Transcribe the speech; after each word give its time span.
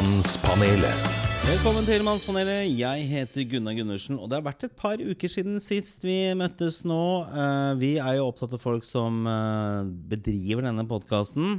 Mannspanelet. 0.00 1.08
Velkommen 1.44 1.84
til 1.84 2.00
Mannspanelet. 2.06 2.70
Jeg 2.72 3.02
heter 3.10 3.44
Gunnar 3.50 3.74
Gundersen. 3.76 4.16
Og 4.16 4.30
det 4.30 4.38
har 4.38 4.46
vært 4.46 4.64
et 4.64 4.72
par 4.78 4.96
uker 4.96 5.28
siden 5.28 5.58
sist 5.60 6.06
vi 6.08 6.14
møttes 6.40 6.78
nå. 6.88 7.00
Eh, 7.28 7.74
Vi 7.82 7.90
er 8.00 8.16
jo 8.16 8.30
opptatt 8.30 8.54
av 8.56 8.62
folk 8.62 8.86
som 8.88 9.18
eh, 9.28 9.90
bedriver 10.08 10.64
denne 10.64 10.86
podkasten. 10.88 11.52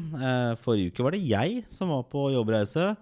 Forrige 0.64 0.90
uke 0.90 1.06
var 1.06 1.14
det 1.14 1.22
jeg 1.22 1.62
som 1.70 1.94
var 1.94 2.08
på 2.10 2.32
jobbreise. 2.34 2.96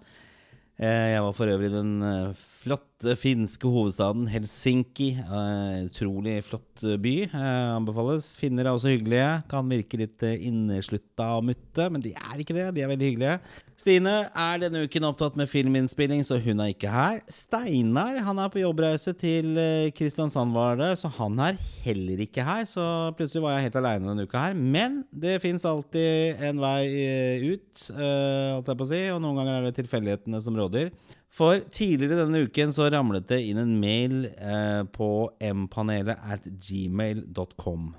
Eh, 0.76 1.08
Jeg 1.14 1.24
var 1.24 1.32
for 1.40 1.48
øvrig 1.56 1.72
den 1.72 1.94
eh, 2.04 2.36
flotte 2.60 3.14
finske 3.16 3.68
hovedstaden 3.70 4.26
Helsinki. 4.28 5.14
Uh, 5.24 5.86
Utrolig 5.86 6.36
flott 6.44 6.84
by. 7.00 7.14
Uh, 7.32 7.76
Anbefales. 7.78 8.34
Finner 8.40 8.68
er 8.68 8.76
også 8.76 8.92
hyggelige. 8.92 9.28
Kan 9.50 9.70
virke 9.70 10.00
litt 10.00 10.20
eh, 10.26 10.40
inneslutta 10.48 11.32
og 11.38 11.46
mutte, 11.48 11.88
men 11.92 12.04
de 12.04 12.12
er 12.16 12.42
ikke 12.42 12.56
det. 12.56 12.68
De 12.76 12.84
er 12.84 12.92
veldig 12.92 13.10
hyggelige. 13.10 13.38
Stine 13.80 14.12
er 14.36 14.58
denne 14.60 14.82
uken 14.84 15.06
opptatt 15.08 15.38
med 15.40 15.48
filminnspilling, 15.48 16.20
så 16.26 16.36
hun 16.42 16.60
er 16.60 16.74
ikke 16.74 16.90
her. 16.92 17.22
Steinar 17.32 18.18
han 18.26 18.40
er 18.42 18.50
på 18.52 18.60
jobbreise 18.60 19.14
til 19.16 19.54
eh, 19.56 19.88
Kristiansand, 19.96 20.52
var 20.52 20.76
det, 20.76 20.90
så 21.00 21.08
han 21.16 21.38
er 21.40 21.56
heller 21.86 22.20
ikke 22.26 22.44
her. 22.44 22.66
Så 22.68 22.84
plutselig 23.16 23.46
var 23.46 23.56
jeg 23.56 23.70
helt 23.70 23.78
aleine 23.80 24.10
denne 24.10 24.26
uka 24.28 24.42
her. 24.50 24.58
Men 24.58 25.00
det 25.08 25.38
fins 25.40 25.64
alltid 25.68 26.44
en 26.50 26.60
vei 26.60 26.82
eh, 26.90 27.46
ut, 27.54 27.86
eh, 27.94 28.50
holdt 28.58 28.68
jeg 28.68 28.82
på 28.82 28.88
å 28.88 28.90
si, 28.92 29.00
og 29.14 29.24
noen 29.24 29.40
ganger 29.40 29.56
er 29.56 29.70
det 29.70 29.78
tilfeldighetene 29.80 30.42
som 30.44 30.60
råder. 30.60 30.92
For 31.30 31.62
tidligere 31.70 32.24
denne 32.24 32.42
uken 32.48 32.72
så 32.74 32.88
ramlet 32.90 33.28
det 33.30 33.38
inn 33.46 33.60
en 33.62 33.76
mail 33.78 34.24
eh, 34.26 34.82
på 34.90 35.30
mpanelet 35.62 36.18
at 36.26 36.46
gmail.com. 36.66 37.90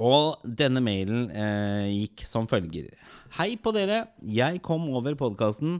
Og 0.00 0.44
denne 0.44 0.80
mailen 0.80 1.28
eh, 1.28 1.90
gikk 1.92 2.24
som 2.24 2.48
følger. 2.48 2.88
Hei 3.36 3.52
på 3.60 3.74
dere. 3.76 4.06
Jeg 4.24 4.62
kom 4.64 4.88
over 4.96 5.14
podkasten 5.18 5.76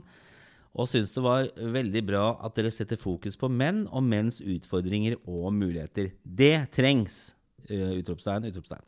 og 0.71 0.87
syns 0.87 1.11
det 1.11 1.23
var 1.25 1.49
veldig 1.57 2.03
bra 2.07 2.25
at 2.45 2.55
dere 2.55 2.71
setter 2.71 2.99
fokus 3.01 3.35
på 3.39 3.49
menn 3.51 3.83
og 3.89 4.05
menns 4.07 4.39
utfordringer 4.39 5.17
og 5.25 5.49
muligheter. 5.57 6.13
Det 6.23 6.69
trengs! 6.75 7.33
Eh, 7.67 7.97
Utropstegn, 7.97 8.45
utropstegn. 8.51 8.85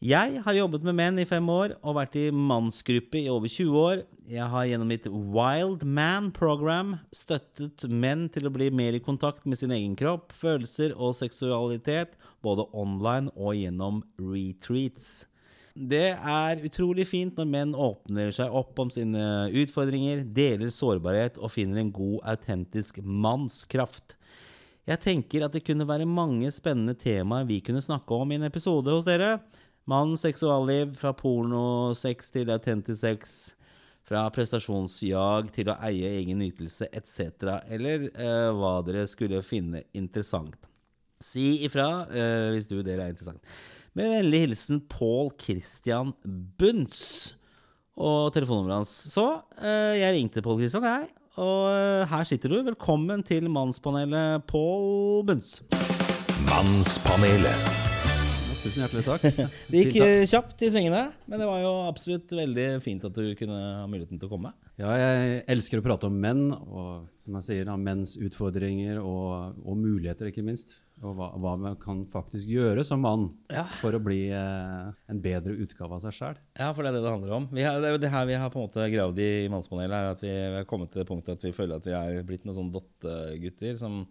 Jeg 0.00 0.40
har 0.40 0.56
jobbet 0.56 0.84
med 0.88 0.96
menn 0.96 1.18
i 1.20 1.28
fem 1.28 1.44
år 1.52 1.74
og 1.84 1.98
vært 1.98 2.14
i 2.16 2.30
mannsgruppe 2.32 3.20
i 3.20 3.28
over 3.32 3.50
20 3.52 3.80
år. 3.80 4.02
Jeg 4.30 4.46
har 4.46 4.66
gjennom 4.68 4.86
mitt 4.86 5.08
Wild 5.10 5.80
Man 5.82 6.28
Program 6.30 6.92
støttet 7.10 7.82
menn 7.90 8.28
til 8.30 8.46
å 8.46 8.52
bli 8.54 8.68
mer 8.70 8.94
i 8.94 9.00
kontakt 9.02 9.42
med 9.42 9.58
sin 9.58 9.74
egen 9.74 9.96
kropp, 9.98 10.30
følelser 10.30 10.94
og 10.94 11.16
seksualitet, 11.18 12.14
både 12.38 12.68
online 12.70 13.32
og 13.34 13.58
gjennom 13.58 13.98
retreats. 14.22 15.26
Det 15.74 16.12
er 16.14 16.62
utrolig 16.62 17.08
fint 17.10 17.42
når 17.42 17.50
menn 17.50 17.74
åpner 17.74 18.30
seg 18.36 18.54
opp 18.54 18.78
om 18.78 18.94
sine 18.94 19.50
utfordringer, 19.64 20.22
deler 20.22 20.70
sårbarhet 20.70 21.42
og 21.42 21.50
finner 21.50 21.82
en 21.82 21.90
god, 21.90 22.20
autentisk 22.30 23.02
mannskraft. 23.02 24.14
Jeg 24.86 25.02
tenker 25.02 25.42
at 25.42 25.58
det 25.58 25.66
kunne 25.66 25.90
være 25.90 26.06
mange 26.06 26.54
spennende 26.54 26.94
temaer 26.94 27.50
vi 27.50 27.58
kunne 27.66 27.82
snakke 27.82 28.14
om 28.14 28.30
i 28.30 28.38
en 28.38 28.46
episode 28.46 28.94
hos 28.94 29.10
dere. 29.10 29.40
Mann, 29.90 30.14
seksualliv, 30.14 30.94
fra 31.02 31.10
pornosex 31.18 32.30
til 32.30 32.54
autentisk 32.54 33.02
sex, 33.02 33.40
fra 34.10 34.24
prestasjonsjag 34.34 35.52
til 35.54 35.70
å 35.70 35.76
eie 35.86 36.08
egen 36.18 36.40
nytelse 36.42 36.88
etc., 36.90 37.60
eller 37.70 38.08
eh, 38.10 38.48
hva 38.58 38.80
dere 38.82 39.06
skulle 39.10 39.38
finne 39.46 39.84
interessant. 39.94 40.56
Si 41.22 41.60
ifra 41.66 42.08
eh, 42.08 42.48
hvis 42.50 42.66
du 42.66 42.80
dere 42.82 43.06
er 43.06 43.12
interessant. 43.12 43.44
Med 43.94 44.10
vennlig 44.10 44.44
hilsen 44.46 44.80
Pål 44.90 45.30
Christian 45.38 46.10
Bunds. 46.58 47.36
Og 48.00 48.32
telefonnummeret 48.34 48.80
hans. 48.80 48.94
Så 49.12 49.26
eh, 49.60 50.00
jeg 50.00 50.16
ringte 50.16 50.42
Pål 50.42 50.62
Christian, 50.62 50.88
jeg. 50.88 51.10
Og 51.38 51.68
eh, 51.70 52.08
her 52.10 52.26
sitter 52.26 52.54
du. 52.54 52.58
Velkommen 52.66 53.22
til 53.26 53.46
Mannspanelet, 53.52 54.42
Pål 54.50 55.22
Bunds. 55.28 55.60
Mannspanelet. 56.48 57.89
Tusen 58.60 58.82
hjertelig 58.84 59.04
takk. 59.06 59.22
Det 59.72 59.80
gikk 59.84 59.94
eh, 60.04 60.26
kjapt 60.28 60.60
i 60.66 60.68
svingene, 60.68 61.06
men 61.30 61.40
det 61.40 61.46
var 61.48 61.62
jo 61.62 61.70
absolutt 61.88 62.28
veldig 62.36 62.66
fint 62.84 63.04
at 63.08 63.16
du 63.16 63.30
kunne 63.38 63.56
ha 63.56 63.86
muligheten 63.88 64.20
til 64.20 64.28
å 64.28 64.32
komme. 64.34 64.50
Ja, 64.80 64.90
jeg 65.00 65.38
elsker 65.54 65.80
å 65.80 65.84
prate 65.84 66.08
om 66.10 66.18
menn, 66.20 66.50
og 66.52 67.06
som 67.24 67.38
jeg 67.38 67.46
sier, 67.46 67.70
menns 67.80 68.16
utfordringer 68.20 69.00
og, 69.00 69.56
og 69.64 69.78
muligheter, 69.80 70.28
ikke 70.28 70.44
minst. 70.44 70.78
Og 71.00 71.14
hva, 71.16 71.30
hva 71.40 71.54
man 71.56 71.78
kan 71.80 72.02
faktisk 72.12 72.44
gjøre 72.52 72.82
som 72.84 73.00
mann 73.00 73.30
Ja. 73.48 73.62
for 73.80 73.96
å 73.96 74.00
bli 74.04 74.26
eh, 74.36 74.90
en 75.08 75.22
bedre 75.24 75.54
utgave 75.64 75.96
av 75.96 76.02
seg 76.04 76.12
sjøl. 76.18 76.40
Ja, 76.60 76.68
for 76.76 76.84
det 76.84 76.92
er 76.92 76.98
det 76.98 77.04
det 77.06 77.14
handler 77.14 77.36
om. 77.38 77.46
Vi 77.56 77.64
har, 77.64 77.78
det 77.80 77.88
er 77.88 77.96
jo 77.96 78.02
det 78.04 78.10
her 78.12 78.28
vi 78.28 78.36
har 78.42 78.52
på 78.52 78.60
en 78.60 78.66
måte 78.68 78.90
gravd 78.92 79.22
i 79.24 79.30
i 79.46 79.48
Mannspanelet, 79.52 79.96
er 79.96 80.10
at 80.12 80.20
vi, 80.20 80.34
vi 80.36 80.60
har 80.60 80.68
kommet 80.68 80.92
til 80.92 81.00
det 81.00 81.08
punktet 81.08 81.40
at 81.40 81.48
vi 81.48 81.54
føler 81.56 81.80
at 81.80 81.88
vi 81.88 81.96
er 81.96 82.20
blitt 82.28 82.44
noen 82.44 82.58
sånne 82.60 82.76
dottegutter 82.76 83.80
som 83.80 84.02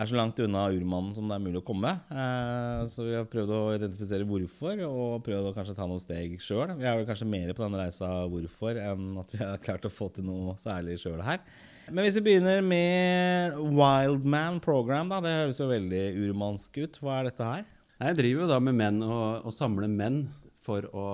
er 0.00 0.08
så 0.08 0.16
langt 0.16 0.38
unna 0.40 0.62
urmannen 0.72 1.12
som 1.12 1.28
det 1.28 1.36
er 1.36 1.42
mulig 1.44 1.60
å 1.60 1.66
komme. 1.66 1.92
Eh, 2.08 2.84
så 2.88 3.04
vi 3.04 3.16
har 3.18 3.26
prøvd 3.28 3.52
å 3.52 3.62
identifisere 3.76 4.26
hvorfor, 4.28 4.80
og 4.86 5.24
prøvd 5.26 5.50
å 5.50 5.54
kanskje 5.56 5.76
ta 5.76 5.88
noen 5.88 6.02
steg 6.02 6.38
sjøl. 6.40 6.72
Vi 6.78 6.88
er 6.88 6.96
vel 6.96 7.08
kanskje 7.08 7.28
mer 7.28 7.52
på 7.56 7.66
den 7.66 7.76
reisa 7.80 8.08
hvorfor 8.30 8.80
enn 8.80 9.20
at 9.20 9.34
vi 9.34 9.42
har 9.42 9.60
klart 9.62 9.84
å 9.84 9.92
få 9.92 10.08
til 10.14 10.26
noe 10.28 10.56
særlig 10.60 10.96
sjøl 11.02 11.20
her. 11.26 11.42
Men 11.90 12.06
hvis 12.06 12.20
vi 12.20 12.26
begynner 12.28 12.62
med 12.64 13.56
Wildman 13.74 14.60
Program, 14.64 15.10
da. 15.10 15.18
Det 15.24 15.36
høres 15.42 15.60
jo 15.60 15.70
veldig 15.70 16.04
urmannsk 16.28 16.78
ut. 16.84 17.00
Hva 17.02 17.18
er 17.18 17.30
dette 17.30 17.48
her? 17.52 17.64
Jeg 18.00 18.16
driver 18.20 18.46
jo 18.46 18.52
da 18.52 18.60
med 18.62 18.78
menn 18.78 19.02
og, 19.04 19.48
og 19.48 19.52
samler 19.52 19.90
menn 19.90 20.22
for 20.60 20.86
å 20.96 21.08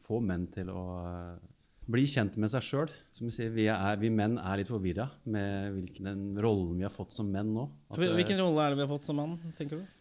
få 0.00 0.20
menn 0.24 0.46
til 0.54 0.70
å 0.72 0.84
bli 1.90 2.04
kjent 2.08 2.38
med 2.40 2.52
seg 2.52 2.64
sjøl. 2.64 2.94
Som 3.14 3.28
vi 3.28 3.48
vi, 3.58 3.66
vi 4.00 4.12
menn 4.12 4.38
er 4.40 4.60
litt 4.60 4.70
forvirra 4.70 5.08
med 5.24 5.74
hvilken 5.76 6.38
rollen 6.42 6.78
vi 6.78 6.86
har 6.86 6.94
fått 6.94 7.14
som 7.16 7.28
menn 7.30 7.52
nå. 7.54 7.68
At, 7.90 7.98
eh, 7.98 8.14
Hvilken 8.20 8.40
rolle 8.40 8.64
er 8.64 8.72
det 8.72 8.80
vi 8.80 8.86
har 8.86 8.94
fått 8.94 9.06
som 9.08 9.20
mann, 9.20 9.36
tenker 9.58 9.82
du? 9.82 9.92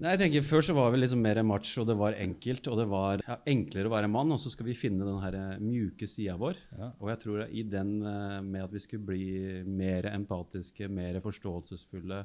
Nei, 0.00 0.14
jeg 0.14 0.22
tenker 0.22 0.44
Før 0.46 0.64
så 0.64 0.74
var 0.74 0.92
vi 0.94 1.02
liksom 1.02 1.20
mer 1.20 1.38
macho, 1.44 1.82
og 1.82 1.88
det 1.90 1.96
var 2.00 2.16
enkelt. 2.18 2.68
Og 2.72 2.78
det 2.80 2.86
var 2.90 3.24
ja, 3.26 3.38
enklere 3.52 3.90
å 3.90 3.94
være 3.94 4.12
mann, 4.12 4.32
og 4.34 4.40
så 4.42 4.52
skal 4.52 4.70
vi 4.70 4.78
finne 4.78 5.08
den 5.08 5.20
her 5.22 5.38
eh, 5.38 5.62
mjuke 5.62 6.08
sida 6.10 6.38
vår. 6.40 6.60
Og 6.98 7.10
jeg 7.12 7.22
tror 7.24 7.44
i 7.48 7.66
den 7.66 7.98
eh, 8.00 8.38
med 8.46 8.68
at 8.68 8.72
vi 8.72 8.82
skulle 8.82 9.08
bli 9.10 9.26
mer 9.68 10.08
empatiske, 10.14 10.88
mer 10.92 11.20
forståelsesfulle, 11.24 12.22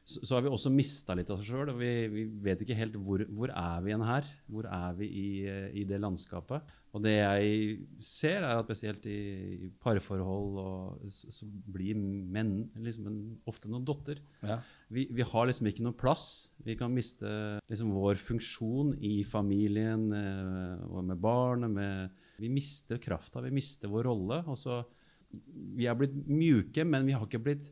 så, 0.00 0.22
så 0.24 0.36
har 0.36 0.42
vi 0.46 0.50
også 0.50 0.72
mista 0.74 1.14
litt 1.14 1.30
av 1.30 1.42
oss 1.42 1.46
sjøl. 1.46 1.70
Vi, 1.78 1.92
vi 2.10 2.24
vet 2.46 2.64
ikke 2.64 2.78
helt 2.78 2.96
hvor, 2.98 3.22
hvor 3.36 3.52
er 3.52 3.84
vi 3.84 3.92
igjen 3.92 4.06
her. 4.08 4.30
Hvor 4.50 4.66
er 4.66 4.96
vi 4.98 5.10
i, 5.10 5.30
eh, 5.46 5.66
i 5.76 5.86
det 5.88 6.00
landskapet? 6.02 6.78
Og 6.90 7.02
det 7.04 7.12
jeg 7.14 7.74
ser, 8.02 8.42
er 8.42 8.58
at 8.58 8.66
spesielt 8.66 9.04
i, 9.06 9.18
i 9.66 9.68
parforhold 9.82 10.56
og, 10.58 11.04
så, 11.14 11.30
så 11.30 11.46
blir 11.46 11.94
menn 11.94 12.64
liksom 12.82 13.06
en, 13.06 13.20
ofte 13.50 13.70
noen 13.70 13.86
dotter. 13.86 14.18
Ja. 14.42 14.58
Vi, 14.90 15.04
vi 15.14 15.26
har 15.26 15.46
liksom 15.46 15.68
ikke 15.70 15.84
noen 15.86 15.98
plass. 15.98 16.50
Vi 16.66 16.74
kan 16.78 16.90
miste 16.90 17.30
liksom 17.70 17.92
vår 17.94 18.18
funksjon 18.18 18.96
i 19.06 19.20
familien 19.22 20.08
eh, 20.16 20.82
og 20.90 21.06
med. 21.12 21.68
Med, 21.70 22.26
vi 22.42 22.50
mister 22.50 22.98
krafta, 23.02 23.44
vi 23.44 23.54
mister 23.54 23.92
vår 23.92 24.10
rolle. 24.10 24.42
Og 24.50 24.58
så, 24.58 24.82
vi 25.30 25.86
er 25.86 25.94
blitt 25.98 26.16
mjuke, 26.26 26.82
men 26.88 27.06
vi 27.06 27.14
har 27.14 27.22
ikke 27.28 27.44
blitt 27.46 27.70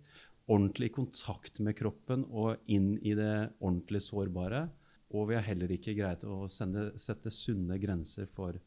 ordentlig 0.49 0.93
i 0.93 0.95
kontakt 0.95 1.59
med 1.61 1.77
kroppen 1.77 2.23
og 2.31 2.71
inn 2.71 2.95
i 3.03 3.19
det 3.19 3.35
ordentlig 3.59 4.05
sårbare. 4.07 4.69
Og 5.17 5.31
vi 5.31 5.39
har 5.39 5.47
heller 5.47 5.75
ikke 5.75 5.97
greid 5.97 6.25
å 6.29 6.45
sende, 6.53 6.93
sette 7.01 7.33
sunne 7.35 7.81
grenser 7.81 8.29
for 8.31 8.63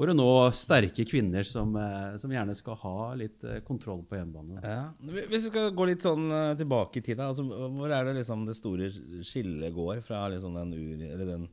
våre 0.00 0.14
nå 0.16 0.26
sterke 0.56 1.04
kvinner 1.08 1.44
som, 1.46 1.74
eh, 1.76 2.16
som 2.20 2.32
gjerne 2.32 2.54
skal 2.56 2.78
ha 2.82 2.94
litt 3.20 3.44
eh, 3.44 3.60
kontroll 3.66 4.02
på 4.08 4.16
hjemmebane. 4.18 4.60
Ja. 4.64 4.84
Hvis 5.04 5.28
vi 5.34 5.42
skal 5.50 5.72
gå 5.76 5.88
litt 5.90 6.06
sånn 6.06 6.26
eh, 6.32 6.52
tilbake 6.60 7.00
i 7.02 7.04
tid, 7.04 7.20
altså, 7.20 7.44
hvor 7.46 7.92
er 7.92 8.08
det 8.08 8.16
liksom 8.20 8.46
det 8.48 8.56
store 8.58 8.88
skillet 9.26 9.74
går 9.76 10.00
fra 10.04 10.26
liksom 10.32 10.56
den, 10.56 10.72
ur, 10.76 11.04
eller 11.10 11.34
den 11.34 11.50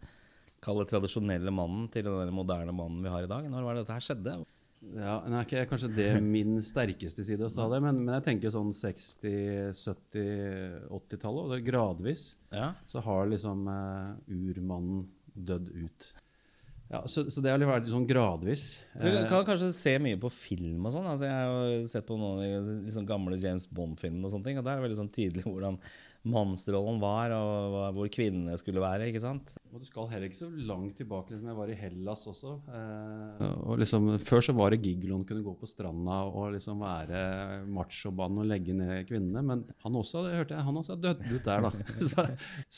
tradisjonelle 0.64 1.52
mannen 1.54 1.90
til 1.94 2.08
den 2.08 2.32
moderne 2.36 2.74
mannen 2.76 3.04
vi 3.04 3.12
har 3.12 3.28
i 3.28 3.32
dag? 3.32 3.50
Når 3.52 3.68
var 3.68 3.76
det 3.76 3.84
dette 3.86 3.98
her 4.00 4.08
skjedde? 4.08 4.38
Ja, 4.94 5.16
Det 5.26 5.34
er 5.34 5.46
ikke 5.48 5.70
kanskje 5.72 5.90
det 5.96 6.10
min 6.22 6.60
sterkeste 6.62 7.24
side 7.26 7.48
å 7.48 7.52
ta 7.52 7.66
det, 7.72 7.80
men, 7.84 8.04
men 8.06 8.14
jeg 8.20 8.26
tenker 8.28 8.54
sånn 8.54 8.70
60-, 8.76 9.74
70-, 9.74 10.86
80-tallet, 10.94 11.48
og 11.48 11.56
er 11.58 11.66
gradvis, 11.66 12.28
Ja. 12.54 12.70
så 12.88 13.02
har 13.04 13.28
liksom 13.32 13.66
uh, 13.68 14.14
urmannen 14.30 15.08
dødd 15.34 15.72
ut. 15.74 16.08
Ja, 16.90 17.02
så, 17.12 17.26
så 17.28 17.42
det 17.44 17.52
har 17.52 17.60
vært 17.68 17.90
sånn 17.92 18.06
gradvis. 18.08 18.66
Du 18.96 19.04
kan- 19.12 19.28
kan 19.28 19.46
kanskje 19.50 19.74
se 19.76 19.98
mye 20.00 20.16
på 20.22 20.30
film 20.32 20.86
og 20.88 20.94
sånn. 20.94 21.08
Altså, 21.12 21.26
jeg 21.28 21.36
har 21.36 21.72
jo 21.74 21.88
sett 21.92 22.06
på 22.08 22.16
noen 22.16 22.38
av 22.40 22.64
de 22.64 22.76
liksom 22.88 23.06
gamle 23.10 23.40
James 23.44 23.68
Bond-filmene, 23.68 24.24
og 24.24 24.32
sånne 24.32 24.46
ting, 24.48 24.58
og 24.58 24.64
der 24.64 24.78
er 24.78 24.82
det 24.82 24.86
veldig 24.90 25.00
sånn 25.02 25.12
tydelig 25.12 25.44
hvordan 25.50 25.80
mannsrollen 26.28 27.00
var, 27.02 27.34
og 27.38 27.78
hvor 27.96 28.10
kvinnene 28.12 28.58
skulle 28.60 28.82
være. 28.84 29.08
ikke 29.10 29.22
sant? 29.24 29.54
Og 29.72 29.82
du 29.82 29.88
skal 29.88 30.10
heller 30.12 30.28
ikke 30.30 30.40
så 30.40 30.50
langt 30.50 30.98
tilbake. 31.00 31.34
liksom 31.34 31.52
Jeg 31.52 31.58
var 31.60 31.72
i 31.72 31.78
Hellas 31.78 32.26
også. 32.32 32.54
Eh, 32.74 33.46
og 33.68 33.80
liksom, 33.82 34.10
før 34.24 34.44
så 34.48 34.56
var 34.58 34.74
det 34.74 34.82
gigoloen 34.84 35.26
kunne 35.28 35.46
gå 35.46 35.54
på 35.60 35.70
stranda 35.70 36.20
og 36.28 36.54
liksom 36.56 36.82
være 36.84 37.22
machomann 37.72 38.42
og 38.42 38.50
legge 38.50 38.76
ned 38.78 39.08
kvinnene. 39.10 39.44
Men 39.46 39.64
han 39.86 40.00
også, 40.02 40.26
det 40.26 40.36
hørte 40.40 40.58
jeg, 40.58 40.68
han 40.68 40.82
også 40.82 40.98
er 40.98 41.04
dødd 41.06 41.26
ut 41.32 41.50
der, 41.50 41.68
da. 41.68 41.72
så, 42.12 42.28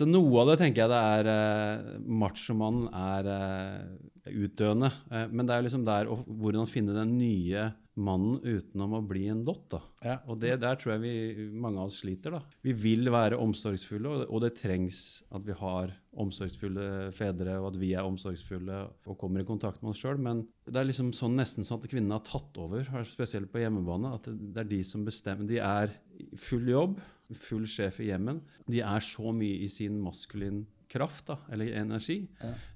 så 0.01 0.09
noe 0.09 0.43
av 0.43 0.53
det 0.53 0.59
tenker 0.63 0.85
jeg 0.85 0.93
det 0.93 1.03
er 1.17 1.33
eh, 1.33 1.91
Machomannen 2.19 2.89
er 2.93 3.33
eh, 3.33 4.33
utdøende. 4.45 4.91
Eh, 5.11 5.27
men 5.31 5.49
det 5.49 5.55
er 5.55 5.65
liksom 5.65 5.85
der 5.87 6.09
å, 6.11 6.19
hvordan 6.27 6.69
finne 6.69 6.97
den 6.97 7.17
nye 7.19 7.69
mannen 7.99 8.39
utenom 8.41 8.95
å 8.97 9.01
bli 9.05 9.25
en 9.31 9.43
dott. 9.45 9.65
da. 9.73 9.79
Ja. 10.05 10.15
Og 10.31 10.39
det 10.41 10.55
der 10.63 10.77
tror 10.79 10.95
jeg 10.95 11.03
vi, 11.03 11.47
mange 11.51 11.81
av 11.81 11.89
oss 11.91 11.99
sliter. 12.03 12.37
da. 12.37 12.41
Vi 12.65 12.73
vil 12.73 13.11
være 13.11 13.39
omsorgsfulle, 13.39 14.09
og 14.09 14.21
det, 14.21 14.27
og 14.29 14.43
det 14.45 14.53
trengs 14.59 15.01
at 15.35 15.45
vi 15.45 15.57
har 15.59 15.93
omsorgsfulle 16.19 17.11
fedre, 17.15 17.59
og 17.59 17.71
at 17.73 17.79
vi 17.81 17.91
er 17.93 18.07
omsorgsfulle 18.07 18.79
og 19.05 19.19
kommer 19.19 19.43
i 19.43 19.47
kontakt 19.47 19.83
med 19.83 19.93
oss 19.93 20.01
sjøl. 20.03 20.19
Men 20.21 20.45
det 20.65 20.81
er 20.81 20.89
liksom 20.89 21.13
sånn, 21.15 21.37
nesten 21.39 21.67
sånn 21.67 21.81
at 21.83 21.89
kvinnene 21.91 22.17
har 22.17 22.25
tatt 22.27 22.59
over, 22.61 22.87
spesielt 23.07 23.51
på 23.53 23.63
hjemmebane. 23.63 24.15
At 24.17 24.31
det, 24.31 24.51
det 24.55 24.65
er 24.65 24.73
de 24.73 24.81
som 24.87 25.05
bestemmer. 25.07 25.49
De 25.49 25.61
er 25.63 25.93
full 26.39 26.67
jobb, 26.71 26.99
full 27.37 27.67
sjef 27.69 28.01
i 28.01 28.09
hjemmen. 28.09 28.41
De 28.69 28.81
er 28.81 29.05
så 29.05 29.35
mye 29.35 29.63
i 29.65 29.69
sin 29.71 29.99
maskulin 30.01 30.63
kraft, 30.89 31.27
da, 31.29 31.37
eller 31.53 31.75
energi. 31.79 32.21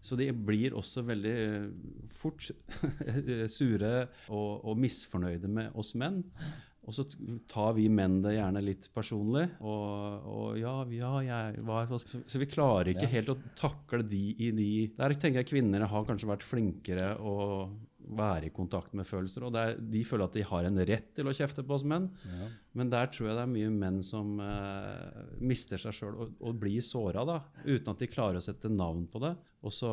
Så 0.02 0.18
de 0.20 0.30
blir 0.34 0.76
også 0.78 1.06
veldig 1.08 1.34
eh, 1.46 1.72
fort 2.14 2.52
sure 3.58 3.96
og, 4.30 4.52
og 4.62 4.78
misfornøyde 4.80 5.50
med 5.50 5.74
oss 5.80 5.94
menn. 6.00 6.22
Og 6.84 6.92
så 6.92 7.06
tar 7.48 7.72
vi 7.78 7.86
menn 7.88 8.18
det 8.26 8.36
gjerne 8.36 8.64
litt 8.64 8.90
personlig. 8.96 9.46
Og, 9.64 10.26
og 10.28 10.58
ja, 10.60 10.74
ja, 10.92 11.12
jeg 11.24 11.64
var 11.64 11.88
så, 11.96 12.20
så 12.20 12.42
vi 12.42 12.50
klarer 12.52 12.92
ikke 12.92 13.12
helt 13.14 13.32
å 13.32 13.40
takle 13.56 14.04
de 14.04 14.24
i 14.36 14.52
de 14.56 14.70
Der 14.98 15.16
tenker 15.16 15.42
jeg 15.42 15.52
kvinner 15.54 15.88
har 15.88 16.08
kanskje 16.08 16.32
vært 16.34 16.44
flinkere 16.44 17.14
å 17.24 17.38
være 18.08 18.50
i 18.50 18.54
kontakt 18.54 18.94
med 18.98 19.08
følelser. 19.08 19.46
Og 19.48 19.58
er, 19.60 19.78
de 19.78 20.04
føler 20.08 20.28
at 20.28 20.38
de 20.38 20.46
har 20.48 20.68
en 20.68 20.84
rett 20.90 21.10
til 21.16 21.30
å 21.30 21.36
kjefte 21.36 21.66
på 21.66 21.78
oss 21.78 21.86
menn. 21.88 22.10
Men 22.78 22.92
der 22.92 23.10
tror 23.14 23.30
jeg 23.30 23.38
det 23.38 23.46
er 23.46 23.54
mye 23.54 23.72
menn 23.74 24.02
som 24.06 24.38
eh, 24.44 25.24
mister 25.44 25.82
seg 25.82 25.96
sjøl 25.96 26.14
og, 26.16 26.36
og 26.44 26.60
blir 26.62 26.84
såra, 26.86 27.24
uten 27.64 27.94
at 27.94 28.04
de 28.04 28.12
klarer 28.12 28.40
å 28.42 28.46
sette 28.46 28.72
navn 28.72 29.06
på 29.12 29.22
det. 29.24 29.36
Og 29.64 29.72
så 29.72 29.90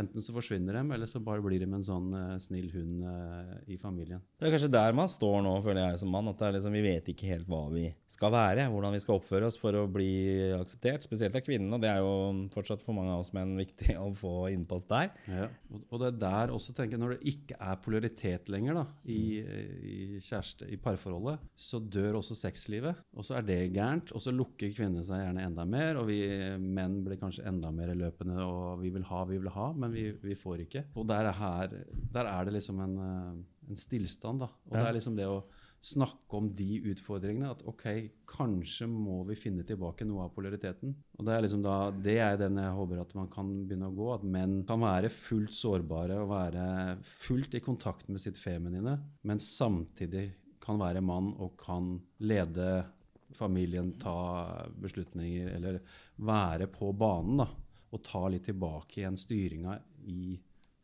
Enten 0.00 0.22
så 0.24 0.32
forsvinner 0.34 0.78
de, 0.78 0.82
eller 0.96 1.08
så 1.08 1.20
bare 1.22 1.42
blir 1.44 1.60
de 1.60 1.68
en 1.68 1.84
sånn 1.84 2.08
uh, 2.16 2.36
snill 2.40 2.70
hund 2.72 3.04
uh, 3.04 3.52
i 3.70 3.76
familien. 3.80 4.22
Det 4.40 4.48
er 4.48 4.54
kanskje 4.54 4.70
der 4.72 4.96
man 4.96 5.10
står 5.10 5.42
nå, 5.44 5.52
føler 5.64 5.82
jeg 5.82 6.00
som 6.00 6.12
mann. 6.14 6.30
At 6.30 6.40
det 6.40 6.46
er 6.48 6.56
liksom, 6.56 6.74
vi 6.74 6.84
vet 6.86 7.10
ikke 7.12 7.28
helt 7.28 7.48
hva 7.50 7.62
vi 7.72 7.84
skal 8.10 8.32
være. 8.34 8.66
Hvordan 8.72 8.96
vi 8.96 9.02
skal 9.04 9.18
oppføre 9.18 9.50
oss 9.50 9.58
for 9.60 9.76
å 9.76 9.84
bli 9.92 10.10
akseptert. 10.56 11.04
Spesielt 11.06 11.36
av 11.36 11.44
kvinnene. 11.44 11.76
Og 11.76 11.84
det 11.84 11.90
er 11.92 12.00
jo 12.00 12.14
fortsatt 12.54 12.84
for 12.84 12.96
mange 12.96 13.12
av 13.12 13.24
oss 13.24 13.34
menn 13.36 13.52
viktig 13.60 13.98
å 14.00 14.08
få 14.16 14.34
innpass 14.54 14.88
der. 14.88 15.12
Ja. 15.28 15.50
Og, 15.68 15.84
og 15.90 16.00
det 16.00 16.10
er 16.10 16.20
der 16.24 16.54
også 16.56 16.74
tenker 16.76 16.96
jeg, 16.96 17.04
når 17.04 17.16
det 17.16 17.34
ikke 17.34 17.60
er 17.60 17.80
polaritet 17.84 18.50
lenger 18.52 18.80
da, 18.80 18.86
i, 19.04 19.22
i 19.44 19.98
kjæreste, 20.22 20.70
i 20.72 20.80
parforholdet, 20.80 21.44
så 21.52 21.82
dør 21.82 22.20
også 22.22 22.38
sexlivet. 22.38 23.04
Og 23.14 23.28
så 23.28 23.38
er 23.38 23.46
det 23.46 23.60
gærent, 23.74 24.14
og 24.16 24.24
så 24.24 24.32
lukker 24.34 24.72
kvinnene 24.72 25.04
seg 25.06 25.22
gjerne 25.22 25.44
enda 25.50 25.68
mer, 25.68 26.00
og 26.00 26.08
vi 26.08 26.22
menn 26.60 27.02
blir 27.04 27.20
kanskje 27.20 27.46
enda 27.50 27.72
mer 27.74 27.92
løpende, 27.98 28.40
og 28.44 28.80
vi 28.82 28.93
vil 28.94 29.06
ha, 29.08 29.24
vi 29.28 29.40
vil 29.40 29.52
ha, 29.54 29.68
men 29.76 29.92
vi, 29.94 30.08
vi 30.22 30.38
får 30.38 30.64
ikke. 30.64 30.86
Og 30.98 31.06
der 31.10 31.28
er, 31.30 31.36
her, 31.38 31.76
der 32.14 32.30
er 32.30 32.46
det 32.46 32.56
liksom 32.56 32.80
en, 32.84 32.96
eh, 33.04 33.68
en 33.70 33.80
stillstand, 33.80 34.44
da. 34.44 34.50
Og 34.68 34.76
det 34.78 34.86
er 34.88 34.98
liksom 34.98 35.18
det 35.18 35.28
å 35.30 35.42
snakke 35.84 36.38
om 36.38 36.48
de 36.56 36.78
utfordringene. 36.92 37.50
At 37.52 37.64
ok, 37.68 37.84
kanskje 38.28 38.88
må 38.90 39.20
vi 39.28 39.36
finne 39.38 39.64
tilbake 39.66 40.06
noe 40.08 40.26
av 40.26 40.32
polariteten. 40.36 40.94
Og 41.18 41.26
Det 41.26 41.34
er 41.34 41.44
liksom 41.44 41.64
da, 41.64 41.76
det 41.92 42.16
er 42.24 42.38
den 42.40 42.60
jeg 42.62 42.78
håper 42.78 43.02
at 43.02 43.12
man 43.18 43.28
kan 43.32 43.52
begynne 43.68 43.90
å 43.90 43.96
gå. 43.96 44.08
At 44.16 44.24
menn 44.36 44.62
kan 44.68 44.82
være 44.84 45.12
fullt 45.12 45.54
sårbare 45.56 46.18
og 46.22 46.32
være 46.32 46.66
fullt 47.08 47.58
i 47.58 47.64
kontakt 47.64 48.08
med 48.08 48.22
sitt 48.22 48.40
feminine, 48.40 48.96
men 49.22 49.42
samtidig 49.42 50.30
kan 50.64 50.80
være 50.80 51.04
mann 51.04 51.34
og 51.44 51.58
kan 51.60 51.98
lede 52.24 52.86
familien, 53.34 53.90
ta 54.00 54.64
beslutninger, 54.80 55.50
eller 55.56 55.80
være 56.24 56.68
på 56.72 56.92
banen. 56.96 57.42
da, 57.42 57.48
Og 57.94 58.02
ta 58.02 58.24
litt 58.28 58.48
tilbake 58.48 59.00
igjen 59.00 59.16
styringa 59.18 59.78
i 60.10 60.34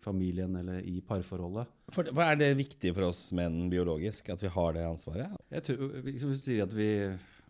familien 0.01 0.55
eller 0.57 0.81
i 0.87 1.01
parforholdet. 1.05 1.69
For, 1.93 2.09
Er 2.25 2.39
det 2.41 2.55
viktig 2.57 2.95
for 2.97 3.11
oss 3.11 3.27
menn 3.37 3.67
biologisk 3.73 4.31
at 4.33 4.41
vi 4.41 4.49
har 4.55 4.77
det 4.77 4.87
ansvaret? 4.89 5.35
Jeg 5.53 5.67
tror, 5.67 5.91
liksom, 6.07 6.31
vi 6.33 6.39
sier 6.41 6.65
at 6.65 6.73
vi, 6.77 6.89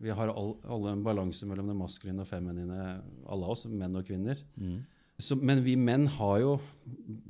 vi 0.03 0.15
har 0.17 0.33
all, 0.33 0.55
alle 0.67 0.95
en 0.97 1.05
balanse 1.05 1.47
mellom 1.47 1.69
det 1.71 1.77
maskuline 1.79 2.25
og 2.25 2.27
feminine, 2.27 2.81
alle 3.31 3.53
oss, 3.53 3.67
menn 3.71 3.95
og 3.95 4.03
kvinner. 4.09 4.41
Så, 5.21 5.37
men 5.37 5.61
vi 5.63 5.75
menn 5.77 6.07
har 6.17 6.39
jo, 6.41 6.55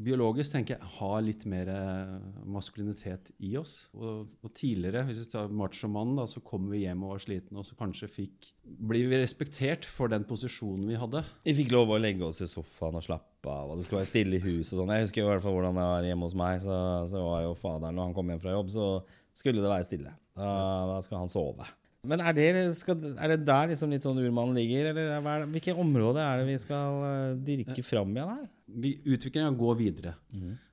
biologisk 0.02 0.56
tenker 0.56 0.78
jeg, 0.78 0.90
har 0.98 1.18
litt 1.26 1.44
mer 1.50 1.70
eh, 1.74 2.14
maskulinitet 2.50 3.34
i 3.44 3.54
oss. 3.60 3.90
Og, 3.98 4.30
og 4.42 4.54
tidligere, 4.58 5.04
hvis 5.08 5.22
vi 5.24 5.32
tar 5.34 5.52
machomannen, 5.52 6.22
da, 6.22 6.28
så 6.30 6.44
kommer 6.46 6.76
vi 6.76 6.86
hjem 6.86 7.04
og 7.06 7.16
var 7.16 7.24
sliten, 7.26 7.60
og 7.60 7.68
så 7.68 7.78
kanskje 7.80 8.10
fikk 8.12 8.52
Blir 8.92 9.10
vi 9.12 9.20
respektert 9.20 9.86
for 9.86 10.10
den 10.12 10.24
posisjonen 10.26 10.88
vi 10.88 10.98
hadde? 10.98 11.24
Vi 11.46 11.54
fikk 11.58 11.74
lov 11.74 11.92
å 11.92 12.00
legge 12.00 12.24
oss 12.26 12.40
i 12.42 12.48
sofaen 12.50 12.98
og 12.98 13.04
slappe 13.06 13.52
av, 13.52 13.74
og 13.74 13.78
det 13.78 13.86
skulle 13.86 14.02
være 14.02 14.12
stille 14.14 14.40
i 14.40 14.46
huset. 14.46 14.74
og 14.78 14.82
sånn. 14.82 14.96
Jeg 14.96 15.08
husker 15.08 15.26
i 15.26 15.28
hvert 15.28 15.44
fall 15.44 15.58
hvordan 15.58 15.78
det 15.78 15.90
var 15.92 16.08
hjemme 16.08 16.30
hos 16.30 16.38
meg. 16.40 16.64
Så, 16.64 16.80
så 17.12 17.26
var 17.26 17.44
jo 17.46 17.58
faderen, 17.60 17.98
når 17.98 18.10
han 18.10 18.18
kom 18.18 18.32
hjem 18.32 18.42
fra 18.44 18.56
jobb, 18.56 18.72
så 18.74 18.88
skulle 19.36 19.64
det 19.64 19.74
være 19.74 19.88
stille. 19.90 20.16
Da, 20.38 20.50
da 20.94 20.98
skal 21.04 21.24
han 21.26 21.32
sove. 21.32 21.68
Men 22.10 22.24
er 22.26 22.34
det, 22.34 22.46
skal, 22.74 22.98
er 23.22 23.36
det 23.36 23.44
der 23.46 23.68
liksom 23.70 23.92
litt 23.94 24.06
sånn 24.06 24.18
urmannen 24.18 24.58
ligger, 24.58 24.90
eller 24.90 25.20
er 25.20 25.44
hvilke 25.54 25.76
områder 25.78 26.24
er 26.24 26.42
det 26.42 26.48
vi 26.48 26.56
skal 26.64 27.04
eh, 27.06 27.36
dyrke 27.46 27.86
fram 27.86 28.16
igjen 28.16 28.32
her? 28.40 28.48
vi, 28.74 29.02
utviklingen 29.06 29.58
går 29.58 29.76
videre. 29.80 30.16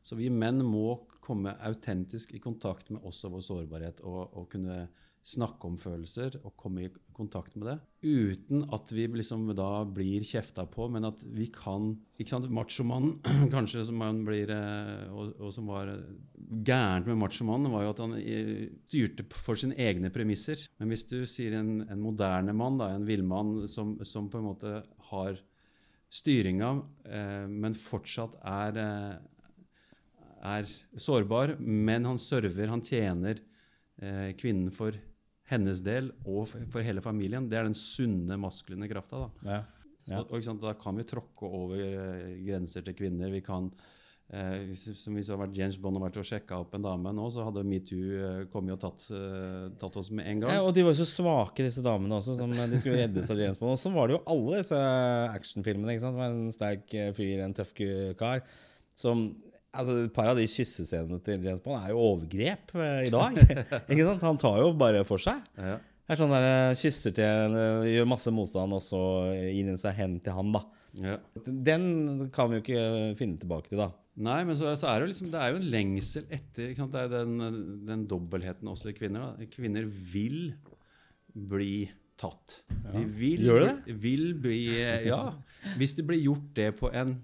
Så 0.02 0.16
vi 0.18 0.30
menn 0.30 0.62
må 0.64 1.00
komme 1.24 1.54
autentisk 1.66 2.32
i 2.34 2.40
kontakt 2.40 2.90
med 2.90 3.04
oss 3.04 3.24
og 3.26 3.36
vår 3.36 3.44
sårbarhet 3.44 4.00
og, 4.06 4.20
og 4.32 4.48
kunne 4.52 4.86
snakke 5.28 5.68
om 5.68 5.76
følelser 5.76 6.38
og 6.40 6.54
komme 6.56 6.86
i 6.86 6.90
kontakt 7.14 7.56
med 7.58 7.68
det. 7.68 7.76
Uten 8.06 8.62
at 8.72 8.92
vi 8.94 9.04
liksom 9.10 9.44
da 9.56 9.82
blir 9.84 10.24
kjefta 10.24 10.64
på, 10.70 10.86
men 10.92 11.04
at 11.08 11.20
vi 11.34 11.48
kan 11.52 11.90
ikke 12.18 12.32
sant, 12.32 12.48
Machomannen, 12.54 13.18
kanskje, 13.54 13.84
som 13.90 14.00
han 14.04 14.22
blir, 14.26 14.50
eh, 14.54 15.10
og, 15.12 15.34
og 15.36 15.52
som 15.54 15.68
var 15.68 15.90
eh, 15.92 16.06
gærent 16.64 17.10
med 17.10 17.20
machomannen, 17.20 17.72
var 17.74 17.84
jo 17.84 17.92
at 17.92 18.02
han 18.04 18.14
eh, 18.20 18.68
styrte 18.88 19.26
for 19.36 19.60
sine 19.60 19.76
egne 19.76 20.12
premisser. 20.14 20.62
Men 20.80 20.94
hvis 20.94 21.04
du 21.10 21.18
sier 21.28 21.58
en, 21.58 21.82
en 21.84 22.02
moderne 22.02 22.54
mann, 22.56 22.80
da, 22.80 22.92
en 22.94 23.06
villmann 23.08 23.66
som, 23.68 23.96
som 24.08 24.30
på 24.32 24.40
en 24.40 24.48
måte 24.48 24.78
har 25.10 25.42
styringa, 26.08 26.72
eh, 27.10 27.44
men 27.50 27.76
fortsatt 27.76 28.38
er, 28.48 28.80
er 30.54 30.72
sårbar, 30.96 31.58
men 31.60 32.08
han 32.08 32.22
server, 32.22 32.72
han 32.72 32.86
tjener 32.86 33.44
kvinnen 34.38 34.70
for 34.70 34.94
hennes 35.48 35.82
del 35.84 36.12
og 36.24 36.46
for, 36.50 36.84
hele 36.84 37.02
familien. 37.04 37.48
Det 37.48 37.58
er 37.58 37.68
den 37.68 37.76
sunne, 37.76 38.38
maskuline 38.40 38.88
krafta. 38.90 39.24
Da. 39.24 39.50
Ja. 39.50 39.60
Ja. 40.08 40.24
Og, 40.24 40.32
og, 40.40 40.58
da 40.62 40.72
kan 40.80 40.96
vi 40.96 41.06
tråkke 41.08 41.48
over 41.48 41.78
eh, 41.84 42.34
grenser 42.46 42.84
til 42.84 42.96
kvinner. 42.96 43.28
Vi 43.32 43.42
kan, 43.44 43.66
eh, 44.32 44.62
hvis, 44.70 44.86
som 44.96 45.16
hvis 45.16 45.28
det 45.28 45.36
vært 45.36 45.58
James 45.58 45.76
Bond 45.80 46.00
og 46.00 46.06
vært 46.06 46.16
og 46.22 46.28
sjekka 46.28 46.62
opp 46.62 46.76
en 46.78 46.86
dame 46.86 47.12
nå, 47.16 47.26
så 47.34 47.44
hadde 47.44 47.64
metoo 47.68 48.14
eh, 48.16 48.38
kommet 48.52 48.78
og 48.78 48.80
tatt, 48.86 49.04
eh, 49.16 49.66
tatt 49.80 49.98
oss 50.00 50.08
med 50.08 50.24
en 50.30 50.44
gang. 50.44 50.54
Ja, 50.56 50.62
og 50.64 50.72
de 50.76 50.86
var 50.86 50.96
jo 50.96 51.02
så 51.02 51.10
svake, 51.10 51.66
disse 51.66 51.84
damene 51.84 52.22
også, 52.22 52.38
som 52.40 52.54
de 52.56 52.80
skulle 52.80 53.02
reddes 53.02 53.28
av 53.34 53.42
James 53.42 53.60
Bond. 53.60 53.76
Og 53.76 53.82
så 53.82 53.92
var 53.92 54.08
det 54.08 54.16
jo 54.16 54.24
alle 54.32 54.62
disse 54.62 54.80
actionfilmene. 55.34 55.92
ikke 55.92 56.06
sant? 56.06 56.16
Det 56.16 56.24
var 56.24 56.38
En 56.38 56.56
sterk 56.56 56.98
fyr, 57.18 57.44
en 57.44 57.56
tøff 57.60 57.76
kar. 58.20 58.44
Som, 58.98 59.28
altså 59.72 59.98
Et 60.04 60.14
par 60.14 60.30
av 60.32 60.38
de 60.38 60.46
kyssescenene 60.48 61.20
til 61.24 61.44
James 61.44 61.62
Bond 61.64 61.78
er 61.80 61.92
jo 61.92 62.02
overgrep 62.14 62.74
eh, 62.78 63.06
i 63.08 63.12
dag. 63.12 63.38
ikke 63.90 64.06
sant? 64.08 64.26
Han 64.26 64.40
tar 64.40 64.58
jo 64.62 64.72
bare 64.78 65.04
for 65.08 65.22
seg. 65.22 65.44
Ja. 65.58 65.76
Det 66.08 66.14
er 66.14 66.20
sånn 66.22 66.32
der, 66.32 66.48
eh, 66.48 66.74
Kysser 66.80 67.14
til 67.16 67.28
en, 67.28 67.56
eh, 67.58 67.88
gjør 67.92 68.08
masse 68.08 68.32
motstand, 68.32 68.76
og 68.76 68.84
så 68.84 69.00
gir 69.36 69.68
han 69.68 69.80
seg 69.80 69.98
hen 70.00 70.18
til 70.24 70.36
han. 70.38 70.52
da. 70.56 70.64
Ja. 71.04 71.18
Den 71.46 72.28
kan 72.34 72.50
vi 72.50 72.58
jo 72.58 72.64
ikke 72.64 72.86
finne 73.18 73.40
tilbake 73.40 73.70
til, 73.70 73.82
da. 73.82 73.90
Nei, 74.18 74.40
men 74.48 74.56
så, 74.58 74.72
så 74.74 74.88
er 74.90 75.04
det, 75.04 75.12
liksom, 75.12 75.28
det 75.30 75.38
er 75.38 75.52
jo 75.52 75.60
en 75.60 75.68
lengsel 75.70 76.24
etter? 76.34 76.72
Det 76.74 77.02
er 77.04 77.12
den, 77.12 77.36
den 77.86 78.02
dobbeltheten 78.10 78.66
også 78.72 78.90
i 78.90 78.96
kvinner. 78.96 79.36
Da. 79.36 79.46
Kvinner 79.52 79.86
vil 79.86 80.56
bli 81.38 81.86
tatt. 82.18 82.62
De 82.88 83.04
vil, 83.14 83.44
Gjør 83.46 83.62
det 83.68 83.94
vil 84.02 84.32
bli 84.42 84.58
Ja. 85.06 85.20
Hvis 85.78 85.94
det 85.98 86.06
blir 86.08 86.18
gjort 86.24 86.48
det 86.56 86.72
på 86.80 86.90
en 86.90 87.14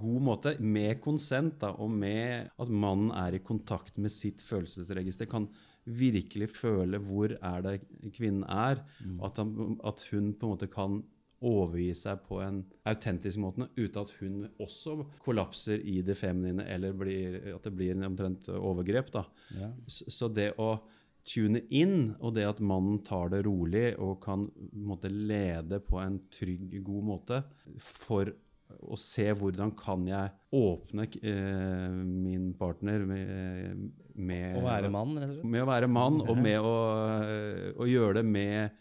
god 0.00 0.24
måte, 0.28 0.54
med 0.60 1.00
konsent, 1.04 1.58
da, 1.62 1.72
og 1.80 1.92
med 1.92 2.50
at 2.60 2.70
mannen 2.72 3.12
er 3.16 3.36
i 3.36 3.42
kontakt 3.44 3.98
med 4.00 4.12
sitt 4.12 4.42
følelsesregister, 4.44 5.28
kan 5.30 5.48
virkelig 5.84 6.48
føle 6.54 7.00
hvor 7.04 7.34
er 7.36 7.64
det 7.64 7.74
kvinnen 8.16 8.44
er, 8.48 8.80
mm. 9.04 9.18
at, 9.26 9.40
han, 9.40 9.76
at 9.84 10.06
hun 10.10 10.32
på 10.32 10.48
en 10.48 10.54
måte 10.54 10.70
kan 10.72 11.02
overgi 11.44 11.90
seg 11.98 12.22
på 12.24 12.38
en 12.40 12.62
autentisk 12.88 13.40
måte, 13.42 13.68
uten 13.76 14.00
at 14.00 14.12
hun 14.20 14.44
også 14.64 14.96
kollapser 15.24 15.82
i 15.82 15.98
det 16.06 16.16
feminine, 16.16 16.64
eller 16.72 16.96
blir, 16.96 17.36
at 17.52 17.66
det 17.66 17.74
blir 17.76 17.92
en 17.92 18.08
omtrent 18.08 18.48
overgrep. 18.54 19.12
Da. 19.12 19.26
Så, 19.84 20.08
så 20.08 20.30
det 20.32 20.54
å 20.62 20.78
tune 21.24 21.62
inn, 21.72 22.14
og 22.20 22.34
det 22.36 22.46
at 22.48 22.62
mannen 22.64 23.00
tar 23.04 23.30
det 23.32 23.44
rolig 23.46 23.94
og 24.02 24.18
kan 24.24 24.46
måtte 24.72 25.10
lede 25.12 25.80
på 25.84 26.00
en 26.02 26.18
trygg, 26.32 26.78
god 26.84 27.06
måte, 27.12 27.42
for 27.80 28.32
å 28.82 28.96
se 29.00 29.26
hvordan 29.38 29.72
kan 29.78 30.06
jeg 30.08 30.32
åpne 30.54 31.06
eh, 31.22 31.98
min 32.04 32.52
partner 32.58 33.04
med, 33.08 33.84
med 34.14 34.56
Å 34.58 34.64
være 34.64 34.90
mann, 34.92 35.16
rett 35.18 35.28
og 35.30 35.36
slett. 35.36 35.50
med 35.54 35.64
å 35.64 35.68
være 35.68 35.90
mann, 35.90 36.22
og 36.24 36.40
med 36.40 36.58
å, 36.64 36.74
å 37.80 37.88
gjøre 37.90 38.20
det 38.20 38.24
med, 38.28 38.80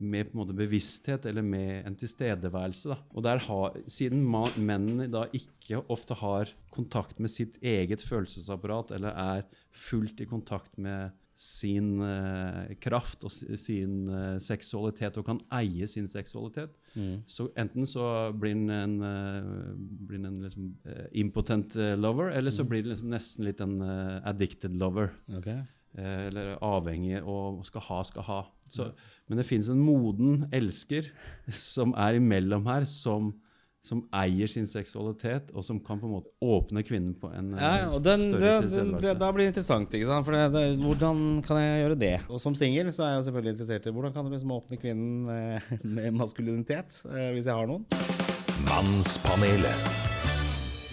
med 0.00 0.34
bevissthet 0.56 1.28
eller 1.30 1.46
med 1.46 1.86
en 1.88 1.98
tilstedeværelse. 2.00 2.92
Da. 2.94 2.98
Og 3.14 3.26
der 3.26 3.42
har, 3.46 3.80
Siden 3.90 4.24
man, 4.24 4.50
mennene 4.56 5.10
da 5.12 5.26
ikke 5.36 5.82
ofte 5.92 6.16
har 6.22 6.52
kontakt 6.72 7.20
med 7.20 7.32
sitt 7.32 7.60
eget 7.62 8.04
følelsesapparat 8.06 8.94
eller 8.96 9.16
er 9.16 9.48
fullt 9.70 10.24
i 10.24 10.28
kontakt 10.30 10.78
med 10.80 11.12
sin 11.40 11.94
uh, 12.04 12.68
kraft 12.84 13.24
og 13.24 13.32
sin 13.32 14.04
uh, 14.12 14.36
seksualitet 14.42 15.16
og 15.16 15.24
kan 15.24 15.40
eie 15.56 15.88
sin 15.88 16.08
seksualitet, 16.10 16.74
så 17.30 17.46
enten 17.60 17.86
så 17.86 18.04
blir 18.36 18.58
han 18.58 18.70
en, 18.74 18.96
uh, 19.00 19.74
blir 20.08 20.20
en 20.20 20.36
liksom, 20.36 20.72
impotent 21.16 21.78
lover, 21.96 22.34
eller 22.36 22.52
så 22.52 22.66
blir 22.68 22.84
han 22.84 22.92
liksom 22.92 23.12
nesten 23.14 23.48
litt 23.48 23.64
en 23.64 23.78
addicted 24.28 24.76
lover. 24.80 25.14
Ok. 25.38 25.48
Eh, 25.98 26.26
eller 26.28 26.52
avhengig 26.62 27.18
og 27.26 27.64
skal 27.66 27.82
ha, 27.88 28.00
skal 28.06 28.26
ha. 28.28 28.40
Så, 28.70 28.92
Men 29.26 29.40
det 29.40 29.46
fins 29.48 29.70
en 29.72 29.80
moden 29.82 30.44
elsker 30.54 31.08
som 31.50 31.94
er 31.98 32.20
imellom 32.20 32.66
her, 32.70 32.86
som, 32.86 33.32
som 33.80 34.02
eier 34.12 34.50
sin 34.50 34.66
seksualitet, 34.68 35.50
og 35.56 35.64
som 35.64 35.78
kan 35.80 36.00
på 36.00 36.08
en 36.08 36.12
måte 36.18 36.32
åpne 36.44 36.82
kvinnen 36.84 37.14
på 37.20 37.30
en 37.32 37.54
eh, 37.54 37.62
Ja, 37.62 37.70
ja, 37.80 37.86
og 37.96 38.02
den, 38.04 38.26
større 38.34 38.58
tilstedeværelse. 38.66 39.14
da 39.22 39.30
blir 39.32 39.46
det 39.46 39.52
interessant. 39.54 39.94
ikke 39.96 40.08
sant? 40.10 40.26
For 40.26 40.36
det, 40.36 40.42
det, 40.52 40.64
Hvordan 40.82 41.22
kan 41.46 41.60
jeg 41.62 41.78
gjøre 41.84 41.98
det? 42.02 42.14
Og 42.28 42.42
som 42.44 42.56
singel 42.58 42.90
er 42.90 43.14
jeg 43.14 43.26
selvfølgelig 43.28 43.54
interessert 43.56 43.88
i 43.88 43.94
hvordan 43.96 44.12
kan 44.16 44.28
du 44.28 44.34
liksom 44.34 44.52
åpne 44.58 44.80
kvinnen 44.80 45.22
med, 45.28 45.70
med 45.96 46.18
maskulinitet, 46.20 47.00
eh, 47.08 47.30
hvis 47.36 47.48
jeg 47.48 47.56
har 47.56 47.70
noen. 47.70 47.86
Mannspanelet. 48.68 49.86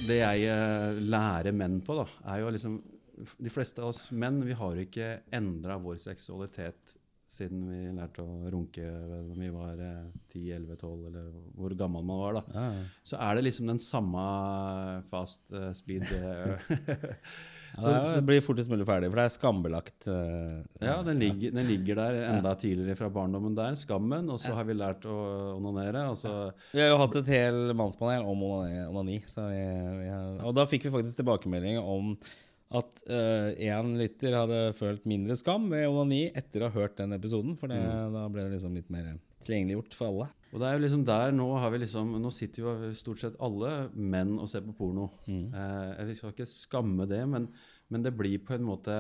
Det 0.08 0.22
jeg 0.22 0.48
eh, 0.48 1.02
lærer 1.12 1.52
menn 1.52 1.82
på, 1.84 1.98
da, 2.00 2.08
er 2.32 2.46
jo 2.46 2.54
liksom 2.56 2.80
De 3.18 3.50
fleste 3.52 3.82
av 3.82 3.90
oss 3.90 4.12
menn 4.14 4.40
vi 4.46 4.56
har 4.56 4.80
ikke 4.80 5.10
endra 5.36 5.76
vår 5.82 5.98
seksualitet 6.00 6.96
siden 7.28 7.66
vi 7.68 7.80
lærte 7.92 8.24
å 8.24 8.48
runke 8.54 8.84
når 8.88 9.36
vi 9.42 9.50
var 9.52 9.82
eh, 9.84 10.06
10-11-12, 10.32 11.08
eller 11.10 11.26
hvor 11.58 11.74
gammel 11.80 12.06
man 12.08 12.22
var. 12.22 12.38
da. 12.40 12.68
Så 13.04 13.20
er 13.20 13.36
det 13.36 13.44
liksom 13.50 13.68
den 13.74 13.82
samme 13.84 14.24
fast 15.10 15.52
eh, 15.52 15.70
speed 15.76 16.06
så, 17.78 17.92
Ja, 17.92 18.00
det 18.16 18.24
blir 18.26 18.42
fortest 18.46 18.72
mulig 18.72 18.88
ferdig, 18.88 19.10
for 19.12 19.20
det 19.20 19.26
er 19.28 19.36
skambelagt. 19.36 20.08
eh, 20.08 20.56
Ja, 20.88 20.96
den 21.06 21.20
ligger, 21.22 21.52
den 21.60 21.68
ligger 21.68 22.00
der 22.00 22.20
enda 22.32 22.56
tidligere 22.56 22.96
fra 22.98 23.12
barndommen 23.14 23.58
der. 23.60 23.76
Skammen. 23.78 24.32
Og 24.34 24.40
så 24.42 24.56
har 24.58 24.66
vi 24.68 24.78
lært 24.80 25.06
å 25.06 25.18
onanere. 25.60 26.08
Vi 26.72 26.82
har 26.82 26.94
jo 26.94 27.00
hatt 27.04 27.20
et 27.22 27.34
helt 27.36 27.76
mannspanel 27.78 28.24
om 28.26 28.48
onani. 28.48 28.82
onani 28.88 29.20
så 29.30 29.50
vi, 29.52 29.62
vi 30.02 30.10
har, 30.16 30.38
og 30.48 30.56
da 30.58 30.66
fikk 30.70 30.88
vi 30.88 30.96
faktisk 30.96 31.20
tilbakemelding 31.22 31.84
om 31.84 32.16
at 32.76 33.04
én 33.08 33.94
lytter 33.96 34.34
hadde 34.36 34.58
følt 34.76 35.06
mindre 35.08 35.38
skam 35.40 35.70
ved 35.72 35.86
onani 35.88 36.26
etter 36.36 36.66
å 36.66 36.68
ha 36.68 36.82
hørt 36.82 36.98
den 37.00 37.16
episoden. 37.16 37.56
For 37.56 37.72
det, 37.72 37.80
da 38.12 38.26
ble 38.28 38.44
det 38.44 38.58
liksom 38.58 38.76
litt 38.76 38.92
mer 38.92 39.14
tilgjengeliggjort 39.46 39.96
for 39.96 40.10
alle. 40.12 40.28
Og 40.52 40.62
det 40.62 40.68
er 40.68 40.78
jo 40.78 40.84
liksom 40.86 41.06
der 41.08 41.34
Nå 41.36 41.48
har 41.60 41.72
vi 41.74 41.82
liksom 41.84 42.16
Nå 42.24 42.32
sitter 42.34 42.64
jo 42.64 42.92
stort 42.98 43.22
sett 43.22 43.40
alle 43.44 43.90
menn 43.94 44.38
og 44.40 44.50
ser 44.52 44.66
på 44.66 44.76
porno. 44.78 45.10
Eh, 45.28 46.04
jeg 46.10 46.20
skal 46.20 46.36
ikke 46.36 46.50
skamme 46.50 47.08
det, 47.10 47.22
men, 47.30 47.50
men 47.92 48.06
det 48.06 48.16
blir 48.18 48.42
på 48.44 48.58
en 48.58 48.68
måte 48.68 48.98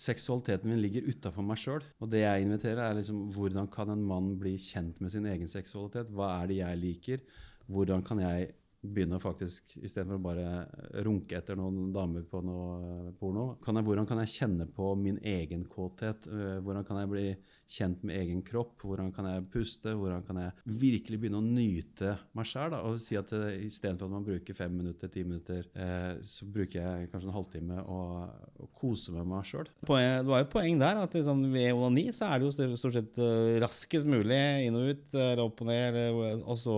Seksualiteten 0.00 0.70
min 0.70 0.78
ligger 0.78 1.08
utafor 1.10 1.42
meg 1.42 1.58
sjøl. 1.58 1.82
Og 1.98 2.12
det 2.12 2.20
jeg 2.22 2.44
inviterer, 2.44 2.84
er 2.84 2.94
liksom 3.00 3.24
hvordan 3.34 3.66
kan 3.74 3.90
en 3.90 4.04
mann 4.06 4.36
bli 4.38 4.52
kjent 4.54 5.00
med 5.02 5.10
sin 5.10 5.26
egen 5.26 5.50
seksualitet? 5.50 6.12
Hva 6.14 6.28
er 6.36 6.46
det 6.46 6.60
jeg 6.60 6.78
liker? 6.78 7.24
Hvordan 7.66 8.04
kan 8.06 8.22
jeg 8.22 8.52
begynne 8.80 9.18
å 9.18 9.22
faktisk, 9.22 9.74
istedenfor 9.84 10.16
å 10.16 10.24
bare 10.24 11.02
runke 11.04 11.36
etter 11.36 11.58
noen 11.58 11.90
damer 11.92 12.24
på 12.28 12.40
noe 12.44 13.10
porno, 13.20 13.46
kan 13.64 13.76
jeg, 13.76 13.86
hvordan 13.86 14.08
kan 14.08 14.22
jeg 14.22 14.32
kjenne 14.32 14.66
på 14.72 14.94
min 14.96 15.18
egen 15.20 15.66
kåthet? 15.68 16.28
Eh, 16.30 16.58
Hvordan 16.64 16.86
kan 16.88 17.02
jeg 17.02 17.10
bli 17.12 17.26
kjent 17.70 18.00
med 18.06 18.16
egen 18.18 18.40
kropp? 18.46 18.82
Hvordan 18.82 19.12
kan 19.14 19.28
jeg 19.30 19.44
puste? 19.52 19.92
Hvordan 19.94 20.24
kan 20.26 20.40
jeg 20.42 20.54
virkelig 20.80 21.20
begynne 21.22 21.38
å 21.38 21.46
nyte 21.46 22.16
meg 22.36 22.48
sjøl? 22.50 22.74
Og 22.80 22.98
si 23.02 23.18
at 23.20 23.30
eh, 23.36 23.60
istedenfor 23.68 24.10
at 24.10 24.14
man 24.16 24.26
bruker 24.26 24.56
fem 24.58 24.74
minutter, 24.74 25.12
ti 25.12 25.22
minutter, 25.26 25.68
eh, 25.78 26.18
så 26.26 26.48
bruker 26.50 26.80
jeg 26.82 27.10
kanskje 27.12 27.30
en 27.30 27.36
halvtime 27.38 27.78
og, 27.84 28.34
og 28.64 28.72
kose 28.80 29.14
med 29.14 29.30
meg 29.30 29.46
sjøl. 29.48 29.70
Det 29.86 30.26
var 30.32 30.42
jo 30.44 30.50
poeng 30.52 30.82
der 30.82 31.00
at 31.04 31.14
liksom 31.16 31.46
ved 31.54 31.70
onani 31.76 32.08
så 32.16 32.32
er 32.32 32.42
det 32.42 32.50
jo 32.50 32.74
stort- 32.74 32.98
sett 32.98 33.22
eh, 33.22 33.56
raskest 33.62 34.10
mulig 34.10 34.40
inn 34.66 34.76
og 34.80 34.90
ut, 34.90 35.18
opp 35.46 35.62
og 35.64 35.70
ned, 35.70 36.00
og 36.42 36.56
så 36.58 36.76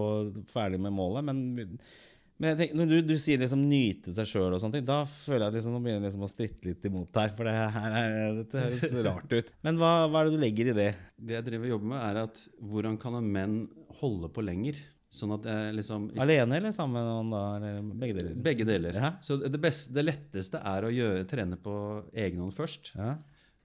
ferdig 0.53 0.81
med 0.83 0.93
målet. 0.97 1.25
Men, 1.31 1.45
men 2.43 2.57
tenker, 2.59 2.75
når 2.75 2.89
du, 2.91 2.97
du 3.07 3.15
sier 3.23 3.39
liksom 3.39 3.61
nyte 3.71 4.11
seg 4.11 4.27
sjøl, 4.27 4.57
da 4.83 5.03
føler 5.07 5.45
jeg 5.47 5.55
liksom, 5.61 5.77
nå 5.77 5.81
begynner 5.85 6.09
liksom 6.09 6.25
å 6.27 6.31
stritte 6.31 6.73
litt 6.73 6.89
imot 6.89 7.21
her. 7.21 7.31
For 7.37 7.47
det 7.47 7.53
her 7.55 7.95
er, 8.01 8.25
dette 8.41 8.65
høres 8.65 8.97
rart 9.07 9.37
ut. 9.37 9.53
Men 9.63 9.79
hva, 9.79 9.93
hva 10.11 10.23
er 10.23 10.31
det 10.31 10.35
du 10.35 10.43
legger 10.43 10.73
i 10.73 10.75
det? 10.75 10.89
Det 11.23 11.37
jeg 11.39 11.47
driver 11.47 11.69
og 11.69 11.75
jobber 11.77 11.93
med, 11.93 12.01
er 12.09 12.19
at 12.25 12.43
hvordan 12.73 12.99
kan 13.05 13.21
en 13.21 13.31
menn 13.37 13.55
holde 14.01 14.33
på 14.35 14.43
lenger? 14.43 14.81
Sånn 15.13 15.37
at 15.37 15.47
jeg 15.47 15.77
liksom 15.77 16.09
Alene 16.25 16.59
eller 16.59 16.75
sammen 16.75 16.97
med 16.97 17.07
noen, 17.07 17.31
da? 17.31 17.43
Eller 17.61 17.91
begge 18.03 18.17
deler? 18.17 18.37
Begge 18.49 18.67
deler. 18.67 18.97
Ja. 18.97 19.13
Så 19.23 19.37
det, 19.45 19.61
beste, 19.63 19.95
det 19.95 20.07
letteste 20.09 20.63
er 20.67 20.89
å 20.89 20.93
gjøre, 20.93 21.27
trene 21.31 21.61
på 21.61 21.75
egen 22.11 22.43
hånd 22.43 22.57
først. 22.57 22.95
Ja. 22.97 23.13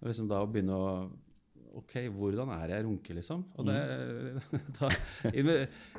Og 0.03 0.11
liksom 0.11 0.29
da 0.29 0.43
å 0.43 0.49
begynne 0.51 0.77
å 0.77 0.91
Ok, 1.77 1.93
hvordan 2.15 2.49
er 2.55 2.71
jeg 2.73 2.85
runke, 2.87 3.13
liksom? 3.13 3.43
Og 3.59 3.67
det, 3.67 3.77
da, 4.79 4.89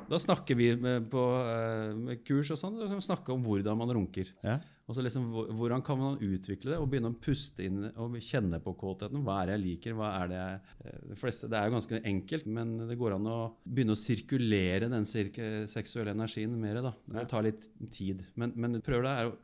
da 0.09 0.19
snakker 0.19 0.57
vi 0.59 0.73
med, 0.79 1.07
på 1.11 1.23
eh, 1.39 1.93
med 1.95 2.25
kurs 2.27 2.51
og 2.51 2.59
sånn, 2.59 2.81
snakker 2.99 3.35
om 3.35 3.45
hvordan 3.45 3.79
man 3.79 3.93
runker. 3.95 4.33
Ja. 4.43 4.57
Og 4.89 4.97
så 4.97 5.03
liksom, 5.05 5.27
Hvordan 5.53 5.83
kan 5.85 5.99
man 6.01 6.17
utvikle 6.25 6.73
det 6.73 6.79
og 6.81 6.87
begynne 6.89 7.11
å 7.13 7.17
puste 7.21 7.67
inn 7.67 7.83
og 7.91 8.15
kjenne 8.25 8.57
på 8.63 8.73
kåtheten? 8.79 9.21
Hva 9.23 9.37
er 9.39 9.51
det 9.51 9.55
jeg 9.55 9.65
liker? 9.67 9.97
hva 9.99 10.09
er 10.17 10.31
Det 10.31 10.39
jeg... 10.39 10.61
eh, 10.89 11.17
fleste, 11.19 11.49
det 11.51 11.59
er 11.59 11.69
jo 11.69 11.75
ganske 11.77 12.01
enkelt, 12.11 12.49
men 12.57 12.73
det 12.89 12.97
går 12.99 13.15
an 13.19 13.29
å 13.29 13.37
begynne 13.63 13.95
å 13.95 14.01
sirkulere 14.01 14.89
den 14.91 15.05
seksuelle 15.07 16.15
energien 16.17 16.57
mer. 16.59 16.81
da. 16.89 16.95
Det 17.13 17.27
tar 17.29 17.45
litt 17.45 17.69
tid. 17.93 18.25
Men, 18.35 18.55
men 18.57 18.81
prøv 18.83 19.05
deg 19.05 19.29
å 19.29 19.37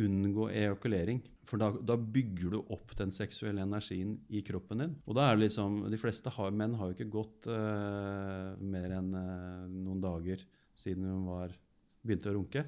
unngå 0.00 0.48
ejakulering. 0.54 1.20
For 1.44 1.58
da, 1.58 1.72
da 1.74 1.96
bygger 1.98 2.52
du 2.54 2.58
opp 2.70 2.92
den 2.98 3.10
seksuelle 3.10 3.64
energien 3.66 4.12
i 4.30 4.42
kroppen 4.46 4.78
din. 4.84 4.92
Og 5.10 5.16
da 5.18 5.24
er 5.30 5.36
det 5.36 5.48
liksom, 5.48 5.80
De 5.90 5.98
fleste 5.98 6.30
har, 6.30 6.52
menn 6.54 6.76
har 6.78 6.90
jo 6.92 6.94
ikke 6.94 7.10
gått 7.10 7.48
uh, 7.50 8.52
mer 8.62 8.94
enn 9.00 9.08
uh, 9.14 9.64
noen 9.66 10.00
dager 10.04 10.44
siden 10.78 11.08
hun 11.10 11.24
var, 11.26 11.50
begynte 12.06 12.30
å 12.30 12.36
runke. 12.36 12.62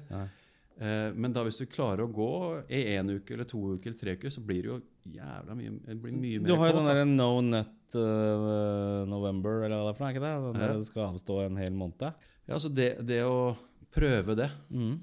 Eh, 0.75 1.13
men 1.15 1.31
da 1.31 1.41
hvis 1.47 1.61
du 1.61 1.65
klarer 1.71 2.03
å 2.03 2.11
gå 2.11 2.27
i 2.67 2.81
én 2.97 3.07
uke 3.15 3.33
eller 3.33 3.47
to 3.47 3.61
uker 3.77 3.89
eller 3.93 3.99
tre 3.99 4.13
uker, 4.19 4.29
så 4.33 4.43
blir 4.43 4.65
det 4.65 4.69
jo 4.73 4.77
jævla 5.15 5.55
mye, 5.55 5.71
mye 5.95 6.41
mer 6.41 6.49
Du 6.49 6.55
har 6.59 6.69
jo 6.69 6.75
den 6.81 6.89
derre 6.89 7.05
No 7.07 7.29
Nut 7.41 7.95
uh, 7.95 9.05
November, 9.07 9.63
eller 9.63 9.79
hva 9.79 9.87
det 9.87 9.93
er 9.93 9.97
for 9.97 10.03
noe, 10.05 10.11
ikke 10.11 10.25
det? 10.25 10.33
Den 10.43 10.59
Ja. 10.59 10.67
der 10.67 10.81
du 10.83 10.87
skal 10.89 11.07
avstå 11.13 11.39
en 11.45 11.61
hel 11.63 11.71
måned. 11.79 12.03
Ja, 12.45 12.57
altså 12.59 12.73
det, 12.75 12.89
det 13.07 13.21
å 13.23 13.55
prøve 13.95 14.35
det, 14.35 14.49
Mm. 14.69 14.99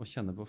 og 0.00 0.06
kjenne 0.08 0.32
på 0.34 0.48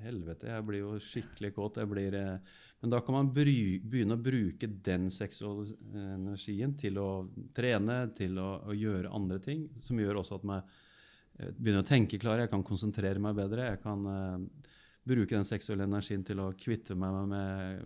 Helvete, 0.00 0.48
jeg 0.48 0.64
blir 0.64 0.84
jo 0.84 0.98
skikkelig 1.02 1.50
kåt. 1.56 1.80
Jeg 1.82 1.90
blir, 1.90 2.14
eh, 2.16 2.60
men 2.80 2.92
da 2.92 3.00
kan 3.04 3.16
man 3.18 3.32
begynne 3.34 4.16
å 4.16 4.22
bruke 4.22 4.68
den 4.86 5.10
seksuelle 5.12 5.66
energien 5.92 6.76
til 6.78 6.98
å 7.02 7.10
trene, 7.56 8.02
til 8.16 8.38
å, 8.40 8.50
å 8.70 8.76
gjøre 8.76 9.12
andre 9.12 9.40
ting, 9.42 9.66
som 9.82 10.00
gjør 10.00 10.22
også 10.22 10.40
at 10.40 10.46
man 10.48 10.62
eh, 10.62 11.50
begynner 11.52 11.84
å 11.84 11.90
tenke 11.90 12.20
klarere, 12.22 12.46
jeg 12.46 12.54
kan 12.54 12.66
konsentrere 12.66 13.22
meg 13.22 13.38
bedre. 13.38 13.72
jeg 13.74 13.82
kan... 13.84 14.06
Eh, 14.06 14.68
Bruke 15.10 15.32
den 15.32 15.46
seksuelle 15.48 15.86
energien 15.88 16.20
til 16.22 16.38
å 16.44 16.50
kvitte 16.60 16.92
meg 16.94 17.14
med 17.30 17.78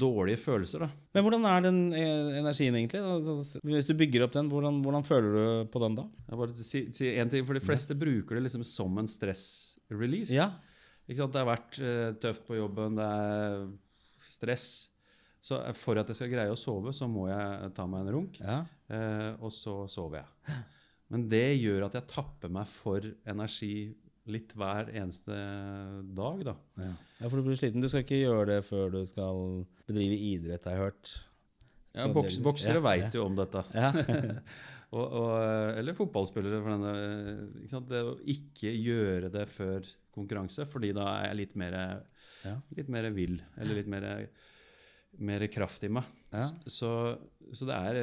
dårlige 0.00 0.40
følelser. 0.40 0.86
da. 0.86 0.88
Men 1.12 1.22
hvordan 1.26 1.44
er 1.46 1.60
den 1.66 1.80
energien 1.92 2.74
egentlig? 2.78 3.02
Altså, 3.04 3.60
Hvis 3.60 3.90
du 3.90 3.92
bygger 4.00 4.24
opp 4.24 4.32
den, 4.32 4.48
hvordan, 4.48 4.78
hvordan 4.82 5.04
føler 5.04 5.36
du 5.36 5.68
på 5.70 5.82
den 5.84 5.98
da? 6.00 6.06
Jeg 6.30 6.40
bare 6.40 6.56
si, 6.56 6.80
si 6.96 7.10
en 7.20 7.30
ting, 7.30 7.44
for 7.44 7.60
De 7.60 7.62
fleste 7.62 7.94
bruker 7.94 8.40
det 8.40 8.46
liksom 8.46 8.64
som 8.64 8.96
en 8.98 9.10
stress-release. 9.12 10.32
Ja? 10.34 10.48
Det 11.04 11.36
har 11.36 11.48
vært 11.48 11.78
eh, 11.84 12.10
tøft 12.20 12.46
på 12.48 12.56
jobben, 12.56 12.96
det 12.96 13.06
er 13.06 13.64
stress. 14.24 14.68
Så 15.44 15.58
eh, 15.60 15.74
for 15.76 16.00
at 16.00 16.08
jeg 16.08 16.20
skal 16.20 16.32
greie 16.32 16.52
å 16.52 16.58
sove, 16.58 16.94
så 16.96 17.08
må 17.10 17.26
jeg 17.28 17.72
ta 17.76 17.84
meg 17.90 18.06
en 18.06 18.14
runk, 18.16 18.40
ja. 18.40 18.62
eh, 18.88 19.32
og 19.36 19.52
så 19.52 19.82
sover 19.90 20.22
jeg. 20.22 20.56
Men 21.12 21.26
det 21.28 21.46
gjør 21.60 21.86
at 21.90 21.98
jeg 21.98 22.08
tapper 22.10 22.52
meg 22.52 22.68
for 22.70 23.04
energi 23.28 23.92
litt 24.32 24.54
hver 24.56 24.88
eneste 24.96 25.36
dag. 26.16 26.40
da. 26.48 26.54
ja. 26.80 26.92
ja 27.20 27.28
for 27.28 27.36
du 27.36 27.50
blir 27.50 27.58
sliten. 27.60 27.84
Du 27.84 27.90
skal 27.92 28.06
ikke 28.06 28.22
gjøre 28.22 28.46
det 28.54 28.60
før 28.64 28.94
du 28.96 29.02
skal 29.08 29.66
bedrive 29.84 30.16
idrett, 30.32 30.64
har 30.64 30.78
jeg 30.78 30.86
hørt. 30.86 31.16
Ja, 31.94 32.08
boks, 32.10 32.40
Boksere 32.42 32.80
Ja, 32.80 32.86
veit 32.88 33.14
jo 33.14 33.26
om 33.28 33.36
dette. 33.38 33.60
Ja. 33.76 33.92
Og, 34.94 35.02
og, 35.10 35.32
eller 35.74 35.96
fotballspillere. 35.96 36.60
For 36.62 36.70
denne, 36.70 36.90
ikke 37.64 37.72
sant? 37.72 37.88
Det 37.90 38.02
å 38.06 38.12
ikke 38.30 38.70
gjøre 38.70 39.30
det 39.34 39.42
før 39.50 39.88
konkurranse, 40.14 40.66
fordi 40.70 40.92
da 40.96 41.06
er 41.20 41.28
jeg 41.30 41.40
litt 41.42 41.54
mer, 41.60 41.76
Ja. 42.44 42.56
litt 42.76 42.88
mer 42.92 43.10
vill. 43.14 43.38
Eller 43.58 43.80
litt 43.80 43.90
mer, 43.90 44.08
mer 45.18 45.46
kraft 45.52 45.84
i 45.86 45.90
meg. 45.92 46.04
Ja. 46.32 46.42
Så, 46.66 46.90
så 47.52 47.68
det, 47.68 47.74
er, 47.78 47.98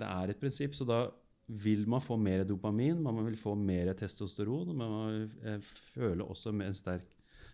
det 0.00 0.08
er 0.08 0.32
et 0.34 0.40
prinsipp. 0.40 0.74
Så 0.76 0.86
da 0.88 1.02
vil 1.48 1.84
man 1.90 2.00
få 2.00 2.16
mer 2.16 2.44
dopamin, 2.48 3.02
man 3.04 3.18
vil 3.26 3.36
få 3.36 3.52
mer 3.58 3.92
testosteron, 3.98 4.70
men 4.72 4.94
man 4.94 5.10
vil 5.12 5.50
eh, 5.54 5.58
føle 5.60 6.24
også 6.24 6.54
en 6.56 6.74
sterk 6.76 7.10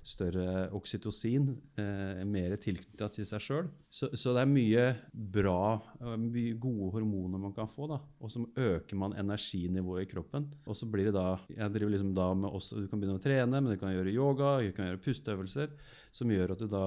større 0.06 0.70
oksytocin, 0.76 1.50
eh, 1.78 2.22
mer 2.24 2.54
tilknytta 2.60 3.08
til 3.12 3.26
seg 3.28 3.42
sjøl. 3.44 3.68
Så, 3.92 4.08
så 4.16 4.32
det 4.36 4.44
er 4.44 4.50
mye 4.50 4.84
bra, 5.12 5.76
eh, 6.00 6.16
mye 6.20 6.56
gode 6.60 6.90
hormoner 6.96 7.42
man 7.42 7.54
kan 7.56 7.68
få, 7.70 7.88
da. 7.90 8.00
Og 8.20 8.32
så 8.32 8.42
øker 8.48 8.98
man 9.00 9.16
energinivået 9.20 10.06
i 10.06 10.10
kroppen. 10.10 10.48
Og 10.64 10.78
så 10.78 10.88
blir 10.90 11.10
det 11.10 11.16
da 11.18 11.38
Jeg 11.50 11.72
driver 11.74 11.94
liksom 11.94 12.14
da 12.16 12.30
med 12.34 12.50
også 12.50 12.80
Du 12.80 12.88
kan 12.88 13.00
begynne 13.00 13.18
å 13.18 13.22
trene, 13.22 13.60
men 13.60 13.72
du 13.72 13.78
kan 13.80 13.92
gjøre 13.94 14.14
yoga, 14.14 14.58
du 14.64 14.72
kan 14.76 14.88
gjøre 14.88 15.04
pusteøvelser, 15.04 15.76
som 16.16 16.32
gjør 16.32 16.54
at 16.56 16.64
du 16.64 16.68
da 16.70 16.84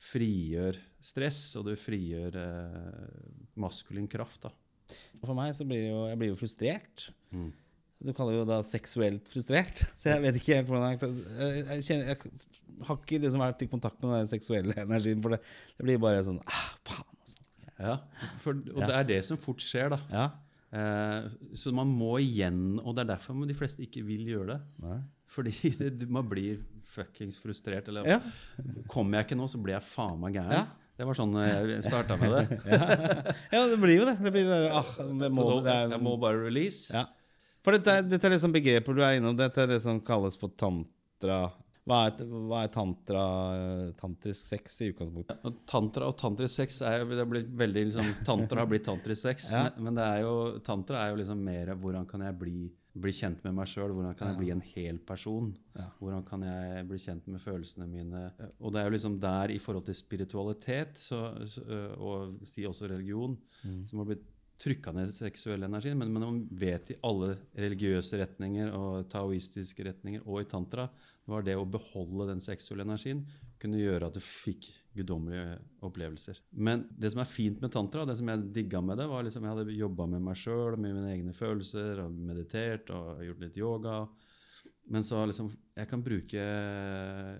frigjør 0.00 0.78
stress, 1.00 1.56
og 1.60 1.68
du 1.68 1.74
frigjør 1.76 2.36
eh, 2.40 3.08
maskulin 3.60 4.08
kraft. 4.08 4.46
da. 4.48 4.52
For 5.22 5.36
meg 5.38 5.52
så 5.54 5.66
blir 5.68 5.90
jo 5.90 6.06
Jeg 6.08 6.18
blir 6.18 6.32
jo 6.32 6.38
frustrert. 6.40 7.10
Du 8.00 8.12
kaller 8.16 8.32
det 8.32 8.40
jo 8.40 8.48
da 8.48 8.60
seksuelt 8.64 9.28
frustrert. 9.28 9.82
Så 9.98 10.08
jeg 10.12 10.22
vet 10.24 10.38
ikke 10.40 10.56
helt 10.56 10.70
hvordan 10.70 10.94
jeg 10.94 11.10
Jeg, 11.68 11.84
kjenner, 11.84 12.12
jeg 12.14 12.86
har 12.88 12.96
ikke 12.96 13.18
liksom 13.20 13.42
vært 13.44 13.64
i 13.66 13.68
kontakt 13.68 14.00
med 14.00 14.14
den 14.14 14.30
seksuelle 14.30 14.76
energien, 14.80 15.20
for 15.20 15.36
det, 15.36 15.40
det 15.76 15.84
blir 15.84 16.00
bare 16.00 16.22
sånn 16.24 16.40
ah, 16.46 16.68
faen, 16.88 17.10
altså. 17.20 17.42
Ja, 17.80 17.96
for, 18.40 18.56
og 18.76 18.80
det 18.86 18.94
er 18.96 19.08
det 19.08 19.20
som 19.28 19.40
fort 19.40 19.60
skjer, 19.64 19.92
da. 19.92 20.00
Ja. 20.12 20.24
Eh, 20.70 21.28
så 21.58 21.72
man 21.76 21.90
må 21.92 22.14
igjen, 22.22 22.78
og 22.80 22.94
det 22.96 23.04
er 23.04 23.12
derfor 23.14 23.40
de 23.48 23.56
fleste 23.58 23.84
ikke 23.84 24.04
vil 24.06 24.28
gjøre 24.32 24.54
det. 24.54 24.58
Nei. 24.86 24.98
Fordi 25.30 25.54
det, 26.00 26.08
man 26.12 26.28
blir 26.30 26.60
fuckings 26.90 27.38
frustrert. 27.42 27.88
Eller 27.92 28.08
Ja. 28.08 28.20
kommer 28.90 29.20
jeg 29.20 29.28
ikke 29.30 29.40
nå, 29.40 29.48
så 29.50 29.60
blir 29.62 29.76
jeg 29.76 29.86
faen 29.86 30.20
meg 30.22 30.40
gæren. 30.40 30.56
Ja. 30.56 30.66
Det 31.00 31.06
var 31.08 31.16
sånn 31.16 31.32
jeg 31.40 31.84
starta 31.86 32.16
med 32.20 32.34
det. 32.34 32.58
ja, 33.54 33.60
det 33.70 33.78
blir 33.80 33.94
jo 34.02 34.08
det. 34.08 34.18
Det 34.20 34.32
blir 34.34 34.50
ah, 34.68 34.90
må, 35.32 35.46
det 35.64 35.72
er, 35.72 35.94
jeg 35.94 36.02
må 36.04 36.12
bare 36.20 36.42
release. 36.42 36.90
Ja. 36.92 37.06
For 37.64 37.76
dette, 37.76 37.98
dette 38.08 38.26
er 38.28 38.32
liksom 38.36 38.54
begreper 38.54 38.96
du 38.96 39.02
er 39.04 39.18
innom. 39.18 39.36
Dette 39.36 39.60
er 39.64 39.66
det 39.74 39.80
som 39.84 39.98
kalles 40.04 40.38
for 40.40 40.52
tantra. 40.56 41.42
Hva 41.90 41.98
er, 42.06 42.20
hva 42.46 42.60
er 42.64 42.70
tantra, 42.72 43.22
tantrisk 43.98 44.46
sex 44.52 44.76
i 44.84 44.90
utgangspunktet? 44.92 45.40
Ja, 45.42 45.50
Tantra 45.68 46.10
og 46.10 46.16
tantrisk 46.20 46.60
sex 46.60 46.76
er 46.86 47.00
jo, 47.02 47.08
veldig 47.58 47.86
liksom, 47.88 48.10
Tantra 48.28 48.62
har 48.62 48.68
blitt 48.70 48.84
tantrisk 48.86 49.24
sex, 49.26 49.48
Ja. 49.56 49.64
men, 49.74 49.88
men 49.88 49.98
det 49.98 50.04
er 50.06 50.20
jo, 50.26 50.34
tantra 50.66 51.00
er 51.06 51.14
jo 51.14 51.18
liksom 51.22 51.40
mer 51.44 51.72
hvordan 51.80 52.06
kan 52.10 52.22
jeg 52.28 52.36
bli, 52.38 52.58
bli 53.00 53.14
kjent 53.16 53.42
med 53.48 53.56
meg 53.58 53.70
sjøl? 53.72 53.94
Hvordan 53.96 54.14
kan 54.18 54.30
jeg 54.30 54.38
bli 54.42 54.50
en 54.54 54.62
hel 54.74 55.00
person? 55.08 55.50
Hvordan 55.98 56.22
kan 56.28 56.44
jeg 56.46 56.86
bli 56.92 57.00
kjent 57.00 57.26
med 57.32 57.42
følelsene 57.42 57.88
mine? 57.90 58.26
Og 58.60 58.72
det 58.76 58.82
er 58.84 58.90
jo 58.90 58.94
liksom 58.98 59.16
der, 59.24 59.56
i 59.56 59.58
forhold 59.62 59.88
til 59.88 59.98
spiritualitet 59.98 61.00
så, 61.00 61.24
så, 61.48 61.64
og 61.96 62.44
si 62.46 62.68
også 62.68 62.92
religion, 62.92 63.38
som 63.88 64.04
har 64.04 64.12
blitt 64.12 64.28
trykka 64.60 64.92
ned 64.92 65.12
seksuell 65.14 65.64
energi, 65.64 65.94
men, 65.96 66.10
men 66.12 66.24
man 66.26 66.40
vet 66.60 66.92
i 66.92 66.98
alle 67.06 67.32
religiøse 67.56 68.20
retninger 68.20 68.74
og 68.76 69.06
taoistiske 69.12 69.86
retninger 69.86 70.26
og 70.26 70.42
i 70.42 70.50
tantra 70.50 70.88
var 71.30 71.44
det 71.46 71.54
å 71.56 71.68
beholde 71.68 72.28
den 72.32 72.42
seksuelle 72.44 72.84
energien 72.84 73.22
kunne 73.60 73.80
gjøre 73.80 74.08
at 74.08 74.16
du 74.16 74.22
fikk 74.24 74.66
guddommelige 74.96 75.58
opplevelser. 75.84 76.40
Men 76.56 76.86
det 76.90 77.12
som 77.12 77.20
er 77.22 77.28
fint 77.28 77.60
med 77.62 77.72
tantra, 77.74 78.06
det 78.08 78.16
som 78.18 78.28
jeg 78.30 78.48
digga 78.56 78.80
med 78.84 78.98
det, 79.00 79.06
var 79.10 79.24
liksom 79.26 79.44
jeg 79.46 79.54
hadde 79.54 79.76
jobba 79.76 80.08
med 80.14 80.24
meg 80.24 80.40
sjøl, 80.40 80.78
med 80.80 80.96
mine 80.96 81.12
egne 81.12 81.34
følelser, 81.36 82.00
og 82.04 82.16
meditert 82.30 82.92
og 82.96 83.20
gjort 83.26 83.44
litt 83.44 83.60
yoga. 83.60 83.96
Men 84.90 85.04
så 85.06 85.22
liksom 85.28 85.52
Jeg 85.76 85.86
kan 85.88 86.02
bruke 86.02 86.40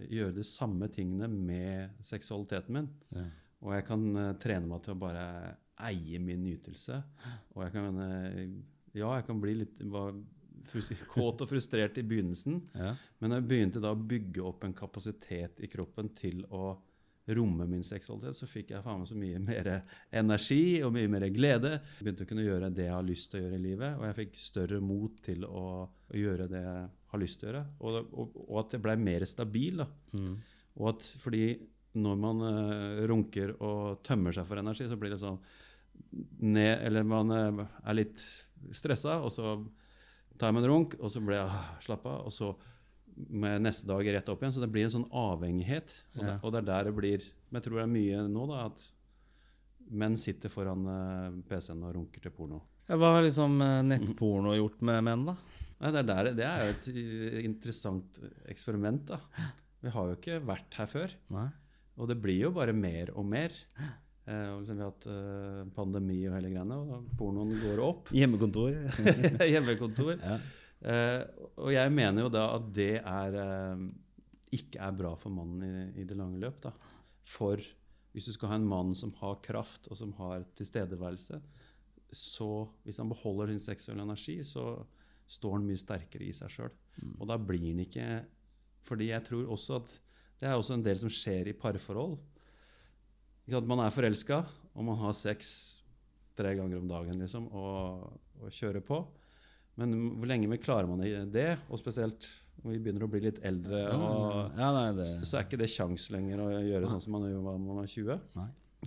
Gjøre 0.09 0.37
de 0.37 0.45
samme 0.47 0.87
tingene 0.89 1.27
med 1.29 2.05
seksualiteten 2.07 2.77
min. 2.77 2.89
Og 3.61 3.75
jeg 3.75 3.85
kan 3.89 4.05
eh, 4.17 4.37
trene 4.41 4.71
meg 4.71 4.85
til 4.85 4.95
å 4.95 5.01
bare 5.01 5.25
eie 5.89 6.21
min 6.23 6.45
nytelse. 6.45 7.01
Og 7.55 7.65
jeg 7.65 7.75
kan 7.77 7.89
mene 7.89 8.11
Ja, 8.91 9.15
jeg 9.15 9.27
kan 9.29 9.41
bli 9.43 9.55
litt 9.61 9.81
var, 9.87 10.15
kåt 11.15 11.45
og 11.45 11.51
frustrert 11.51 11.99
i 12.01 12.07
begynnelsen. 12.07 12.61
Ja. 12.75 12.95
Men 13.23 13.37
jeg 13.37 13.49
begynte 13.49 13.83
da 13.83 13.95
å 13.95 14.07
bygge 14.15 14.45
opp 14.45 14.67
en 14.67 14.77
kapasitet 14.77 15.63
i 15.63 15.71
kroppen 15.71 16.11
til 16.17 16.43
å 16.51 16.75
romme 17.31 17.67
min 17.71 17.83
seksualitet, 17.87 18.35
så 18.35 18.47
fikk 18.49 18.73
jeg 18.75 18.83
faen 18.83 19.03
meg 19.03 19.09
så 19.11 19.17
mye 19.19 19.41
mer 19.45 19.69
energi 20.19 20.81
og 20.83 20.95
mye 20.97 21.11
mer 21.13 21.27
glede. 21.31 21.77
Jeg 21.79 22.07
Begynte 22.07 22.27
å 22.27 22.31
kunne 22.31 22.47
gjøre 22.47 22.71
det 22.75 22.87
jeg 22.89 22.97
har 22.97 23.07
lyst 23.07 23.31
til 23.31 23.41
å 23.41 23.45
gjøre 23.45 23.59
i 23.59 23.65
livet, 23.65 23.99
og 23.99 24.07
jeg 24.09 24.17
fikk 24.21 24.41
større 24.41 24.81
mot 24.83 25.21
til 25.23 25.45
å, 25.47 25.67
å 25.87 26.23
gjøre 26.25 26.49
det 26.51 26.63
jeg 26.65 26.87
har 27.13 27.23
lyst 27.23 27.41
til 27.41 27.49
å 27.49 27.53
gjøre. 27.53 27.67
Og, 27.79 28.01
og, 28.11 28.41
og 28.49 28.63
at 28.65 28.77
jeg 28.77 28.85
blei 28.87 28.97
mer 29.01 29.27
stabil. 29.29 29.85
Da. 29.85 29.89
Og 30.81 30.91
at 30.95 31.11
fordi 31.21 31.45
når 32.01 32.21
man 32.23 32.45
uh, 32.47 33.01
runker 33.11 33.57
og 33.59 34.03
tømmer 34.07 34.35
seg 34.35 34.47
for 34.47 34.63
energi, 34.63 34.87
så 34.91 34.99
blir 34.99 35.15
det 35.15 35.23
sånn 35.23 35.41
ned, 36.39 36.87
Eller 36.87 37.07
man 37.07 37.31
eh, 37.35 37.63
er 37.85 37.99
litt 37.99 38.23
stressa, 38.77 39.19
og 39.25 39.33
så 39.35 39.57
tar 40.39 40.51
jeg 40.51 40.61
en 40.61 40.71
runk, 40.71 40.97
og 41.01 41.13
så 41.13 41.23
blir 41.25 41.41
jeg 41.41 41.49
ah, 41.49 41.75
slapp 41.85 42.07
av, 42.09 42.29
og 42.29 42.35
så 42.35 42.55
med 43.29 43.61
neste 43.67 43.89
dag 43.91 44.07
rett 44.15 44.31
opp 44.33 44.43
igjen. 44.43 44.55
Så 44.57 44.63
det 44.63 44.71
blir 44.73 44.87
en 44.87 44.95
sånn 44.95 45.11
avhengighet. 45.13 45.93
Og, 46.17 46.25
det, 46.25 46.39
og 46.41 46.55
det 46.55 46.63
er 46.63 46.69
der 46.71 46.89
det 46.89 46.97
blir 46.97 47.29
Men 47.51 47.59
jeg 47.59 47.67
tror 47.67 47.81
det 47.81 47.85
er 47.85 47.95
mye 47.95 48.25
nå, 48.31 48.47
da, 48.49 48.65
at 48.71 48.85
menn 50.01 50.17
sitter 50.21 50.53
foran 50.53 50.85
eh, 50.87 51.39
PC-en 51.51 51.87
og 51.89 51.97
runker 51.97 52.23
til 52.23 52.35
porno. 52.35 52.61
Ja, 52.87 52.99
Hva 52.99 53.17
har 53.17 53.25
liksom 53.27 53.59
eh, 53.65 53.81
nettporno 53.87 54.55
gjort 54.57 54.85
med 54.87 55.03
menn, 55.07 55.27
da? 55.33 55.37
Nei, 55.81 55.91
det, 55.95 56.03
er 56.03 56.09
der, 56.11 56.31
det 56.37 56.47
er 56.47 56.63
jo 56.69 56.75
et 56.75 57.45
interessant 57.49 58.21
eksperiment. 58.53 59.15
da. 59.15 59.21
Vi 59.81 59.93
har 59.95 60.11
jo 60.11 60.17
ikke 60.19 60.41
vært 60.45 60.77
her 60.77 60.89
før. 60.89 61.15
Nei. 61.33 61.49
Og 62.01 62.09
det 62.09 62.19
blir 62.21 62.47
jo 62.47 62.53
bare 62.57 62.75
mer 62.77 63.13
og 63.17 63.27
mer. 63.29 63.55
Eh, 64.31 64.49
og 64.53 64.61
liksom 64.61 64.79
vi 64.79 64.85
har 64.85 64.93
hatt 64.93 65.09
eh, 65.11 65.61
pandemi 65.75 66.21
og 66.29 66.37
hele 66.37 66.53
greiene, 66.53 66.79
og 66.79 67.11
pornoen 67.19 67.51
går 67.65 67.83
opp. 67.83 68.11
Hjemmekontor? 68.19 68.77
Hjemmekontor. 69.53 70.15
Eh, 70.21 71.19
og 71.59 71.73
jeg 71.75 71.95
mener 71.97 72.27
jo 72.27 72.33
da 72.33 72.47
at 72.55 72.71
det 72.77 72.95
er, 73.01 73.39
ikke 74.55 74.83
er 74.87 74.97
bra 74.97 75.17
for 75.19 75.35
mannen 75.35 75.67
i, 75.67 76.03
i 76.03 76.07
det 76.07 76.19
lange 76.19 76.41
løp. 76.43 76.61
Da. 76.63 76.75
For 77.27 77.63
hvis 78.15 78.31
du 78.31 78.35
skal 78.35 78.53
ha 78.53 78.61
en 78.61 78.69
mann 78.71 78.95
som 78.99 79.13
har 79.21 79.41
kraft, 79.45 79.91
og 79.91 79.99
som 79.99 80.15
har 80.19 80.47
tilstedeværelse, 80.59 81.41
så 82.11 82.51
hvis 82.83 82.99
han 82.99 83.11
beholder 83.11 83.53
sin 83.53 83.63
seksuelle 83.63 84.03
energi, 84.03 84.41
så 84.47 84.81
står 85.31 85.59
han 85.59 85.67
mye 85.67 85.79
sterkere 85.79 86.27
i 86.27 86.35
seg 86.35 86.51
sjøl. 86.51 86.73
Og 87.19 87.27
da 87.31 87.39
blir 87.39 87.71
han 87.71 87.83
ikke 87.85 88.07
Fordi 88.85 89.11
jeg 89.11 89.25
tror 89.27 89.51
også 89.53 89.77
at 89.77 89.91
det 90.41 90.49
er 90.49 90.57
også 90.57 90.79
en 90.79 90.85
del 90.85 90.97
som 90.97 91.13
skjer 91.13 91.51
i 91.51 91.57
parforhold. 91.57 92.15
Man 93.67 93.83
er 93.85 93.95
forelska, 93.95 94.43
og 94.75 94.85
man 94.87 94.99
har 95.01 95.17
sex 95.17 95.81
tre 96.39 96.55
ganger 96.59 96.79
om 96.79 96.89
dagen 96.91 97.19
liksom, 97.21 97.49
og, 97.57 98.07
og 98.41 98.55
kjører 98.55 98.85
på. 98.87 99.01
Men 99.81 99.95
hvor 100.19 100.29
lenge 100.29 100.61
klarer 100.61 100.89
man 100.91 101.03
det, 101.33 101.51
og 101.71 101.81
spesielt 101.81 102.29
når 102.61 102.75
vi 102.75 102.81
begynner 102.85 103.07
å 103.07 103.11
bli 103.11 103.23
litt 103.25 103.39
eldre, 103.47 103.85
og, 103.97 104.51
Ja, 104.59 104.69
nei, 104.77 104.89
det 104.99 105.07
så 105.09 105.39
er 105.39 105.47
ikke 105.47 105.61
det 105.61 105.71
sjans 105.73 106.11
lenger 106.13 106.43
å 106.45 106.49
gjøre 106.53 106.91
sånn 106.91 107.05
som 107.07 107.17
man 107.17 107.29
gjør 107.31 107.47
når 107.47 107.63
man 107.65 107.81
er 107.83 107.89
20. 107.89 108.19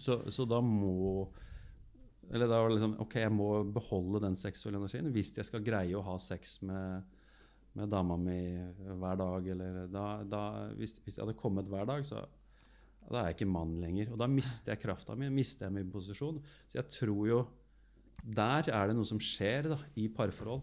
Så, 0.04 0.20
så 0.34 0.46
da 0.50 0.58
må 0.66 1.30
Eller 2.34 2.48
da 2.50 2.58
var 2.58 2.72
det 2.72 2.80
liksom 2.80 2.96
Ok, 3.04 3.20
jeg 3.22 3.30
må 3.30 3.50
beholde 3.76 4.24
den 4.24 4.38
seksuelle 4.38 4.80
energien 4.82 5.12
hvis 5.14 5.36
jeg 5.38 5.46
skal 5.46 5.62
greie 5.66 5.94
å 5.94 6.02
ha 6.06 6.16
sex 6.22 6.56
med, 6.66 7.04
med 7.78 7.92
dama 7.94 8.18
mi 8.18 8.40
hver 8.78 9.20
dag. 9.20 9.50
Eller 9.56 9.84
da, 9.92 10.06
da, 10.26 10.44
hvis, 10.78 10.98
hvis 11.06 11.18
jeg 11.18 11.26
hadde 11.26 11.38
kommet 11.38 11.70
hver 11.70 11.90
dag, 11.90 12.06
så 12.06 12.24
da 13.12 13.22
er 13.22 13.32
jeg 13.32 13.40
ikke 13.40 13.52
mann 13.54 13.74
lenger. 13.82 14.12
Og 14.14 14.22
da 14.22 14.28
mister 14.32 14.74
jeg 14.74 14.84
krafta 14.84 15.16
mi, 15.20 15.30
mister 15.34 15.68
jeg 15.68 15.76
min 15.78 15.92
posisjon. 15.94 16.40
Så 16.68 16.80
jeg 16.80 16.90
tror 17.00 17.28
jo 17.30 17.42
Der 18.24 18.70
er 18.72 18.88
det 18.88 18.96
noe 18.96 19.08
som 19.08 19.20
skjer 19.20 19.74
da, 19.74 19.80
i 20.00 20.08
parforhold. 20.08 20.62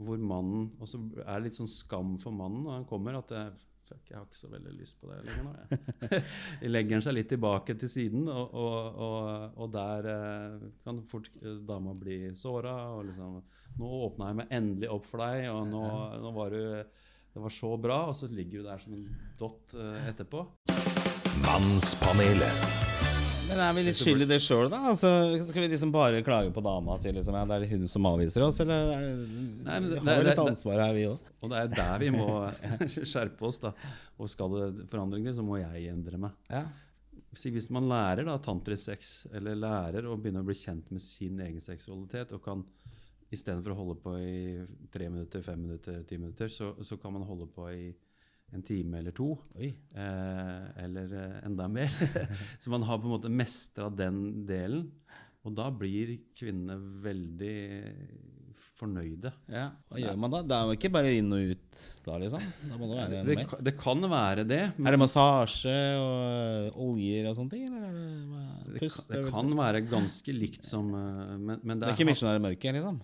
Hvor 0.00 0.20
mannen 0.20 0.70
Og 0.78 0.88
så 0.88 1.00
er 1.24 1.40
det 1.40 1.48
litt 1.48 1.58
sånn 1.58 1.70
skam 1.70 2.14
for 2.22 2.32
mannen 2.32 2.62
når 2.66 2.78
han 2.78 2.86
kommer, 2.88 3.18
at 3.18 3.32
jeg, 3.34 3.50
jeg 3.90 4.16
har 4.16 4.26
ikke 4.26 4.38
så 4.38 4.50
veldig 4.52 4.72
lyst 4.78 5.00
på 5.00 5.10
det 5.10 5.18
lenger 5.26 5.46
nå. 5.48 5.54
Jeg. 5.58 6.22
Jeg 6.62 6.70
legger 6.70 6.96
han 6.96 7.04
seg 7.06 7.16
litt 7.16 7.30
tilbake 7.32 7.74
til 7.80 7.90
siden, 7.90 8.28
og, 8.30 8.54
og, 8.54 9.00
og, 9.06 9.58
og 9.64 9.72
der 9.74 10.10
eh, 10.12 10.68
kan 10.84 11.02
fort 11.10 11.30
eh, 11.40 11.58
dama 11.66 11.96
bli 11.98 12.20
såra. 12.38 12.76
Og 12.94 13.08
liksom 13.10 13.40
'Nå 13.80 13.90
åpna 14.06 14.30
jeg 14.30 14.38
meg 14.40 14.54
endelig 14.56 14.90
opp 14.92 15.06
for 15.06 15.22
deg, 15.24 15.46
og 15.52 15.68
nå, 15.70 15.84
nå 16.22 16.32
var 16.36 16.54
du 16.54 16.62
Det 17.30 17.42
var 17.42 17.54
så 17.54 17.76
bra.' 17.78 18.02
Og 18.10 18.16
så 18.18 18.30
ligger 18.30 18.62
du 18.62 18.70
der 18.70 18.82
som 18.82 18.94
en 18.94 19.06
dott 19.38 19.74
eh, 19.74 20.10
etterpå. 20.10 20.46
Mannspanelet. 21.44 22.64
Men 23.50 23.58
er 23.64 23.72
vi 23.74 23.82
litt 23.86 23.98
skyld 23.98 24.22
i 24.22 24.26
det 24.28 24.38
sjøl, 24.44 24.68
da? 24.70 24.78
Altså, 24.92 25.08
skal 25.42 25.64
vi 25.64 25.70
liksom 25.72 25.90
bare 25.94 26.20
klage 26.26 26.52
på 26.54 26.62
dama 26.62 26.94
og 26.94 27.00
si 27.02 27.10
liksom, 27.14 27.34
ja, 27.34 27.46
det 27.48 27.56
er 27.56 27.72
hun 27.72 27.88
som 27.90 28.06
avviser 28.06 28.44
oss? 28.46 28.60
Eller 28.62 28.92
er, 28.94 29.08
Nei, 29.66 29.78
men 29.80 29.88
vi 29.96 30.02
har 30.06 30.20
jo 30.20 30.26
litt 30.28 30.42
ansvar 30.44 30.82
her, 30.84 30.92
vi 30.94 31.06
òg. 31.08 31.32
Og 31.40 31.50
det 31.50 31.62
er 31.64 31.72
der 31.72 32.04
vi 32.04 32.12
må 32.14 32.28
skjerpe 33.12 33.48
oss. 33.48 33.58
da. 33.64 33.72
Og 34.20 34.30
skal 34.30 34.54
det 34.54 34.86
forandringer, 34.92 35.34
så 35.34 35.46
må 35.46 35.58
jeg 35.58 35.88
endre 35.90 36.20
meg. 36.22 36.36
Ja. 36.52 36.62
Hvis 37.30 37.70
man 37.74 37.88
lærer 37.90 38.26
da 38.26 38.36
tantrisex, 38.42 39.14
eller 39.34 39.58
lærer 39.58 40.06
å 40.06 40.18
begynne 40.20 40.44
å 40.44 40.46
bli 40.46 40.58
kjent 40.58 40.92
med 40.94 41.02
sin 41.02 41.40
egen 41.42 41.62
seksualitet, 41.64 42.36
og 42.36 42.44
kan 42.46 42.62
istedenfor 43.30 43.74
å 43.74 43.80
holde 43.80 43.98
på 44.02 44.14
i 44.18 44.38
tre 44.92 45.10
minutter, 45.10 45.42
fem 45.46 45.60
minutter, 45.62 46.02
ti 46.06 46.18
minutter, 46.18 46.50
så, 46.50 46.72
så 46.86 46.98
kan 47.02 47.14
man 47.14 47.26
holde 47.26 47.46
på 47.54 47.66
i 47.70 47.90
en 48.52 48.62
time 48.66 48.98
eller 48.98 49.14
to. 49.14 49.28
Eh, 49.56 50.84
eller 50.84 51.12
eh, 51.20 51.36
enda 51.46 51.68
mer. 51.70 51.90
så 52.60 52.70
man 52.72 52.82
har 52.88 52.98
på 52.98 53.06
en 53.10 53.14
måte 53.16 53.30
mestra 53.30 53.90
den 53.94 54.46
delen. 54.48 54.88
Og 55.46 55.54
da 55.56 55.70
blir 55.72 56.16
kvinnene 56.36 56.74
veldig 57.00 57.54
fornøyde. 58.60 59.30
Ja, 59.48 59.70
Hva 59.88 60.00
gjør 60.02 60.18
man 60.20 60.32
da? 60.34 60.40
Det 60.44 60.56
er 60.56 60.66
jo 60.68 60.74
ikke 60.76 60.90
bare 60.92 61.12
inn 61.16 61.30
og 61.32 61.52
ut 61.54 61.78
da, 62.04 62.16
liksom? 62.20 62.42
Da 62.68 62.76
må 62.80 62.88
det 62.90 62.98
være 62.98 63.20
Det, 63.24 63.36
mer. 63.38 63.54
det 63.70 63.72
kan 63.80 64.04
være 64.12 64.44
det. 64.48 64.60
Er 64.76 64.94
det 64.96 65.00
massasje 65.00 65.76
og 66.00 66.76
oljer 66.90 67.30
og 67.30 67.38
sånne 67.38 67.54
ting? 67.54 67.64
Eller 67.70 67.86
er 67.88 67.96
det 68.74 68.82
pust? 68.82 69.06
Det, 69.08 69.16
kan- 69.16 69.24
det 69.24 69.32
kan 69.32 69.54
være 69.62 69.82
ganske 69.88 70.34
likt 70.36 70.66
som 70.68 70.92
eh, 70.92 71.36
Men, 71.38 71.56
men 71.62 71.80
Det 71.80 71.86
det, 71.86 71.88
er 71.94 71.96
ikke 71.96 72.10
misjonær 72.10 72.40
i 72.40 72.44
mørket, 72.50 72.76
liksom? 72.76 73.00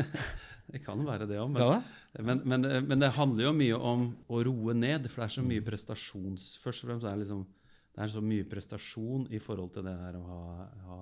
det 0.74 0.82
kan 0.84 1.06
være 1.06 1.30
det 1.30 1.38
òg. 1.42 1.50
Men, 1.54 1.62
da? 1.62 1.80
Men, 2.18 2.40
men, 2.44 2.62
det- 2.64 2.82
men 2.88 2.98
det 3.04 3.12
handler 3.14 3.44
jo 3.44 3.52
mye 3.54 3.76
om 3.78 4.08
å 4.28 4.40
roe 4.46 4.74
ned, 4.74 5.06
for 5.10 5.22
det 5.22 5.28
er 5.28 5.34
så 5.36 5.44
mye 5.46 5.62
prestasjons... 5.66 6.48
Først 6.62 6.82
og 6.84 6.90
fremst 6.90 7.06
er 7.06 7.14
det 7.14 7.24
liksom 7.26 7.46
det 7.90 8.04
er 8.04 8.10
så 8.12 8.20
mye 8.22 8.44
prestasjon 8.46 9.24
i 9.34 9.38
forhold 9.42 9.72
til 9.74 9.82
det 9.84 9.92
her 9.98 10.14
å 10.16 10.20
ha, 10.24 10.42
ha, 10.86 10.98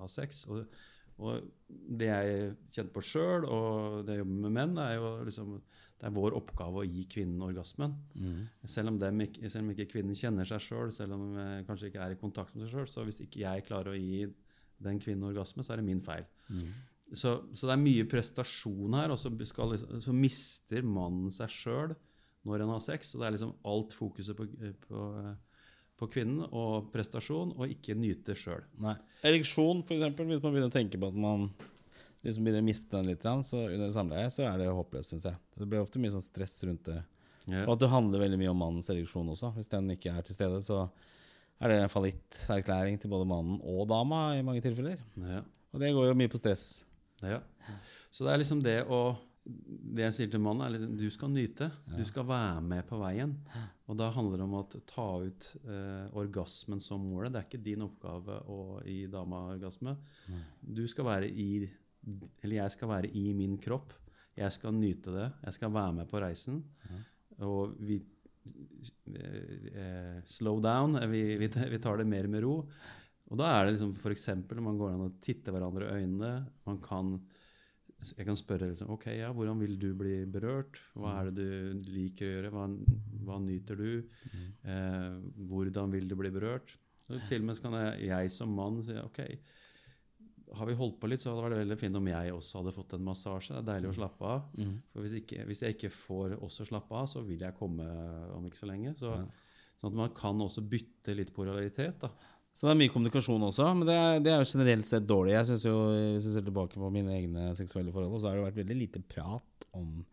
ha 0.00 0.06
sex. 0.08 0.44
Og, 0.48 0.62
og 1.18 1.48
det 1.90 2.06
jeg 2.08 2.52
kjenner 2.72 2.92
på 2.94 3.02
sjøl, 3.04 3.46
og 3.50 4.04
det 4.06 4.14
jeg 4.14 4.22
jobber 4.22 4.38
med 4.46 4.54
menn, 4.54 4.76
er 4.78 4.94
jo 4.94 5.10
liksom 5.26 5.56
det 5.58 6.08
er 6.08 6.14
vår 6.14 6.34
oppgave 6.38 6.80
å 6.82 6.86
gi 6.86 7.02
kvinnen 7.10 7.42
orgasmen. 7.46 7.94
Selv, 8.66 8.90
om 8.92 8.98
dem 9.02 9.20
selv 9.48 9.62
om 9.64 9.70
ikke 9.74 9.86
kvinnen 9.90 10.16
kjenner 10.18 10.46
seg 10.48 10.62
sjøl, 10.62 10.90
selv, 10.94 11.12
selv 11.14 11.18
om 11.18 11.36
eh, 11.38 11.60
kanskje 11.68 11.90
ikke 11.90 12.02
er 12.06 12.14
i 12.16 12.18
kontakt 12.20 12.54
med 12.54 12.64
seg 12.66 12.74
sjøl, 12.78 12.88
så 12.94 13.04
hvis 13.06 13.20
ikke 13.26 13.42
jeg 13.44 13.66
klarer 13.68 13.92
å 13.94 13.98
gi 13.98 14.24
den 14.84 14.98
kvinnen 15.02 15.28
orgasme, 15.30 15.62
så 15.66 15.74
er 15.74 15.82
det 15.82 15.86
min 15.90 16.02
feil. 16.02 16.26
Så, 17.18 17.36
så 17.54 17.68
det 17.68 17.74
er 17.76 17.82
mye 17.84 18.04
prestasjon 18.10 18.94
her, 18.98 19.12
og 19.14 19.18
så, 19.20 19.30
skal, 19.48 19.72
liksom- 19.74 20.02
så 20.04 20.14
mister 20.16 20.82
mannen 20.86 21.30
seg 21.34 21.52
sjøl 21.52 21.94
når 22.44 22.60
han 22.66 22.72
har 22.74 22.82
sex. 22.84 23.14
Og 23.14 23.22
det 23.22 23.28
er 23.28 23.36
liksom 23.36 23.54
alt 23.70 23.94
fokuset 23.96 24.36
på, 24.36 24.46
på, 24.88 25.04
på 26.00 26.08
kvinnen 26.12 26.44
og 26.50 26.90
prestasjon, 26.94 27.54
og 27.56 27.70
ikke 27.72 27.96
nyte 27.96 28.36
sjøl. 28.36 28.64
Ereksjon, 29.24 29.84
eksempel. 29.86 30.28
Hvis 30.32 30.42
man 30.44 30.52
begynner 30.52 30.72
å 30.72 30.74
tenke 30.74 31.00
på 31.00 31.08
at 31.12 31.18
man 31.26 31.48
liksom 32.24 32.44
begynner 32.44 32.64
å 32.64 32.68
miste 32.68 32.94
den 32.96 33.10
litt, 33.12 33.24
så 33.44 33.64
under 33.70 33.90
samleie 33.94 34.30
så 34.32 34.46
er 34.48 34.60
det 34.62 34.70
håpløst, 34.72 35.12
syns 35.14 35.26
jeg. 35.28 35.40
Det 35.58 35.68
blir 35.68 35.84
ofte 35.84 36.00
mye 36.02 36.12
sånn 36.14 36.24
stress 36.24 36.58
rundt 36.68 36.86
det. 36.90 37.00
Ja. 37.44 37.66
Og 37.66 37.74
at 37.74 37.82
det 37.82 37.90
handler 37.92 38.22
veldig 38.24 38.38
mye 38.40 38.52
om 38.54 38.62
mannens 38.62 38.88
ereksjon 38.92 39.28
også. 39.34 39.50
Hvis 39.58 39.68
den 39.72 39.90
ikke 39.92 40.14
er 40.16 40.24
til 40.24 40.36
stede, 40.36 40.62
så 40.64 40.86
er 41.60 41.70
det 41.70 41.76
en 41.82 41.92
fallitterklæring 41.92 42.96
til 43.00 43.12
både 43.12 43.28
mannen 43.28 43.60
og 43.62 43.84
dama 43.90 44.30
i 44.38 44.42
mange 44.46 44.64
tilfeller. 44.64 44.98
Ja. 45.20 45.42
Og 45.74 45.82
det 45.82 45.92
går 45.94 46.08
jo 46.08 46.16
mye 46.18 46.30
på 46.32 46.40
stress. 46.40 46.84
Ja. 47.28 47.40
Så 48.14 48.26
det 48.26 48.32
er 48.34 48.42
liksom 48.42 48.60
det 48.64 48.80
å 48.88 49.04
Det 49.44 50.00
jeg 50.06 50.14
sier 50.16 50.28
til 50.32 50.40
mannen, 50.40 50.64
er 50.64 50.78
at 50.80 50.92
du 50.96 51.10
skal 51.12 51.28
nyte. 51.28 51.66
Du 51.98 52.00
skal 52.08 52.24
være 52.24 52.62
med 52.64 52.86
på 52.88 52.96
veien. 52.96 53.34
Og 53.92 53.98
da 54.00 54.06
handler 54.14 54.40
det 54.40 54.44
om 54.46 54.54
å 54.56 54.62
ta 54.88 55.04
ut 55.20 55.48
eh, 55.68 56.06
orgasmen 56.16 56.80
som 56.80 57.04
målet. 57.04 57.34
Det 57.34 57.42
er 57.42 57.48
ikke 57.50 57.60
din 57.66 57.84
oppgave 57.84 58.38
å 58.48 58.80
gi 58.86 59.02
dama 59.12 59.42
orgasme. 59.52 59.92
Du 60.64 60.86
skal 60.88 61.04
være 61.04 61.28
i 61.28 61.68
Eller 62.42 62.56
jeg 62.62 62.70
skal 62.72 62.88
være 62.88 63.12
i 63.12 63.34
min 63.36 63.58
kropp. 63.60 63.92
Jeg 64.36 64.52
skal 64.56 64.72
nyte 64.72 65.12
det. 65.12 65.28
Jeg 65.44 65.52
skal 65.58 65.72
være 65.76 65.92
med 66.00 66.08
på 66.08 66.24
reisen. 66.24 66.64
Og 67.44 67.76
vi 67.84 68.00
eh, 69.12 70.22
Slow 70.24 70.60
down. 70.60 70.96
Vi, 71.10 71.36
vi, 71.36 71.48
vi 71.48 71.78
tar 71.78 72.00
det 72.00 72.08
mer 72.08 72.26
med 72.28 72.42
ro. 72.44 72.62
Og 73.32 73.40
da 73.40 73.48
er 73.54 73.64
det 73.66 73.76
liksom 73.76 73.94
f.eks. 73.96 74.28
man 74.60 74.78
går 74.80 74.94
an 74.94 75.06
å 75.06 75.14
titte 75.24 75.54
hverandre 75.54 75.88
i 75.88 76.02
øynene. 76.04 76.34
Man 76.68 76.80
kan 76.84 77.16
jeg 78.04 78.26
kan 78.28 78.36
spørre 78.36 78.68
liksom, 78.68 78.90
ok, 78.92 79.06
ja, 79.16 79.30
hvordan 79.32 79.60
vil 79.62 79.78
du 79.80 79.88
bli 79.96 80.16
berørt? 80.28 80.76
Hva 80.98 81.14
er 81.22 81.30
det 81.30 81.36
du 81.38 81.86
liker 81.94 82.26
å 82.26 82.32
gjøre? 82.34 82.50
Hva, 82.52 82.64
hva 83.24 83.38
nyter 83.40 83.78
du? 83.80 83.90
Eh, 84.68 85.14
hvordan 85.48 85.94
vil 85.94 86.08
du 86.10 86.16
bli 86.20 86.32
berørt? 86.34 86.74
Og 87.08 87.22
til 87.28 87.40
og 87.40 87.48
med 87.48 87.60
kan 87.64 87.76
jeg, 87.78 88.08
jeg 88.10 88.32
som 88.32 88.52
mann 88.56 88.82
si 88.84 88.96
ok, 89.00 89.20
har 90.54 90.68
vi 90.68 90.76
holdt 90.78 90.98
på 91.00 91.08
litt, 91.10 91.22
så 91.22 91.32
hadde 91.32 91.40
det 91.40 91.48
vært 91.48 91.62
veldig 91.64 91.78
fint 91.80 91.98
om 91.98 92.10
jeg 92.12 92.34
også 92.34 92.60
hadde 92.60 92.74
fått 92.76 92.92
en 92.98 93.06
massasje. 93.08 93.54
Det 93.56 93.62
er 93.62 93.70
deilig 93.70 93.90
å 93.90 93.96
slappe 94.02 94.28
av. 94.34 94.44
For 94.92 95.04
hvis, 95.04 95.16
ikke, 95.22 95.46
hvis 95.48 95.64
jeg 95.64 95.76
ikke 95.78 95.92
får 95.96 96.36
også 96.44 96.68
slappe 96.68 97.00
av, 97.00 97.08
så 97.10 97.24
vil 97.26 97.40
jeg 97.46 97.56
komme 97.58 97.88
om 98.36 98.44
ikke 98.48 98.60
så 98.60 98.68
lenge. 98.70 98.92
Så, 99.00 99.14
Sånn 99.80 99.90
at 99.90 99.96
man 99.98 100.12
kan 100.16 100.38
også 100.40 100.62
bytte 100.70 101.16
litt 101.18 101.32
på 101.34 101.44
realitet. 101.44 101.98
da. 102.04 102.08
Så 102.54 102.68
det 102.68 102.70
er 102.70 102.78
mye 102.84 102.92
kommunikasjon 102.94 103.42
også, 103.48 103.66
men 103.74 103.88
det 103.88 103.94
er, 103.98 104.20
det 104.22 104.30
er 104.30 104.42
jo 104.42 104.46
generelt 104.46 104.86
sett 104.86 105.06
dårlig. 105.10 105.32
Jeg 105.34 105.48
synes 105.48 105.64
jo, 105.66 105.78
Hvis 106.14 106.28
jeg 106.28 106.36
ser 106.36 106.44
tilbake 106.46 106.78
på 106.78 106.90
mine 106.94 107.10
egne 107.16 107.48
seksuelle 107.58 107.94
forhold, 107.94 108.14
så 108.22 108.30
har 108.30 108.38
det 108.38 108.44
vært 108.46 108.60
veldig 108.60 108.76
lite 108.78 109.02
prat 109.10 109.66
om 109.74 110.04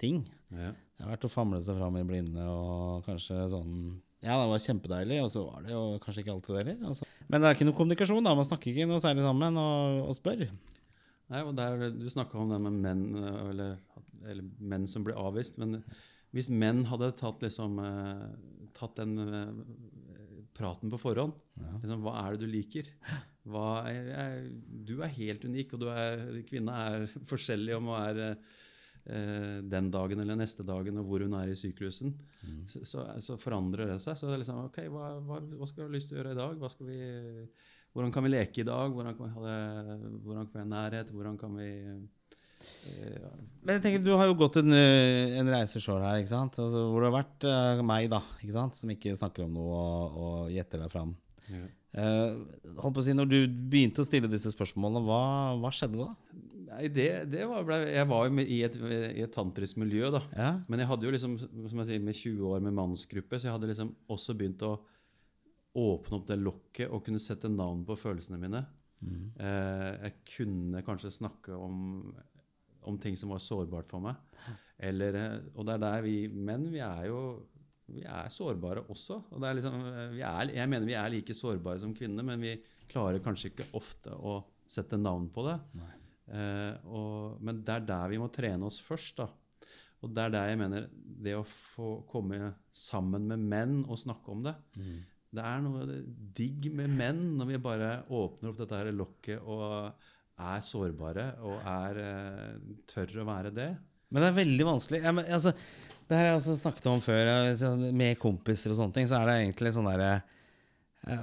ting. 0.00 0.22
Ja. 0.48 0.72
Det 0.72 1.04
har 1.04 1.12
vært 1.12 1.26
å 1.28 1.32
famle 1.32 1.60
seg 1.60 1.76
fram 1.76 1.98
i 2.00 2.06
blinde 2.08 2.46
og 2.48 3.04
kanskje 3.04 3.44
sånn 3.52 3.74
Ja, 4.24 4.34
det 4.36 4.48
var 4.48 4.64
kjempedeilig, 4.64 5.20
og 5.24 5.30
så 5.32 5.44
var 5.46 5.62
det 5.64 5.72
jo 5.72 5.84
kanskje 6.00 6.24
ikke 6.24 6.34
alltid 6.34 6.56
det 6.56 6.62
heller. 6.64 6.90
Altså. 6.90 7.08
Men 7.28 7.40
det 7.40 7.48
er 7.48 7.56
ikke 7.56 7.68
noe 7.68 7.76
kommunikasjon, 7.78 8.24
da. 8.24 8.34
Man 8.36 8.48
snakker 8.48 8.72
ikke 8.72 8.88
noe 8.88 9.00
særlig 9.04 9.24
sammen 9.24 9.60
og, 9.60 10.00
og 10.08 10.16
spør. 10.16 10.46
Nei, 11.30 11.40
og 11.44 11.52
der, 11.56 11.90
Du 11.94 12.08
snakka 12.10 12.40
om 12.40 12.52
det 12.52 12.58
med 12.64 12.80
menn, 12.80 13.04
eller, 13.22 13.76
eller 14.24 14.48
menn 14.72 14.88
som 14.90 15.04
blir 15.06 15.20
avvist. 15.20 15.60
Men 15.62 15.78
hvis 16.36 16.50
menn 16.52 16.84
hadde 16.90 17.12
tatt, 17.18 17.40
liksom, 17.44 17.78
eh, 17.84 18.68
tatt 18.76 18.98
den 19.00 19.16
eh, 19.24 19.62
praten 20.60 20.92
på 20.92 21.00
forhånd 21.00 21.36
liksom, 21.56 22.04
Hva 22.04 22.16
er 22.22 22.36
det 22.36 22.44
du 22.44 22.52
liker? 22.52 22.90
Er, 23.50 24.10
er, 24.14 24.34
du 24.60 24.98
er 25.02 25.14
helt 25.16 25.44
unik, 25.48 25.74
og 25.74 25.82
du 25.82 25.88
er, 25.90 26.26
kvinna 26.46 26.76
er 26.90 27.06
forskjellig 27.26 27.74
om 27.78 27.88
hun 27.90 27.96
er 27.98 28.20
eh, 28.28 29.56
den 29.64 29.88
dagen 29.90 30.22
eller 30.22 30.38
neste 30.38 30.66
dagen, 30.66 31.00
og 31.00 31.08
hvor 31.08 31.24
hun 31.24 31.34
er 31.40 31.50
i 31.50 31.58
syklusen. 31.58 32.14
Så, 32.68 32.84
så, 32.86 33.08
så 33.24 33.38
forandrer 33.40 33.90
det 33.94 33.98
seg. 34.04 34.18
Så 34.18 34.28
det 34.28 34.36
er 34.36 34.44
liksom, 34.44 34.62
ok, 34.68 34.80
hva, 34.92 35.10
hva, 35.24 35.40
hva 35.56 35.70
skal 35.70 35.86
du 35.86 35.88
ha 35.88 35.96
lyst 35.96 36.12
til 36.12 36.18
å 36.18 36.22
gjøre 36.22 36.36
i 36.36 36.40
dag? 36.40 36.64
Vi, 36.86 37.00
hvordan 37.96 38.14
kan 38.14 38.28
vi 38.28 38.34
leke 38.36 38.62
i 38.62 38.68
dag? 38.68 38.92
Hvordan 38.94 39.18
kan 39.18 39.26
vi 39.26 39.34
ha, 39.34 39.44
det, 39.48 40.14
hvordan 40.20 40.46
kan 40.46 40.60
vi 40.60 40.64
ha 40.66 40.72
nærhet? 40.76 41.14
Hvordan 41.16 41.40
kan 41.40 41.56
vi 41.58 41.70
Men 43.60 43.76
jeg 43.76 43.82
tenker, 43.84 44.04
du 44.04 44.12
har 44.16 44.28
jo 44.28 44.36
gått 44.40 44.60
en, 44.60 44.72
eh, 44.72 45.36
en 45.40 45.50
reise 45.52 45.80
sjøl 45.82 46.00
her, 46.04 46.20
ikke 46.20 46.32
sant? 46.32 46.56
Altså, 46.62 46.86
hvor 46.88 47.02
det 47.02 47.10
har 47.10 47.16
vært 47.18 47.46
uh, 47.48 47.82
meg, 47.86 48.08
da, 48.12 48.22
ikke 48.40 48.56
sant? 48.56 48.78
som 48.78 48.92
ikke 48.92 49.16
snakker 49.18 49.44
om 49.46 49.58
noe 49.58 49.76
og, 49.76 50.16
og 50.24 50.54
gjetter 50.54 50.84
deg 50.84 50.92
fram. 50.92 51.14
ja. 51.50 51.66
Uh, 51.90 52.46
holdt 52.78 52.94
på 52.94 53.02
å 53.02 53.02
si, 53.02 53.16
når 53.18 53.26
du 53.26 53.38
begynte 53.50 54.04
å 54.04 54.06
stille 54.06 54.28
disse 54.30 54.52
spørsmålene, 54.52 55.02
hva, 55.02 55.22
hva 55.58 55.72
skjedde 55.74 55.98
da? 55.98 56.36
Nei, 56.70 56.84
det, 56.94 57.08
det 57.32 57.48
var, 57.50 57.64
ble, 57.66 57.80
Jeg 57.90 58.06
var 58.06 58.28
jo 58.28 58.44
i, 58.44 58.60
et, 58.62 58.76
i 59.10 59.24
et 59.24 59.32
tantrisk 59.34 59.80
miljø, 59.82 60.12
da. 60.14 60.20
Ja? 60.38 60.52
Men 60.70 60.84
jeg 60.84 60.90
hadde 60.92 61.08
jo 61.08 61.14
liksom, 61.16 61.34
som 61.40 61.82
jeg 61.82 61.88
sier, 61.88 62.04
med 62.06 62.14
20 62.14 62.44
år 62.46 62.62
med 62.62 62.76
mannsgruppe, 62.78 63.40
så 63.40 63.48
jeg 63.48 63.56
hadde 63.56 63.72
liksom 63.72 63.90
også 64.14 64.36
begynt 64.38 64.62
å 64.68 64.76
åpne 65.80 66.20
opp 66.20 66.30
det 66.30 66.38
lokket 66.38 66.94
og 66.94 67.02
kunne 67.06 67.22
sette 67.22 67.50
navn 67.50 67.82
på 67.86 67.98
følelsene 67.98 68.38
mine. 68.38 68.62
Eh, 69.00 69.92
jeg 70.04 70.16
kunne 70.28 70.82
kanskje 70.84 71.12
snakke 71.14 71.56
om, 71.56 72.10
om 72.88 72.98
ting 73.00 73.16
som 73.18 73.32
var 73.34 73.42
sårbart 73.44 73.90
for 73.90 74.02
meg. 74.04 74.18
Eller, 74.80 75.18
og 75.54 75.66
det 75.68 75.76
er 75.76 75.82
der 75.82 76.04
vi 76.06 76.14
menn 76.32 76.68
vi 76.72 76.80
er 76.84 77.08
jo 77.10 77.22
vi 77.90 78.04
er 78.06 78.28
sårbare 78.30 78.84
også. 78.92 79.16
og 79.34 79.40
det 79.42 79.48
er 79.48 79.56
liksom, 79.58 79.80
vi 80.14 80.20
er, 80.22 80.52
Jeg 80.54 80.70
mener 80.70 80.86
vi 80.86 80.94
er 80.94 81.10
like 81.10 81.34
sårbare 81.34 81.82
som 81.82 81.94
kvinner, 81.94 82.22
men 82.22 82.40
vi 82.40 82.54
klarer 82.90 83.22
kanskje 83.22 83.50
ikke 83.50 83.66
ofte 83.78 84.14
å 84.14 84.38
sette 84.70 84.98
navn 84.98 85.26
på 85.34 85.42
det. 85.48 85.56
Eh, 86.30 86.86
og, 86.86 87.40
men 87.42 87.62
det 87.66 87.74
er 87.74 87.86
der 87.88 88.12
vi 88.12 88.20
må 88.22 88.28
trene 88.30 88.68
oss 88.68 88.78
først. 88.86 89.18
da. 89.18 89.26
Og 90.00 90.14
det 90.14 90.22
er 90.22 90.34
der 90.36 90.52
jeg 90.52 90.60
mener 90.62 90.86
det 90.94 91.34
å 91.36 91.44
få 91.44 92.00
komme 92.08 92.54
sammen 92.72 93.26
med 93.28 93.42
menn 93.50 93.80
og 93.84 93.98
snakke 94.00 94.32
om 94.32 94.46
det 94.46 94.54
Det 95.30 95.42
er 95.44 95.60
noe 95.62 95.98
digg 96.38 96.70
med 96.72 96.94
menn 96.96 97.20
når 97.36 97.50
vi 97.50 97.58
bare 97.62 97.90
åpner 98.08 98.50
opp 98.50 98.62
dette 98.62 98.78
her 98.80 98.88
lokket 98.96 99.42
og 99.44 99.92
er 100.40 100.64
sårbare 100.64 101.26
og 101.46 101.62
er, 101.68 102.02
eh, 102.02 102.74
tør 102.90 103.22
å 103.22 103.28
være 103.28 103.54
det. 103.54 103.70
Men 104.10 104.24
det 104.24 104.28
er 104.30 104.40
veldig 104.40 104.66
vanskelig. 104.66 105.02
Ja, 105.04 105.12
men, 105.14 105.26
altså, 105.30 105.52
det 106.08 106.18
her 106.18 106.26
har 106.26 106.32
jeg 106.32 106.40
også 106.40 106.58
snakket 106.58 106.90
om 106.90 107.02
før. 107.04 107.30
Med 107.94 108.18
kompiser 108.18 108.72
og 108.72 108.80
sånne 108.80 108.96
ting, 108.96 109.08
så 109.10 109.20
er 109.20 109.28
det 109.28 109.36
egentlig 109.44 109.74
sånn 109.76 109.86
derre 109.86 110.22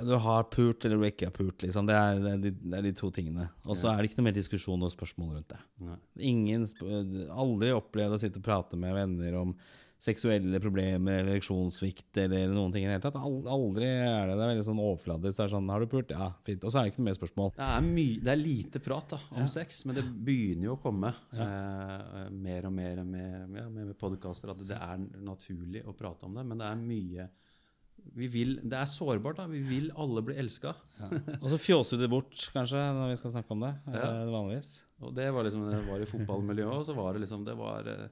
Du 0.08 0.16
har 0.18 0.48
pult 0.50 0.86
eller 0.88 0.98
du 0.98 1.06
ikke 1.06 1.28
har 1.28 1.36
pult. 1.36 1.62
Liksom. 1.62 1.86
Det, 1.90 1.98
er, 1.98 2.22
det, 2.24 2.32
er 2.32 2.46
de, 2.46 2.52
det 2.64 2.78
er 2.80 2.86
de 2.88 2.94
to 2.98 3.12
tingene. 3.14 3.50
Og 3.68 3.78
så 3.78 3.92
er 3.92 4.00
det 4.00 4.10
ikke 4.10 4.22
noe 4.22 4.30
mer 4.30 4.38
diskusjon 4.38 4.88
og 4.88 4.94
spørsmål 4.94 5.36
rundt 5.36 5.54
det. 5.54 5.60
Ingen 6.32 6.66
Aldri 7.30 7.74
opplevd 7.76 8.16
å 8.16 8.22
sitte 8.22 8.42
og 8.42 8.48
prate 8.48 8.80
med 8.80 8.96
venner 8.98 9.38
om 9.44 9.54
seksuelle 9.98 10.60
problemer 10.62 11.22
eller 11.24 11.34
ereksjonssvikt 11.38 12.20
eller 12.22 12.52
noen 12.54 12.74
ting 12.74 12.84
i 12.86 12.88
det 12.90 12.96
hele 12.98 13.04
tatt. 13.08 13.18
Aldri 13.18 13.88
er 13.88 14.28
det. 14.30 14.36
Det 14.38 14.44
er 14.46 14.52
veldig 14.54 14.66
sånn 14.68 14.82
overfladisk. 14.84 15.40
Det 15.40 15.46
er 15.48 15.54
sånn, 15.56 15.70
har 15.74 15.82
du 15.82 15.90
pult? 15.90 16.14
Ja, 16.14 16.28
fint. 16.46 16.62
Og 16.64 16.74
så 16.74 16.80
er 16.80 16.86
det 16.86 16.94
ikke 16.94 17.02
noe 17.02 17.10
mer 17.10 17.18
spørsmål. 17.18 17.50
Det 17.58 17.70
er, 17.72 17.90
det 18.28 18.34
er 18.36 18.42
lite 18.42 18.84
prat 18.86 19.16
da, 19.16 19.20
om 19.42 19.50
sex, 19.52 19.82
men 19.90 19.98
det 19.98 20.06
begynner 20.28 20.70
jo 20.70 20.76
å 20.78 20.82
komme 20.84 21.10
eh, 21.34 22.30
mer 22.34 22.70
og 22.70 22.76
mer 22.78 23.02
med, 23.08 23.50
med, 23.50 23.74
med 23.74 23.98
podkaster 23.98 24.54
at 24.54 24.62
det 24.70 24.78
er 24.78 25.02
naturlig 25.26 25.82
å 25.88 25.96
prate 25.98 26.30
om 26.30 26.38
det. 26.38 26.46
Men 26.46 26.62
det 26.62 26.70
er 26.70 26.82
mye 26.86 27.30
vi 28.16 28.28
vil, 28.32 28.54
Det 28.64 28.78
er 28.78 28.86
sårbart. 28.88 29.36
da, 29.42 29.48
Vi 29.52 29.60
vil 29.68 29.90
alle 30.00 30.22
bli 30.24 30.38
elska. 30.40 30.72
Og 31.42 31.50
så 31.52 31.58
fjåser 31.60 31.98
vi 31.98 32.06
det 32.06 32.12
bort, 32.14 32.38
kanskje, 32.54 32.80
når 32.96 33.10
vi 33.12 33.18
skal 33.20 33.34
snakke 33.34 33.52
om 33.58 33.66
det. 33.66 33.74
Ja. 33.90 33.98
eh, 34.06 34.30
vanligvis. 34.32 34.70
Og 35.02 35.12
det 35.18 35.26
var 35.34 35.44
liksom, 35.44 35.66
det 35.68 35.82
var 35.90 36.00
i 36.06 36.08
fotballmiljøet 36.08 36.72
òg, 36.78 36.86
så 36.88 36.96
var 36.98 37.14
det 37.18 37.26
liksom 37.26 37.44
det 37.50 37.58
var 37.60 37.90
eh, 37.92 38.08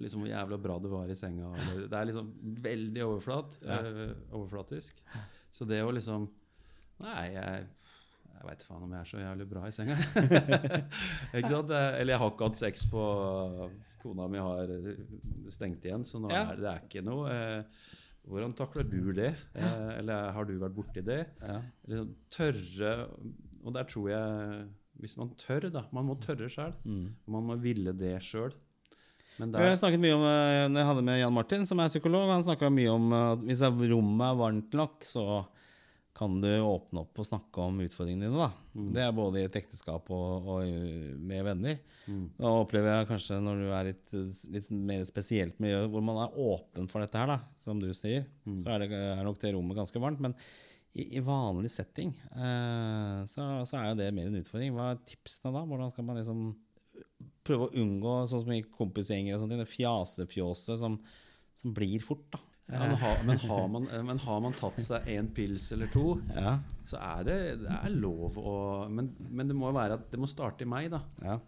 liksom 0.00 0.22
hvor 0.24 0.30
jævla 0.32 0.58
bra 0.62 0.78
du 0.82 0.88
var 0.92 1.10
i 1.12 1.16
senga. 1.18 1.50
Det 1.86 1.92
er 1.96 2.08
liksom 2.08 2.30
veldig 2.64 3.02
overflat, 3.06 3.58
eh, 3.62 4.14
overflatisk. 4.32 5.02
Så 5.50 5.66
det 5.68 5.82
å 5.84 5.92
liksom 5.94 6.28
Nei, 7.00 7.30
jeg, 7.32 7.66
Jeg 8.40 8.44
veit 8.44 8.62
faen 8.64 8.82
om 8.84 8.92
jeg 8.92 9.00
er 9.00 9.08
så 9.08 9.18
jævlig 9.22 9.46
bra 9.48 9.62
i 9.68 9.72
senga. 9.72 9.94
ikke 11.36 11.48
sant? 11.48 11.70
Eh, 11.72 12.00
Eller 12.00 12.14
jeg 12.14 12.20
har 12.22 12.30
ikke 12.34 12.48
hatt 12.50 12.58
sex 12.60 12.84
på 12.92 13.02
Kona 14.02 14.26
mi 14.32 14.40
har 14.40 14.70
stengt 15.52 15.84
igjen, 15.84 16.04
så 16.08 16.20
nå 16.22 16.30
Ja. 16.32 16.46
er 16.52 16.60
det 16.60 16.68
er 16.70 16.84
ikke 16.86 17.02
noe. 17.04 17.28
Eh, 17.32 17.86
hvordan 18.30 18.52
takler 18.56 18.84
du 18.88 19.12
det? 19.16 19.30
Eh, 19.56 19.90
eller 19.98 20.30
har 20.36 20.44
du 20.48 20.54
vært 20.60 20.76
borti 20.76 21.02
det? 21.04 21.22
Liksom 21.88 22.10
tørre 22.32 22.92
Og 23.64 23.72
der 23.74 23.84
tror 23.88 24.10
jeg 24.12 24.68
Hvis 25.00 25.16
man 25.20 25.30
tør, 25.40 25.70
da 25.72 25.82
Man 25.96 26.04
må 26.08 26.18
tørre 26.20 26.48
sjøl. 26.52 26.74
Man 26.84 27.48
må 27.48 27.56
ville 27.60 27.92
det 27.96 28.18
sjøl. 28.24 28.52
Vi 29.48 29.68
har 29.70 29.78
snakket 29.78 30.02
mye 30.02 30.16
om 30.18 30.26
eh, 30.26 30.66
når 30.70 30.82
jeg 30.82 30.90
hadde 30.90 31.06
med 31.06 31.20
Jan 31.20 31.34
Martin, 31.36 31.64
som 31.68 31.80
er 31.82 31.92
psykolog. 31.92 32.28
Han 32.32 32.44
snakka 32.46 32.70
mye 32.74 32.92
om 32.92 33.08
eh, 33.12 33.30
at 33.36 33.46
hvis 33.48 33.64
rommet 33.92 34.26
er 34.26 34.38
varmt 34.40 34.76
nok, 34.76 35.06
så 35.08 35.24
kan 36.20 36.40
du 36.42 36.48
åpne 36.50 37.04
opp 37.04 37.20
og 37.22 37.26
snakke 37.26 37.64
om 37.64 37.78
utfordringene 37.80 38.28
dine. 38.28 38.46
da. 38.48 38.50
Det 38.94 39.02
er 39.06 39.14
både 39.16 39.40
i 39.40 39.46
et 39.46 39.56
ekteskap 39.56 40.10
og, 40.12 40.48
og 40.52 41.20
med 41.30 41.46
venner. 41.46 41.78
Da 42.40 42.50
opplever 42.60 42.90
jeg 42.92 43.08
kanskje 43.08 43.38
når 43.40 43.60
du 43.60 43.68
er 43.72 43.88
i 43.88 43.92
et 43.94 44.14
litt 44.52 44.70
mer 44.74 45.04
spesielt 45.08 45.60
miljø 45.62 45.84
hvor 45.92 46.02
man 46.04 46.18
er 46.24 46.34
åpen 46.42 46.90
for 46.90 47.04
dette 47.04 47.16
her, 47.20 47.30
da, 47.30 47.38
som 47.60 47.80
du 47.80 47.88
sier, 47.94 48.26
så 48.44 48.74
er, 48.74 48.84
det, 48.84 48.98
er 49.14 49.22
nok 49.24 49.38
det 49.40 49.54
rommet 49.54 49.78
ganske 49.78 50.02
varmt. 50.02 50.20
Men 50.24 50.34
i, 50.92 51.06
i 51.16 51.22
vanlig 51.22 51.70
setting 51.70 52.10
eh, 52.34 53.20
så, 53.30 53.46
så 53.68 53.78
er 53.78 53.92
jo 53.92 54.00
det 54.00 54.10
mer 54.16 54.30
en 54.30 54.40
utfordring. 54.42 54.74
Hva 54.74 54.90
er 54.92 55.04
tipsene 55.06 55.54
da? 55.54 55.62
Hvordan 55.68 55.94
skal 55.94 56.08
man 56.08 56.18
liksom 56.18 56.42
prøve 57.50 57.68
å 57.68 57.74
unngå 57.82 58.14
sånn 58.30 58.44
som 58.46 58.54
i 58.54 58.62
kompisgjenger 58.78 59.36
og 59.36 59.44
sånt, 59.44 59.58
det 59.58 59.68
fjasefjåset 59.68 60.80
som, 60.80 60.96
som 61.58 61.76
blir 61.76 62.02
fort, 62.04 62.26
da. 62.32 62.42
ja, 62.70 62.80
men, 62.80 62.96
har, 63.02 63.22
men, 63.26 63.44
har 63.44 63.70
man, 63.76 63.88
men 64.08 64.24
har 64.24 64.42
man 64.46 64.58
tatt 64.58 64.80
seg 64.82 65.08
en 65.16 65.30
pils 65.36 65.70
eller 65.76 65.90
to, 65.92 66.14
Ja, 66.36 66.56
så 66.86 67.00
er 67.02 67.26
det, 67.28 67.38
det 67.64 67.78
er 67.80 67.96
lov 67.96 68.38
å 68.40 68.58
Men, 68.90 69.12
men 69.28 69.50
det 69.50 69.58
må 69.58 69.70
være 69.74 69.98
at 69.98 70.10
det 70.12 70.20
må 70.22 70.30
starte 70.30 70.66
i 70.66 70.70
meg, 70.70 70.92
da. 70.94 71.04
ja. 71.26 71.40